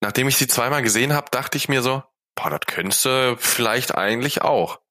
nachdem 0.00 0.28
ich 0.28 0.36
sie 0.36 0.46
zweimal 0.46 0.82
gesehen 0.82 1.12
habe, 1.12 1.30
dachte 1.30 1.58
ich 1.58 1.68
mir 1.68 1.82
so, 1.82 2.02
boah, 2.34 2.50
das 2.50 2.60
könntest 2.66 3.04
du 3.04 3.36
vielleicht 3.38 3.94
eigentlich 3.94 4.42
auch. 4.42 4.81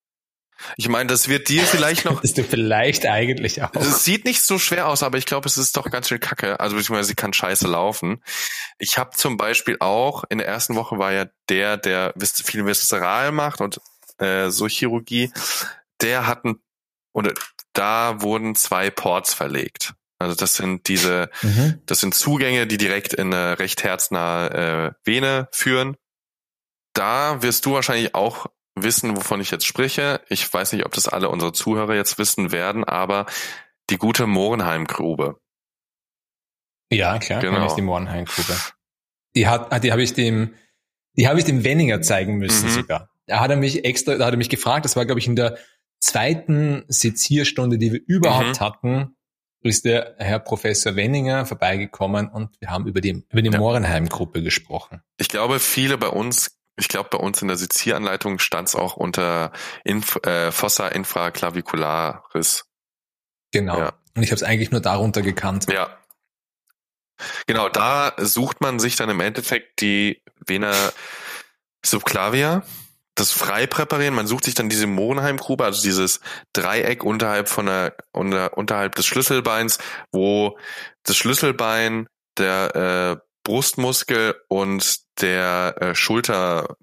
Ich 0.77 0.87
meine, 0.89 1.07
das 1.07 1.27
wird 1.27 1.49
dir 1.49 1.63
vielleicht 1.63 2.05
noch. 2.05 2.23
Ist 2.23 2.37
du 2.37 2.43
vielleicht 2.43 3.05
eigentlich 3.05 3.61
auch. 3.63 3.73
Es 3.75 4.03
sieht 4.03 4.25
nicht 4.25 4.41
so 4.41 4.59
schwer 4.59 4.87
aus, 4.87 5.03
aber 5.03 5.17
ich 5.17 5.25
glaube, 5.25 5.47
es 5.47 5.57
ist 5.57 5.77
doch 5.77 5.89
ganz 5.89 6.07
schön 6.07 6.19
kacke. 6.19 6.59
Also 6.59 6.75
beziehungsweise 6.75 7.09
sie 7.09 7.15
kann 7.15 7.33
scheiße 7.33 7.67
laufen. 7.67 8.23
Ich 8.77 8.97
habe 8.97 9.15
zum 9.15 9.37
Beispiel 9.37 9.77
auch, 9.79 10.23
in 10.29 10.37
der 10.37 10.47
ersten 10.47 10.75
Woche 10.75 10.97
war 10.97 11.11
ja 11.11 11.25
der, 11.49 11.77
der 11.77 12.13
viel 12.43 12.65
Viszeral 12.65 13.31
macht 13.31 13.61
und 13.61 13.81
äh, 14.17 14.49
so 14.49 14.67
Chirurgie, 14.67 15.31
der 16.01 16.27
hatten, 16.27 16.61
oder 17.13 17.33
da 17.73 18.21
wurden 18.21 18.55
zwei 18.55 18.89
Ports 18.89 19.33
verlegt. 19.33 19.93
Also 20.19 20.35
das 20.35 20.55
sind 20.55 20.87
diese, 20.87 21.29
mhm. 21.41 21.81
das 21.85 21.99
sind 21.99 22.13
Zugänge, 22.13 22.67
die 22.67 22.77
direkt 22.77 23.13
in 23.13 23.33
eine 23.33 23.59
recht 23.59 23.83
herznahe 23.83 24.51
äh, 24.51 24.91
Vene 25.03 25.47
führen. 25.51 25.97
Da 26.93 27.41
wirst 27.41 27.65
du 27.65 27.73
wahrscheinlich 27.73 28.13
auch 28.13 28.45
wissen, 28.75 29.15
wovon 29.17 29.41
ich 29.41 29.51
jetzt 29.51 29.65
spreche. 29.65 30.21
Ich 30.29 30.51
weiß 30.51 30.73
nicht, 30.73 30.85
ob 30.85 30.93
das 30.93 31.07
alle 31.07 31.29
unsere 31.29 31.53
Zuhörer 31.53 31.95
jetzt 31.95 32.17
wissen 32.17 32.51
werden, 32.51 32.83
aber 32.83 33.25
die 33.89 33.97
gute 33.97 34.27
Mohrenheim-Grube. 34.27 35.39
Ja, 36.91 37.19
klar, 37.19 37.41
genau. 37.41 37.65
ist 37.65 37.75
die 37.75 37.81
Mohrenheim-Grube. 37.81 38.57
Die 39.35 39.47
hat, 39.47 39.83
die 39.83 39.91
habe 39.91 40.03
ich 40.03 40.13
dem, 40.13 40.55
die 41.17 41.27
habe 41.27 41.39
ich 41.39 41.45
dem 41.45 41.63
Wenninger 41.63 42.01
zeigen 42.01 42.37
müssen 42.37 42.69
mhm. 42.69 42.73
sogar. 42.73 43.09
Da 43.27 43.39
hat 43.39 43.49
er 43.49 43.57
mich 43.57 43.85
extra, 43.85 44.15
da 44.15 44.25
hat 44.25 44.33
er 44.33 44.37
mich 44.37 44.49
gefragt, 44.49 44.85
das 44.85 44.95
war 44.95 45.05
glaube 45.05 45.19
ich 45.19 45.27
in 45.27 45.35
der 45.35 45.57
zweiten 45.99 46.83
Sezierstunde, 46.87 47.77
die 47.77 47.93
wir 47.93 48.01
überhaupt 48.05 48.59
mhm. 48.59 48.65
hatten, 48.65 49.15
ist 49.63 49.85
der 49.85 50.15
Herr 50.17 50.39
Professor 50.39 50.95
Wenninger 50.95 51.45
vorbeigekommen 51.45 52.27
und 52.27 52.59
wir 52.59 52.69
haben 52.69 52.87
über 52.87 52.99
die, 52.99 53.23
über 53.29 53.41
die 53.41 53.51
ja. 53.51 53.59
Mohrenheim-Gruppe 53.59 54.41
gesprochen. 54.41 55.01
Ich 55.17 55.29
glaube, 55.29 55.59
viele 55.59 55.97
bei 55.97 56.07
uns 56.07 56.60
ich 56.75 56.87
glaube, 56.87 57.09
bei 57.11 57.17
uns 57.17 57.41
in 57.41 57.47
der 57.47 57.57
Sezieranleitung 57.57 58.39
stand 58.39 58.69
es 58.69 58.75
auch 58.75 58.95
unter 58.95 59.51
Inf 59.83 60.17
äh, 60.23 60.51
Fossa 60.51 60.87
infraclavicularis. 60.87 62.65
Genau. 63.51 63.77
Ja. 63.77 63.93
Und 64.15 64.23
ich 64.23 64.29
habe 64.29 64.37
es 64.37 64.43
eigentlich 64.43 64.71
nur 64.71 64.81
darunter 64.81 65.21
gekannt. 65.21 65.67
Ja. 65.71 65.97
Genau, 67.45 67.69
da 67.69 68.13
sucht 68.17 68.61
man 68.61 68.79
sich 68.79 68.95
dann 68.95 69.09
im 69.09 69.19
Endeffekt 69.19 69.81
die 69.81 70.23
Vena 70.45 70.73
subclavia, 71.85 72.63
das 73.15 73.31
frei 73.31 73.67
präparieren. 73.67 74.15
Man 74.15 74.27
sucht 74.27 74.45
sich 74.45 74.55
dann 74.55 74.69
diese 74.69 74.87
Monheimgrube, 74.87 75.63
also 75.63 75.81
dieses 75.81 76.19
Dreieck 76.53 77.03
unterhalb 77.03 77.47
von 77.47 77.67
der, 77.67 77.95
unter, 78.11 78.57
unterhalb 78.57 78.95
des 78.95 79.05
Schlüsselbeins, 79.05 79.77
wo 80.11 80.57
das 81.03 81.15
Schlüsselbein, 81.17 82.07
der 82.37 83.21
äh, 83.21 83.30
Brustmuskel 83.43 84.35
und 84.47 84.99
der 85.21 85.75
äh, 85.79 85.95
Schulter, 85.95 86.77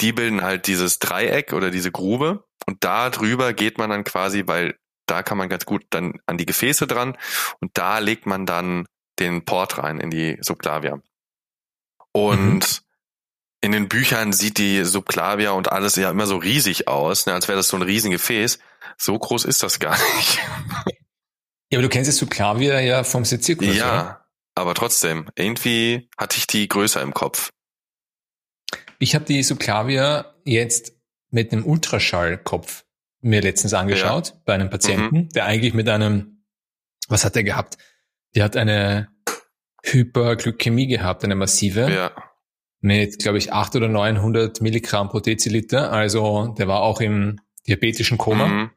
die 0.00 0.12
bilden 0.12 0.42
halt 0.42 0.66
dieses 0.66 0.98
Dreieck 0.98 1.52
oder 1.52 1.70
diese 1.70 1.90
Grube 1.90 2.44
und 2.66 2.84
da 2.84 3.10
drüber 3.10 3.52
geht 3.52 3.78
man 3.78 3.90
dann 3.90 4.04
quasi, 4.04 4.44
weil 4.46 4.76
da 5.06 5.22
kann 5.22 5.38
man 5.38 5.48
ganz 5.48 5.64
gut 5.64 5.86
dann 5.90 6.20
an 6.26 6.36
die 6.36 6.46
Gefäße 6.46 6.86
dran 6.86 7.16
und 7.60 7.70
da 7.74 7.98
legt 7.98 8.26
man 8.26 8.46
dann 8.46 8.86
den 9.18 9.44
Port 9.44 9.78
rein 9.78 10.00
in 10.00 10.10
die 10.10 10.38
Subclavia. 10.40 11.00
Und 12.12 12.60
mhm. 12.60 12.84
in 13.62 13.72
den 13.72 13.88
Büchern 13.88 14.32
sieht 14.32 14.58
die 14.58 14.84
Subclavia 14.84 15.52
und 15.52 15.72
alles 15.72 15.96
ja 15.96 16.10
immer 16.10 16.26
so 16.26 16.36
riesig 16.36 16.88
aus, 16.88 17.26
ne, 17.26 17.34
als 17.34 17.48
wäre 17.48 17.56
das 17.56 17.68
so 17.68 17.76
ein 17.76 17.82
Riesengefäß. 17.82 18.58
So 18.96 19.18
groß 19.18 19.44
ist 19.44 19.62
das 19.62 19.78
gar 19.78 19.96
nicht. 20.16 20.38
Ja, 21.70 21.78
aber 21.78 21.82
du 21.82 21.88
kennst 21.90 22.10
die 22.10 22.14
Subclavia 22.14 22.80
ja 22.80 23.04
vom 23.04 23.24
Sezierkurs, 23.24 23.76
Ja, 23.76 23.92
oder? 23.92 24.27
Aber 24.58 24.74
trotzdem, 24.74 25.28
irgendwie 25.36 26.08
hatte 26.16 26.38
ich 26.38 26.46
die 26.46 26.68
größer 26.68 27.00
im 27.02 27.14
Kopf. 27.14 27.50
Ich 28.98 29.14
habe 29.14 29.24
die 29.24 29.42
Subclavia 29.42 30.34
jetzt 30.44 30.92
mit 31.30 31.52
einem 31.52 31.64
Ultraschallkopf 31.64 32.84
mir 33.20 33.40
letztens 33.40 33.74
angeschaut 33.74 34.28
ja. 34.28 34.34
bei 34.44 34.54
einem 34.54 34.70
Patienten, 34.70 35.16
mhm. 35.16 35.28
der 35.30 35.46
eigentlich 35.46 35.74
mit 35.74 35.88
einem, 35.88 36.44
was 37.08 37.24
hat 37.24 37.36
er 37.36 37.44
gehabt? 37.44 37.78
Der 38.34 38.44
hat 38.44 38.56
eine 38.56 39.08
Hyperglykämie 39.82 40.86
gehabt, 40.86 41.24
eine 41.24 41.34
massive. 41.34 41.90
Ja. 41.90 42.10
Mit, 42.80 43.18
glaube 43.18 43.38
ich, 43.38 43.52
800 43.52 43.88
oder 43.88 43.92
900 43.92 44.60
Milligramm 44.60 45.08
pro 45.08 45.20
Deziliter. 45.20 45.92
Also 45.92 46.54
der 46.58 46.68
war 46.68 46.80
auch 46.80 47.00
im 47.00 47.40
diabetischen 47.66 48.18
Koma. 48.18 48.46
Mhm. 48.46 48.70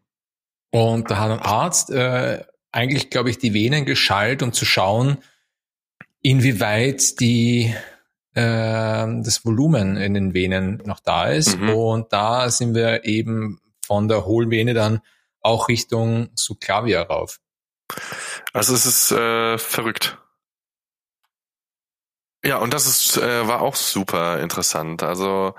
Und 0.71 1.11
da 1.11 1.17
hat 1.17 1.31
ein 1.31 1.39
Arzt 1.39 1.91
äh, 1.91 2.43
eigentlich, 2.71 3.09
glaube 3.09 3.29
ich, 3.29 3.37
die 3.37 3.53
Venen 3.53 3.85
geschallt, 3.85 4.41
um 4.41 4.53
zu 4.53 4.65
schauen, 4.65 5.17
inwieweit 6.21 7.19
die 7.19 7.73
äh, 8.33 8.41
das 8.41 9.45
Volumen 9.45 9.97
in 9.97 10.13
den 10.13 10.33
Venen 10.33 10.81
noch 10.85 10.99
da 10.99 11.25
ist. 11.25 11.59
Mhm. 11.59 11.69
Und 11.69 12.13
da 12.13 12.49
sind 12.49 12.75
wir 12.75 13.05
eben 13.05 13.59
von 13.85 14.07
der 14.07 14.25
Hohlvene 14.25 14.73
dann 14.73 15.01
auch 15.41 15.67
Richtung 15.67 16.29
Subclavia 16.35 17.01
rauf. 17.01 17.39
Also 18.53 18.73
es 18.73 18.85
ist 18.85 19.11
äh, 19.11 19.57
verrückt. 19.57 20.17
Ja, 22.43 22.57
und 22.57 22.73
das 22.73 22.87
ist, 22.87 23.17
äh, 23.17 23.47
war 23.47 23.61
auch 23.61 23.75
super 23.75 24.39
interessant. 24.39 25.03
Also 25.03 25.53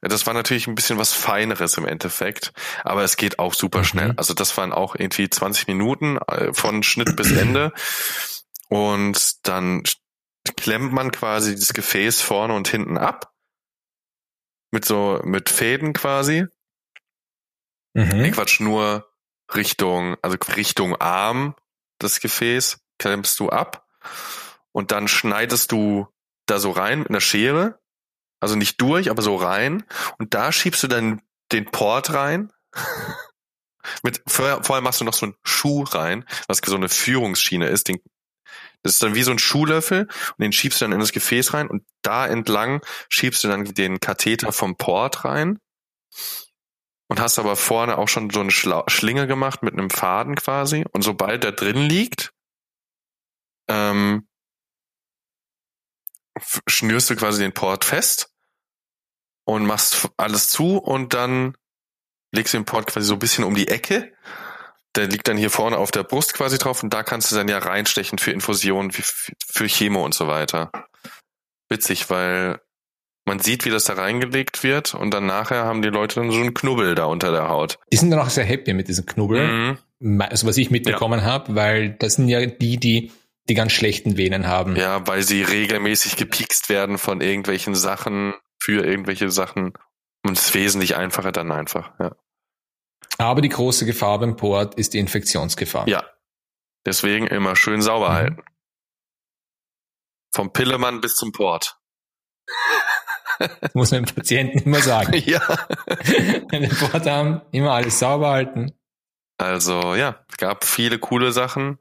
das 0.00 0.26
war 0.26 0.34
natürlich 0.34 0.68
ein 0.68 0.76
bisschen 0.76 0.98
was 0.98 1.12
Feineres 1.12 1.76
im 1.78 1.84
Endeffekt, 1.84 2.52
aber 2.84 3.02
es 3.02 3.16
geht 3.16 3.40
auch 3.40 3.54
super 3.54 3.80
mhm. 3.80 3.84
schnell. 3.84 4.14
Also 4.16 4.34
das 4.34 4.56
waren 4.56 4.72
auch 4.72 4.94
irgendwie 4.94 5.28
20 5.28 5.66
Minuten 5.66 6.18
äh, 6.28 6.52
von 6.52 6.82
Schnitt 6.84 7.16
bis 7.16 7.32
Ende. 7.32 7.72
Und 8.68 9.48
dann 9.48 9.82
klemmt 10.58 10.92
man 10.92 11.10
quasi 11.12 11.54
das 11.54 11.72
Gefäß 11.72 12.20
vorne 12.20 12.54
und 12.54 12.68
hinten 12.68 12.98
ab. 12.98 13.32
Mit 14.70 14.84
so, 14.84 15.20
mit 15.24 15.48
Fäden 15.48 15.92
quasi. 15.92 16.44
Mhm. 17.94 18.22
Nee, 18.22 18.30
Quatsch, 18.30 18.60
nur 18.60 19.10
Richtung, 19.54 20.16
also 20.22 20.36
Richtung 20.54 20.94
Arm 20.96 21.54
das 21.98 22.20
Gefäß 22.20 22.80
klemmst 22.98 23.40
du 23.40 23.48
ab 23.48 23.88
und 24.72 24.92
dann 24.92 25.08
schneidest 25.08 25.72
du 25.72 26.06
da 26.46 26.58
so 26.58 26.70
rein 26.70 27.00
mit 27.00 27.08
einer 27.08 27.20
Schere 27.20 27.80
also 28.40 28.56
nicht 28.56 28.80
durch, 28.80 29.10
aber 29.10 29.22
so 29.22 29.36
rein. 29.36 29.84
Und 30.18 30.34
da 30.34 30.52
schiebst 30.52 30.82
du 30.82 30.86
dann 30.86 31.22
den 31.52 31.66
Port 31.66 32.12
rein. 32.12 32.52
Mit, 34.02 34.22
vorher, 34.26 34.62
vorher 34.62 34.82
machst 34.82 35.00
du 35.00 35.04
noch 35.04 35.14
so 35.14 35.26
einen 35.26 35.34
Schuh 35.42 35.82
rein, 35.82 36.26
was 36.46 36.58
so 36.64 36.76
eine 36.76 36.90
Führungsschiene 36.90 37.68
ist. 37.68 37.88
Den, 37.88 38.00
das 38.82 38.94
ist 38.94 39.02
dann 39.02 39.14
wie 39.14 39.22
so 39.22 39.30
ein 39.30 39.38
Schuhlöffel 39.38 40.02
und 40.02 40.38
den 40.38 40.52
schiebst 40.52 40.80
du 40.80 40.84
dann 40.84 40.92
in 40.92 41.00
das 41.00 41.12
Gefäß 41.12 41.54
rein 41.54 41.68
und 41.68 41.84
da 42.02 42.26
entlang 42.26 42.80
schiebst 43.08 43.44
du 43.44 43.48
dann 43.48 43.64
den 43.64 44.00
Katheter 44.00 44.52
vom 44.52 44.76
Port 44.76 45.24
rein 45.24 45.58
und 47.08 47.20
hast 47.20 47.38
aber 47.38 47.56
vorne 47.56 47.98
auch 47.98 48.08
schon 48.08 48.30
so 48.30 48.40
eine 48.40 48.50
Schla 48.50 48.84
Schlinge 48.88 49.26
gemacht 49.26 49.62
mit 49.62 49.72
einem 49.72 49.90
Faden 49.90 50.36
quasi 50.36 50.84
und 50.92 51.02
sobald 51.02 51.44
der 51.44 51.52
drin 51.52 51.88
liegt, 51.88 52.32
ähm, 53.68 54.28
schnürst 56.66 57.10
du 57.10 57.16
quasi 57.16 57.42
den 57.42 57.52
Port 57.52 57.84
fest 57.84 58.32
und 59.44 59.66
machst 59.66 60.08
alles 60.16 60.48
zu 60.48 60.78
und 60.78 61.14
dann 61.14 61.56
legst 62.32 62.54
du 62.54 62.58
den 62.58 62.64
Port 62.64 62.86
quasi 62.86 63.06
so 63.06 63.14
ein 63.14 63.18
bisschen 63.18 63.44
um 63.44 63.54
die 63.54 63.68
Ecke. 63.68 64.14
Der 64.96 65.06
liegt 65.06 65.28
dann 65.28 65.36
hier 65.36 65.50
vorne 65.50 65.76
auf 65.76 65.90
der 65.90 66.02
Brust 66.02 66.34
quasi 66.34 66.58
drauf 66.58 66.82
und 66.82 66.92
da 66.92 67.02
kannst 67.02 67.30
du 67.30 67.36
dann 67.36 67.48
ja 67.48 67.58
reinstechen 67.58 68.18
für 68.18 68.32
Infusionen, 68.32 68.90
für 68.90 69.66
Chemo 69.66 70.04
und 70.04 70.14
so 70.14 70.26
weiter. 70.26 70.70
Witzig, 71.68 72.08
weil 72.10 72.60
man 73.26 73.38
sieht, 73.38 73.64
wie 73.64 73.70
das 73.70 73.84
da 73.84 73.92
reingelegt 73.92 74.64
wird 74.64 74.94
und 74.94 75.12
dann 75.12 75.26
nachher 75.26 75.64
haben 75.64 75.82
die 75.82 75.90
Leute 75.90 76.16
dann 76.16 76.30
so 76.30 76.40
einen 76.40 76.54
Knubbel 76.54 76.94
da 76.94 77.04
unter 77.04 77.30
der 77.30 77.48
Haut. 77.48 77.78
Die 77.92 77.96
sind 77.96 78.10
dann 78.10 78.20
auch 78.20 78.30
sehr 78.30 78.44
happy 78.44 78.72
mit 78.72 78.88
diesem 78.88 79.06
Knubbel, 79.06 79.78
mhm. 80.00 80.22
also 80.22 80.46
was 80.46 80.56
ich 80.56 80.70
mitbekommen 80.70 81.20
ja. 81.20 81.26
habe, 81.26 81.54
weil 81.54 81.90
das 81.90 82.14
sind 82.14 82.28
ja 82.28 82.44
die, 82.46 82.78
die 82.78 83.12
die 83.48 83.54
ganz 83.54 83.72
schlechten 83.72 84.16
Venen 84.16 84.46
haben. 84.46 84.76
Ja, 84.76 85.06
weil 85.06 85.22
sie 85.22 85.42
regelmäßig 85.42 86.16
gepikst 86.16 86.68
werden 86.68 86.98
von 86.98 87.20
irgendwelchen 87.20 87.74
Sachen 87.74 88.34
für 88.58 88.84
irgendwelche 88.84 89.30
Sachen 89.30 89.72
und 90.24 90.36
es 90.36 90.46
ist 90.46 90.54
wesentlich 90.54 90.96
einfacher 90.96 91.32
dann 91.32 91.52
einfach, 91.52 91.92
ja. 91.98 92.12
Aber 93.18 93.40
die 93.40 93.48
große 93.48 93.84
Gefahr 93.84 94.18
beim 94.20 94.36
Port 94.36 94.76
ist 94.76 94.94
die 94.94 94.98
Infektionsgefahr. 94.98 95.88
Ja. 95.88 96.04
Deswegen 96.86 97.26
immer 97.26 97.56
schön 97.56 97.82
sauber 97.82 98.10
mhm. 98.10 98.14
halten. 98.14 98.42
Vom 100.32 100.52
Pillemann 100.52 101.00
bis 101.00 101.16
zum 101.16 101.32
Port. 101.32 101.78
Das 103.38 103.50
muss 103.74 103.90
man 103.90 104.04
dem 104.04 104.14
Patienten 104.14 104.58
immer 104.60 104.80
sagen. 104.80 105.12
ja. 105.26 105.40
Wenn 106.50 106.62
wir 106.62 106.88
Port 106.88 107.06
haben, 107.06 107.42
immer 107.50 107.72
alles 107.72 107.98
sauber 107.98 108.30
halten. 108.30 108.72
Also 109.38 109.94
ja, 109.94 110.24
es 110.28 110.36
gab 110.36 110.64
viele 110.64 110.98
coole 110.98 111.32
Sachen. 111.32 111.78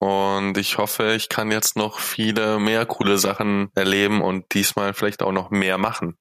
Und 0.00 0.56
ich 0.58 0.78
hoffe, 0.78 1.14
ich 1.14 1.28
kann 1.28 1.50
jetzt 1.50 1.76
noch 1.76 1.98
viele 1.98 2.60
mehr 2.60 2.86
coole 2.86 3.18
Sachen 3.18 3.70
erleben 3.74 4.22
und 4.22 4.54
diesmal 4.54 4.94
vielleicht 4.94 5.22
auch 5.22 5.32
noch 5.32 5.50
mehr 5.50 5.76
machen. 5.76 6.16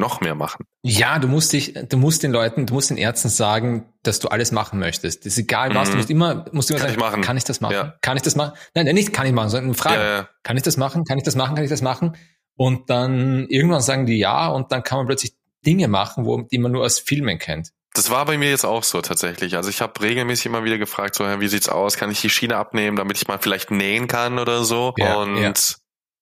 Noch 0.00 0.22
mehr 0.22 0.34
machen. 0.34 0.64
Ja, 0.82 1.18
du 1.18 1.28
musst 1.28 1.52
dich, 1.52 1.74
du 1.74 1.98
musst 1.98 2.22
den 2.22 2.32
Leuten, 2.32 2.64
du 2.64 2.72
musst 2.72 2.88
den 2.88 2.96
Ärzten 2.96 3.28
sagen, 3.28 3.92
dass 4.02 4.18
du 4.18 4.28
alles 4.28 4.50
machen 4.50 4.78
möchtest. 4.78 5.26
Das 5.26 5.34
ist 5.34 5.38
egal 5.38 5.74
was, 5.74 5.88
mhm. 5.88 5.92
du 5.92 5.96
musst 5.98 6.10
immer, 6.10 6.44
musst 6.52 6.70
immer 6.70 6.78
kann 6.78 6.88
sagen, 6.88 6.98
ich 6.98 7.04
machen. 7.04 7.20
kann 7.20 7.36
ich 7.36 7.44
das 7.44 7.60
machen? 7.60 7.74
Ja. 7.74 7.94
Kann 8.00 8.16
ich 8.16 8.22
das 8.22 8.34
machen? 8.34 8.54
Nein, 8.74 8.86
nicht 8.94 9.12
kann 9.12 9.26
ich 9.26 9.32
machen, 9.32 9.50
sondern 9.50 9.66
eine 9.66 9.74
Frage. 9.74 10.00
Ja, 10.00 10.16
ja. 10.16 10.28
Kann 10.42 10.56
ich 10.56 10.62
das 10.62 10.78
machen? 10.78 11.04
Kann 11.04 11.18
ich 11.18 11.24
das 11.24 11.36
machen? 11.36 11.54
Kann 11.54 11.64
ich 11.64 11.70
das 11.70 11.82
machen? 11.82 12.16
Und 12.56 12.88
dann 12.88 13.46
irgendwann 13.48 13.82
sagen 13.82 14.06
die 14.06 14.18
ja 14.18 14.48
und 14.48 14.72
dann 14.72 14.82
kann 14.82 14.98
man 14.98 15.06
plötzlich 15.06 15.34
Dinge 15.66 15.88
machen, 15.88 16.24
wo, 16.24 16.40
die 16.40 16.58
man 16.58 16.72
nur 16.72 16.84
aus 16.84 16.98
Filmen 16.98 17.38
kennt. 17.38 17.72
Das 17.92 18.10
war 18.10 18.24
bei 18.24 18.38
mir 18.38 18.48
jetzt 18.48 18.64
auch 18.64 18.84
so 18.84 19.02
tatsächlich. 19.02 19.56
Also 19.56 19.68
ich 19.68 19.82
habe 19.82 20.00
regelmäßig 20.00 20.46
immer 20.46 20.64
wieder 20.64 20.78
gefragt, 20.78 21.14
so, 21.14 21.24
wie 21.24 21.48
sieht's 21.48 21.68
aus? 21.68 21.96
Kann 21.96 22.10
ich 22.10 22.20
die 22.22 22.30
Schiene 22.30 22.56
abnehmen, 22.56 22.96
damit 22.96 23.18
ich 23.18 23.28
mal 23.28 23.38
vielleicht 23.38 23.70
nähen 23.70 24.06
kann 24.06 24.38
oder 24.38 24.64
so? 24.64 24.94
Und 24.96 25.76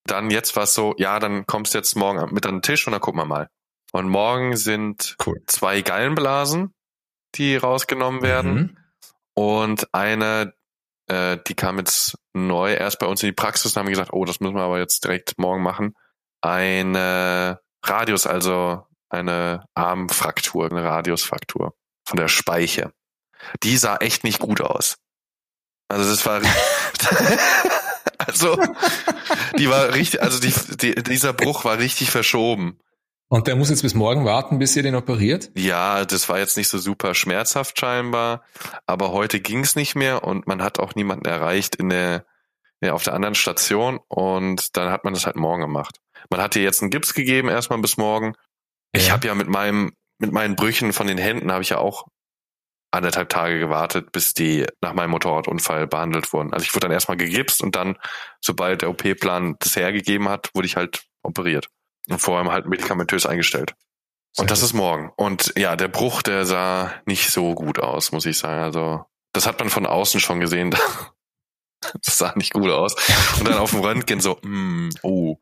dann 0.04 0.30
jetzt 0.30 0.56
war 0.56 0.64
es 0.64 0.74
so, 0.74 0.94
ja, 0.96 1.18
dann 1.18 1.46
kommst 1.46 1.74
du 1.74 1.78
jetzt 1.78 1.94
morgen 1.94 2.32
mit 2.32 2.46
an 2.46 2.56
den 2.56 2.62
Tisch 2.62 2.86
und 2.86 2.92
dann 2.92 3.00
gucken 3.00 3.20
wir 3.20 3.26
mal. 3.26 3.48
Und 3.92 4.08
morgen 4.08 4.56
sind 4.56 5.16
cool. 5.26 5.40
zwei 5.46 5.80
Gallenblasen, 5.82 6.74
die 7.34 7.56
rausgenommen 7.56 8.22
werden. 8.22 8.54
Mhm. 8.54 8.76
Und 9.34 9.94
eine, 9.94 10.54
äh, 11.06 11.38
die 11.46 11.54
kam 11.54 11.78
jetzt 11.78 12.18
neu 12.34 12.72
erst 12.74 12.98
bei 12.98 13.06
uns 13.06 13.22
in 13.22 13.28
die 13.28 13.34
Praxis 13.34 13.74
und 13.74 13.80
haben 13.80 13.88
gesagt, 13.88 14.12
oh, 14.12 14.24
das 14.24 14.40
müssen 14.40 14.56
wir 14.56 14.62
aber 14.62 14.78
jetzt 14.78 15.04
direkt 15.04 15.38
morgen 15.38 15.62
machen. 15.62 15.94
Eine 16.40 17.60
Radius, 17.82 18.26
also 18.26 18.86
eine 19.08 19.64
Armfraktur, 19.74 20.70
eine 20.70 20.84
Radiusfraktur 20.84 21.74
von 22.04 22.16
der 22.16 22.28
Speiche. 22.28 22.92
Die 23.62 23.76
sah 23.76 23.96
echt 23.96 24.24
nicht 24.24 24.38
gut 24.38 24.60
aus. 24.60 24.98
Also 25.88 26.10
das 26.10 26.26
war 26.26 26.42
also 28.18 28.58
die 29.56 29.70
war 29.70 29.94
richtig, 29.94 30.22
also 30.22 30.38
die, 30.38 30.52
die, 30.76 30.94
dieser 31.02 31.32
Bruch 31.32 31.64
war 31.64 31.78
richtig 31.78 32.10
verschoben. 32.10 32.78
Und 33.28 33.46
der 33.46 33.56
muss 33.56 33.68
jetzt 33.68 33.82
bis 33.82 33.94
morgen 33.94 34.24
warten, 34.24 34.58
bis 34.58 34.74
ihr 34.74 34.82
den 34.82 34.94
operiert? 34.94 35.50
Ja, 35.54 36.04
das 36.04 36.28
war 36.28 36.38
jetzt 36.38 36.56
nicht 36.56 36.68
so 36.68 36.78
super 36.78 37.14
schmerzhaft 37.14 37.78
scheinbar, 37.78 38.42
aber 38.86 39.12
heute 39.12 39.40
ging 39.40 39.60
es 39.60 39.76
nicht 39.76 39.94
mehr 39.94 40.24
und 40.24 40.46
man 40.46 40.62
hat 40.62 40.78
auch 40.78 40.94
niemanden 40.94 41.26
erreicht 41.26 41.76
in 41.76 41.90
der, 41.90 42.24
ja, 42.80 42.94
auf 42.94 43.02
der 43.02 43.12
anderen 43.12 43.34
Station 43.34 44.00
und 44.08 44.76
dann 44.76 44.90
hat 44.90 45.04
man 45.04 45.12
das 45.12 45.26
halt 45.26 45.36
morgen 45.36 45.60
gemacht. 45.60 46.00
Man 46.30 46.40
hat 46.40 46.56
ihr 46.56 46.62
jetzt 46.62 46.80
einen 46.80 46.90
Gips 46.90 47.12
gegeben 47.12 47.48
erstmal 47.48 47.78
bis 47.80 47.98
morgen 47.98 48.34
ich 48.92 49.08
ja. 49.08 49.12
habe 49.12 49.26
ja 49.26 49.34
mit 49.34 49.48
meinem, 49.48 49.92
mit 50.18 50.32
meinen 50.32 50.56
Brüchen 50.56 50.92
von 50.92 51.06
den 51.06 51.18
Händen 51.18 51.52
habe 51.52 51.62
ich 51.62 51.70
ja 51.70 51.78
auch 51.78 52.06
anderthalb 52.90 53.28
Tage 53.28 53.58
gewartet, 53.58 54.12
bis 54.12 54.32
die 54.32 54.66
nach 54.80 54.94
meinem 54.94 55.10
Motorradunfall 55.10 55.86
behandelt 55.86 56.32
wurden. 56.32 56.54
Also 56.54 56.64
ich 56.64 56.74
wurde 56.74 56.86
dann 56.86 56.92
erstmal 56.92 57.18
gegipst 57.18 57.62
und 57.62 57.76
dann, 57.76 57.98
sobald 58.40 58.82
der 58.82 58.90
OP-Plan 58.90 59.56
das 59.58 59.76
hergegeben 59.76 60.28
hat, 60.28 60.50
wurde 60.54 60.66
ich 60.66 60.76
halt 60.76 61.04
operiert. 61.22 61.68
Und 62.08 62.18
vorher 62.18 62.50
halt 62.50 62.66
medikamentös 62.66 63.26
eingestellt. 63.26 63.74
Und 64.36 64.50
das 64.50 64.62
ist 64.62 64.72
morgen. 64.72 65.10
Und 65.16 65.52
ja, 65.56 65.76
der 65.76 65.88
Bruch, 65.88 66.22
der 66.22 66.46
sah 66.46 66.92
nicht 67.06 67.30
so 67.30 67.54
gut 67.54 67.78
aus, 67.80 68.12
muss 68.12 68.26
ich 68.26 68.38
sagen. 68.38 68.62
Also, 68.62 69.04
das 69.32 69.46
hat 69.46 69.58
man 69.58 69.68
von 69.68 69.86
außen 69.86 70.20
schon 70.20 70.40
gesehen. 70.40 70.74
Das 72.04 72.18
sah 72.18 72.32
nicht 72.34 72.54
gut 72.54 72.70
aus. 72.70 72.96
Und 73.38 73.46
dann 73.46 73.56
auf 73.56 73.70
dem 73.70 73.78
Röntgen 73.78 74.18
so, 74.18 74.36
mm, 74.42 74.88
oh, 75.02 75.36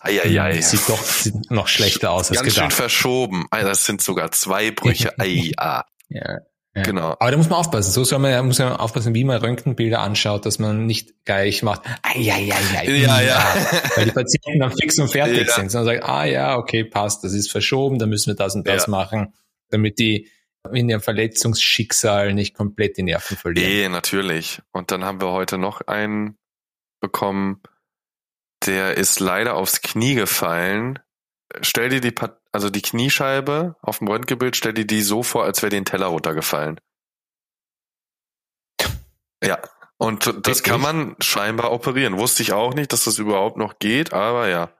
eieiei. 0.00 0.60
Sieht 0.60 0.88
doch 0.88 1.02
sieht 1.02 1.50
noch 1.50 1.66
schlechter 1.66 2.12
aus 2.12 2.30
als 2.30 2.38
Ganz 2.38 2.54
gedacht. 2.54 2.70
schön 2.70 2.70
verschoben. 2.70 3.46
Das 3.50 3.84
sind 3.84 4.00
sogar 4.00 4.30
zwei 4.30 4.70
Brüche. 4.70 5.12
Ai, 5.18 5.50
ah. 5.56 5.82
ja. 6.08 6.38
Ja. 6.74 6.82
Genau. 6.84 7.10
Aber 7.18 7.30
da 7.30 7.36
muss 7.36 7.50
man 7.50 7.58
aufpassen. 7.58 7.92
So 7.92 8.02
soll 8.02 8.18
man, 8.18 8.46
muss 8.46 8.58
man 8.58 8.72
aufpassen, 8.72 9.14
wie 9.14 9.24
man 9.24 9.38
Röntgenbilder 9.38 10.00
anschaut, 10.00 10.46
dass 10.46 10.58
man 10.58 10.86
nicht 10.86 11.24
gleich 11.26 11.62
macht, 11.62 11.82
ai, 12.02 12.32
ai, 12.32 12.50
ai, 12.50 12.78
ai, 12.78 12.90
ja, 12.90 13.20
ja. 13.20 13.54
Weil 13.94 14.06
die 14.06 14.12
Patienten 14.12 14.58
dann 14.58 14.72
fix 14.72 14.98
und 14.98 15.08
fertig 15.08 15.48
ja. 15.48 15.54
sind, 15.54 15.70
sondern 15.70 15.96
sagen, 15.96 16.10
ah 16.10 16.24
ja, 16.24 16.56
okay, 16.56 16.84
passt, 16.84 17.24
das 17.24 17.34
ist 17.34 17.50
verschoben, 17.50 17.98
da 17.98 18.06
müssen 18.06 18.30
wir 18.30 18.36
das 18.36 18.54
und 18.54 18.66
das 18.66 18.86
ja. 18.86 18.90
machen, 18.90 19.34
damit 19.68 19.98
die 19.98 20.30
in 20.72 20.88
ihrem 20.88 21.02
Verletzungsschicksal 21.02 22.32
nicht 22.32 22.54
komplett 22.54 22.96
die 22.96 23.02
Nerven 23.02 23.36
verlieren. 23.36 23.70
Eh, 23.70 23.88
natürlich. 23.88 24.62
Und 24.72 24.90
dann 24.92 25.04
haben 25.04 25.20
wir 25.20 25.30
heute 25.30 25.58
noch 25.58 25.82
einen 25.82 26.38
bekommen, 27.00 27.60
der 28.64 28.96
ist 28.96 29.20
leider 29.20 29.56
aufs 29.56 29.82
Knie 29.82 30.14
gefallen. 30.14 31.00
Stell 31.60 31.90
dir 31.90 32.00
die, 32.00 32.14
also 32.52 32.68
die 32.68 32.82
Kniescheibe 32.82 33.76
auf 33.80 33.98
dem 33.98 34.08
Röntgenbild, 34.08 34.56
stell 34.56 34.74
dir 34.74 34.86
die 34.86 35.02
so 35.02 35.22
vor, 35.22 35.44
als 35.44 35.62
wäre 35.62 35.70
den 35.70 35.86
Teller 35.86 36.06
runtergefallen. 36.06 36.78
Ja. 39.42 39.58
Und 39.96 40.46
das 40.46 40.62
kann 40.62 40.80
man 40.80 41.16
scheinbar 41.20 41.72
operieren. 41.72 42.18
Wusste 42.18 42.42
ich 42.42 42.52
auch 42.52 42.74
nicht, 42.74 42.92
dass 42.92 43.04
das 43.04 43.18
überhaupt 43.18 43.56
noch 43.56 43.78
geht, 43.78 44.12
aber 44.12 44.48
ja. 44.48 44.70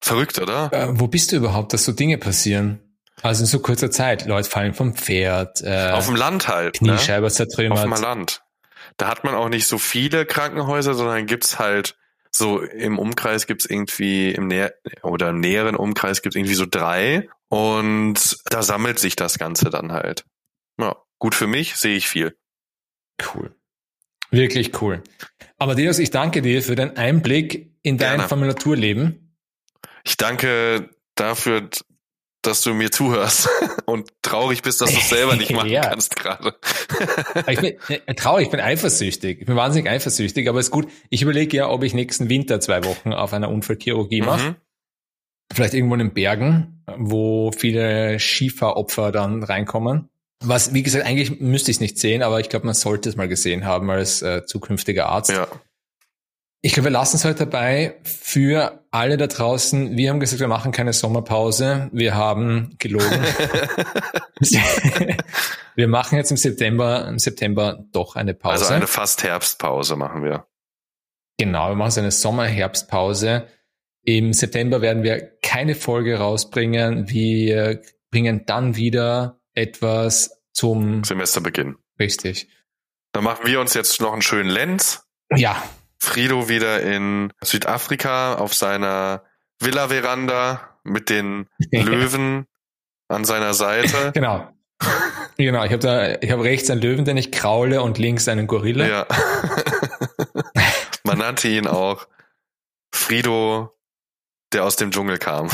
Verrückt, 0.00 0.38
oder? 0.38 0.72
Äh, 0.72 1.00
wo 1.00 1.06
bist 1.06 1.32
du 1.32 1.36
überhaupt, 1.36 1.72
dass 1.72 1.84
so 1.84 1.92
Dinge 1.92 2.18
passieren? 2.18 2.80
Also 3.22 3.42
in 3.42 3.46
so 3.46 3.60
kurzer 3.60 3.90
Zeit. 3.90 4.26
Leute 4.26 4.48
fallen 4.48 4.74
vom 4.74 4.94
Pferd. 4.94 5.62
Äh, 5.62 5.90
auf 5.92 6.06
dem 6.06 6.16
Land 6.16 6.48
halt. 6.48 6.82
Ne? 6.82 6.94
Kniescheibe 6.94 7.26
ne? 7.26 7.32
zertrümmert. 7.32 7.78
Auf 7.78 7.84
dem 7.84 8.02
Land. 8.02 8.42
Da 8.96 9.08
hat 9.08 9.24
man 9.24 9.34
auch 9.34 9.48
nicht 9.48 9.66
so 9.66 9.78
viele 9.78 10.26
Krankenhäuser, 10.26 10.94
sondern 10.94 11.26
gibt's 11.26 11.58
halt 11.58 11.96
so 12.36 12.60
im 12.60 12.98
Umkreis 12.98 13.46
gibt's 13.46 13.66
irgendwie 13.66 14.30
im 14.30 14.46
Näher 14.48 14.74
oder 15.02 15.30
im 15.30 15.40
näheren 15.40 15.76
Umkreis 15.76 16.22
gibt's 16.22 16.36
irgendwie 16.36 16.54
so 16.54 16.66
drei 16.66 17.28
und 17.48 18.36
da 18.46 18.62
sammelt 18.62 18.98
sich 18.98 19.16
das 19.16 19.38
Ganze 19.38 19.70
dann 19.70 19.92
halt. 19.92 20.24
Ja, 20.78 20.96
gut 21.18 21.34
für 21.34 21.46
mich, 21.46 21.76
sehe 21.76 21.96
ich 21.96 22.08
viel. 22.08 22.36
Cool. 23.34 23.54
Wirklich 24.30 24.80
cool. 24.82 25.02
Aber 25.56 25.74
Dios, 25.74 25.98
ich 25.98 26.10
danke 26.10 26.42
dir 26.42 26.62
für 26.62 26.74
den 26.74 26.96
Einblick 26.96 27.72
in 27.82 27.98
dein 27.98 28.16
Gerne. 28.16 28.28
Formulaturleben. 28.28 29.36
Ich 30.04 30.16
danke 30.16 30.90
dafür, 31.14 31.70
dass 32.46 32.62
du 32.62 32.74
mir 32.74 32.90
zuhörst 32.90 33.48
und 33.86 34.08
traurig 34.22 34.62
bist, 34.62 34.80
dass 34.80 34.92
du 34.92 34.98
es 34.98 35.08
selber 35.08 35.36
nicht 35.36 35.52
machen 35.52 35.68
ja. 35.70 35.82
kannst 35.82 36.16
gerade. 36.16 36.54
ich 37.48 37.60
bin 37.60 37.74
äh, 37.88 38.14
traurig, 38.14 38.46
ich 38.46 38.50
bin 38.50 38.60
eifersüchtig. 38.60 39.40
Ich 39.40 39.46
bin 39.46 39.56
wahnsinnig 39.56 39.90
eifersüchtig, 39.90 40.48
aber 40.48 40.60
ist 40.60 40.70
gut. 40.70 40.88
Ich 41.10 41.22
überlege 41.22 41.56
ja, 41.56 41.68
ob 41.68 41.82
ich 41.82 41.94
nächsten 41.94 42.28
Winter 42.28 42.60
zwei 42.60 42.84
Wochen 42.84 43.12
auf 43.12 43.32
einer 43.32 43.50
Unfallchirurgie 43.50 44.20
mhm. 44.20 44.26
mache. 44.26 44.56
Vielleicht 45.52 45.74
irgendwo 45.74 45.94
in 45.94 46.00
den 46.00 46.14
Bergen, 46.14 46.82
wo 46.96 47.52
viele 47.52 48.18
Skifahropfer 48.18 49.12
dann 49.12 49.42
reinkommen. 49.42 50.08
Was, 50.44 50.74
wie 50.74 50.82
gesagt, 50.82 51.06
eigentlich 51.06 51.40
müsste 51.40 51.70
ich 51.70 51.76
es 51.76 51.80
nicht 51.80 51.98
sehen, 51.98 52.22
aber 52.22 52.40
ich 52.40 52.48
glaube, 52.48 52.66
man 52.66 52.74
sollte 52.74 53.08
es 53.08 53.16
mal 53.16 53.28
gesehen 53.28 53.64
haben 53.64 53.90
als 53.90 54.22
äh, 54.22 54.44
zukünftiger 54.44 55.06
Arzt. 55.06 55.30
Ja. 55.30 55.46
Ich 56.62 56.72
glaube, 56.72 56.88
wir 56.88 56.92
lassen 56.92 57.16
es 57.16 57.24
heute 57.24 57.46
dabei 57.46 57.96
für 58.02 58.85
alle 58.96 59.16
da 59.16 59.26
draußen, 59.26 59.96
wir 59.96 60.10
haben 60.10 60.20
gesagt, 60.20 60.40
wir 60.40 60.48
machen 60.48 60.72
keine 60.72 60.92
Sommerpause. 60.92 61.90
Wir 61.92 62.14
haben 62.14 62.74
gelogen. 62.78 63.22
wir 65.74 65.88
machen 65.88 66.16
jetzt 66.16 66.30
im 66.30 66.36
September, 66.36 67.06
im 67.06 67.18
September 67.18 67.84
doch 67.92 68.16
eine 68.16 68.34
Pause. 68.34 68.64
Also 68.64 68.74
eine 68.74 68.86
fast 68.86 69.22
Herbstpause 69.22 69.96
machen 69.96 70.24
wir. 70.24 70.46
Genau, 71.38 71.68
wir 71.68 71.76
machen 71.76 71.90
so 71.90 72.00
eine 72.00 72.10
Sommer-Herbstpause. 72.10 73.46
Im 74.02 74.32
September 74.32 74.80
werden 74.80 75.02
wir 75.02 75.36
keine 75.42 75.74
Folge 75.74 76.16
rausbringen. 76.16 77.10
Wir 77.10 77.82
bringen 78.10 78.46
dann 78.46 78.76
wieder 78.76 79.40
etwas 79.52 80.42
zum 80.52 81.04
Semesterbeginn. 81.04 81.76
Richtig. 82.00 82.48
Dann 83.12 83.24
machen 83.24 83.46
wir 83.46 83.60
uns 83.60 83.74
jetzt 83.74 84.00
noch 84.00 84.12
einen 84.12 84.22
schönen 84.22 84.48
Lenz. 84.48 85.06
Ja, 85.34 85.62
Frido 85.98 86.48
wieder 86.48 86.82
in 86.82 87.32
Südafrika 87.42 88.34
auf 88.34 88.54
seiner 88.54 89.24
Villa-Veranda 89.60 90.78
mit 90.84 91.10
den 91.10 91.48
Löwen 91.70 92.46
an 93.08 93.24
seiner 93.24 93.54
Seite. 93.54 94.12
Genau. 94.14 94.48
Genau, 95.38 95.64
ich 95.64 95.72
habe 95.72 95.82
da, 95.82 96.14
ich 96.20 96.30
habe 96.30 96.44
rechts 96.44 96.70
einen 96.70 96.80
Löwen, 96.80 97.04
den 97.04 97.16
ich 97.16 97.30
kraule 97.30 97.82
und 97.82 97.98
links 97.98 98.28
einen 98.28 98.46
Gorilla. 98.46 98.86
Ja. 98.86 99.06
Man 101.04 101.18
nannte 101.18 101.48
ihn 101.48 101.66
auch 101.66 102.06
Frido, 102.92 103.74
der 104.52 104.64
aus 104.64 104.76
dem 104.76 104.90
Dschungel 104.90 105.18
kam. 105.18 105.48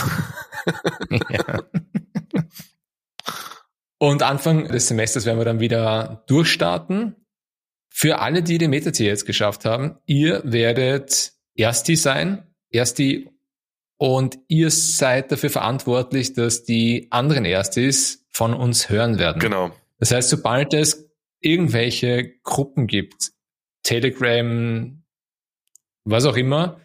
ja. 1.10 1.62
Und 3.98 4.22
Anfang 4.22 4.68
des 4.68 4.88
Semesters 4.88 5.26
werden 5.26 5.38
wir 5.38 5.44
dann 5.44 5.60
wieder 5.60 6.24
durchstarten 6.26 7.21
für 7.92 8.20
alle, 8.20 8.42
die 8.42 8.58
den 8.58 8.70
Metaziel 8.70 9.06
jetzt 9.06 9.26
geschafft 9.26 9.66
haben, 9.66 9.98
ihr 10.06 10.40
werdet 10.44 11.32
Ersti 11.54 11.94
sein, 11.96 12.42
Ersti 12.70 13.28
und 13.98 14.38
ihr 14.48 14.70
seid 14.70 15.30
dafür 15.30 15.50
verantwortlich, 15.50 16.32
dass 16.32 16.64
die 16.64 17.08
anderen 17.10 17.44
Erstis 17.44 18.24
von 18.30 18.54
uns 18.54 18.88
hören 18.88 19.18
werden. 19.18 19.38
Genau. 19.40 19.70
Das 19.98 20.10
heißt, 20.10 20.30
sobald 20.30 20.72
es 20.72 21.10
irgendwelche 21.40 22.32
Gruppen 22.42 22.86
gibt, 22.86 23.32
Telegram, 23.82 25.02
was 26.04 26.24
auch 26.24 26.36
immer, 26.36 26.80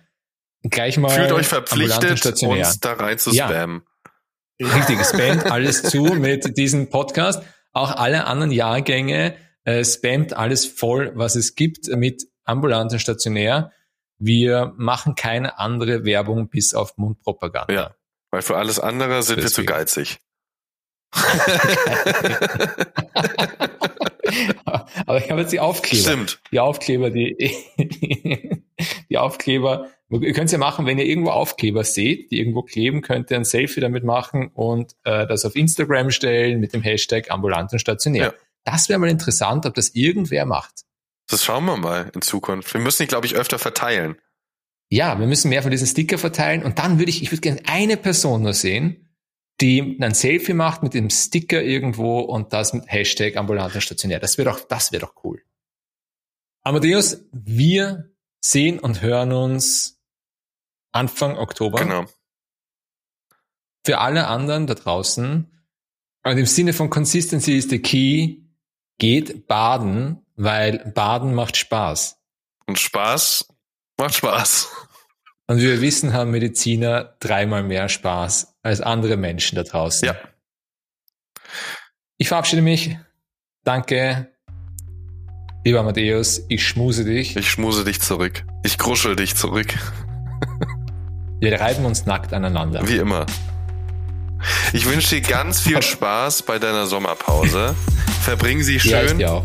gleich 0.63 0.97
mal. 0.97 1.09
Fühlt 1.09 1.31
euch 1.31 1.47
verpflichtet, 1.47 2.43
uns 2.43 2.79
da 2.81 2.93
rein 2.93 3.17
zu 3.17 3.33
spammen. 3.33 3.83
Ja, 4.59 4.67
richtig, 4.67 4.99
spamt 5.05 5.45
alles 5.45 5.83
zu 5.83 6.03
mit 6.03 6.57
diesem 6.57 6.89
Podcast. 6.89 7.41
Auch 7.71 7.91
alle 7.91 8.25
anderen 8.25 8.51
Jahrgänge 8.51 9.35
äh, 9.67 9.83
spammt 9.83 10.33
alles 10.33 10.65
voll, 10.65 11.11
was 11.15 11.35
es 11.35 11.53
gibt 11.55 11.89
mit 11.89 12.25
ambulanten 12.45 12.99
stationär. 12.99 13.73
Wir 14.17 14.73
machen 14.77 15.15
keine 15.15 15.59
andere 15.59 16.05
Werbung 16.05 16.47
bis 16.47 16.73
auf 16.73 16.97
Mundpropaganda. 16.97 17.73
Ja, 17.73 17.93
weil 18.31 18.41
für 18.41 18.55
alles 18.55 18.79
andere 18.79 19.21
sind 19.23 19.43
Deswegen. 19.43 19.43
wir 19.43 19.51
zu 19.51 19.65
geizig. 19.65 20.19
Aber 25.05 25.17
ich 25.19 25.29
habe 25.29 25.41
jetzt 25.41 25.51
die 25.51 25.59
Aufkleber. 25.59 26.03
Stimmt. 26.03 26.41
Die 26.51 26.59
Aufkleber, 26.61 27.09
die, 27.09 27.35
die 29.09 29.17
Aufkleber. 29.17 29.87
Ihr 30.09 30.31
könnt 30.31 30.45
es 30.45 30.53
ja 30.53 30.59
machen, 30.59 30.85
wenn 30.85 30.97
ihr 30.97 31.05
irgendwo 31.05 31.31
Aufkleber 31.31 31.83
seht, 31.83 32.31
die 32.31 32.39
irgendwo 32.39 32.63
kleben, 32.63 33.01
könnt 33.01 33.29
ihr 33.31 33.37
ein 33.37 33.43
Selfie 33.43 33.81
damit 33.81 34.05
machen 34.05 34.47
und 34.53 34.95
äh, 35.03 35.27
das 35.27 35.43
auf 35.43 35.57
Instagram 35.57 36.11
stellen 36.11 36.61
mit 36.61 36.73
dem 36.73 36.81
Hashtag 36.81 37.29
ambulant 37.31 37.73
und 37.73 37.79
stationär. 37.79 38.27
Ja. 38.27 38.33
Das 38.67 38.89
wäre 38.89 38.99
mal 38.99 39.09
interessant, 39.09 39.65
ob 39.65 39.75
das 39.75 39.91
irgendwer 39.95 40.45
macht. 40.45 40.83
Das 41.27 41.41
schauen 41.41 41.63
wir 41.63 41.77
mal 41.77 42.11
in 42.13 42.21
Zukunft. 42.21 42.73
Wir 42.73 42.81
müssen 42.81 43.03
die, 43.03 43.07
glaube 43.07 43.25
ich, 43.25 43.35
öfter 43.35 43.59
verteilen. 43.59 44.17
Ja, 44.89 45.17
wir 45.19 45.25
müssen 45.25 45.47
mehr 45.47 45.61
von 45.61 45.71
diesen 45.71 45.87
Sticker 45.87 46.17
verteilen 46.17 46.63
und 46.63 46.77
dann 46.77 46.99
würde 46.99 47.09
ich, 47.09 47.23
ich 47.23 47.31
würde 47.31 47.39
gerne 47.39 47.61
eine 47.65 47.95
Person 47.95 48.41
nur 48.41 48.53
sehen, 48.53 49.09
die 49.61 49.97
ein 50.01 50.13
Selfie 50.13 50.53
macht 50.53 50.83
mit 50.83 50.93
dem 50.93 51.09
Sticker 51.09 51.63
irgendwo 51.63 52.19
und 52.19 52.51
das 52.51 52.73
mit 52.73 52.91
Hashtag 52.91 53.37
ambulanter 53.37 53.79
stationär. 53.79 54.19
Das 54.19 54.37
wäre 54.37 54.49
doch, 54.49 54.59
das 54.59 54.91
wäre 54.91 55.05
doch 55.05 55.23
cool. 55.23 55.41
Amadeus, 56.63 57.21
wir 57.31 58.11
sehen 58.41 58.79
und 58.79 59.01
hören 59.01 59.31
uns 59.31 59.97
Anfang 60.91 61.37
Oktober. 61.37 61.79
Genau. 61.79 62.05
Für 63.85 63.99
alle 63.99 64.27
anderen 64.27 64.67
da 64.67 64.75
draußen, 64.75 65.53
und 66.23 66.37
im 66.37 66.45
Sinne 66.45 66.73
von 66.73 66.89
Consistency 66.89 67.57
is 67.57 67.69
the 67.69 67.79
key, 67.79 68.46
geht 68.97 69.47
baden, 69.47 70.25
weil 70.35 70.91
baden 70.93 71.33
macht 71.33 71.57
Spaß. 71.57 72.17
Und 72.65 72.79
Spaß 72.79 73.47
macht 73.97 74.15
Spaß. 74.15 74.69
Und 75.47 75.59
wie 75.59 75.63
wir 75.63 75.81
wissen, 75.81 76.13
haben 76.13 76.31
Mediziner 76.31 77.15
dreimal 77.19 77.63
mehr 77.63 77.87
Spaß 77.87 78.55
als 78.63 78.81
andere 78.81 79.15
Menschen 79.15 79.55
da 79.55 79.63
draußen. 79.63 80.05
Ja. 80.05 80.15
Ich 82.17 82.27
verabschiede 82.27 82.61
mich. 82.61 82.97
Danke. 83.63 84.33
Lieber 85.63 85.83
Matthäus, 85.83 86.43
ich 86.49 86.65
schmuse 86.67 87.05
dich. 87.05 87.35
Ich 87.35 87.49
schmuse 87.49 87.83
dich 87.83 88.01
zurück. 88.01 88.45
Ich 88.63 88.77
kruschel 88.77 89.15
dich 89.15 89.35
zurück. 89.35 89.73
Wir 91.39 91.59
reiben 91.59 91.85
uns 91.85 92.05
nackt 92.05 92.33
aneinander. 92.33 92.87
Wie 92.87 92.97
immer. 92.97 93.25
Ich 94.73 94.85
wünsche 94.85 95.15
dir 95.15 95.21
ganz 95.21 95.59
viel 95.59 95.81
Spaß 95.81 96.43
bei 96.43 96.59
deiner 96.59 96.85
Sommerpause. 96.87 97.75
Verbring 98.21 98.61
sie 98.63 98.79
schön. 98.79 99.19
Ja, 99.19 99.41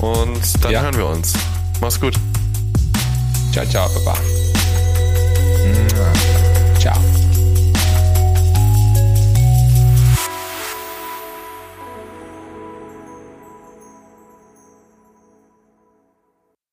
und 0.00 0.64
dann 0.64 0.72
ja. 0.72 0.82
hören 0.82 0.96
wir 0.96 1.06
uns. 1.06 1.34
Mach's 1.80 2.00
gut. 2.00 2.14
Ciao, 3.52 3.64
ciao, 3.66 3.88
Baba. 4.04 4.18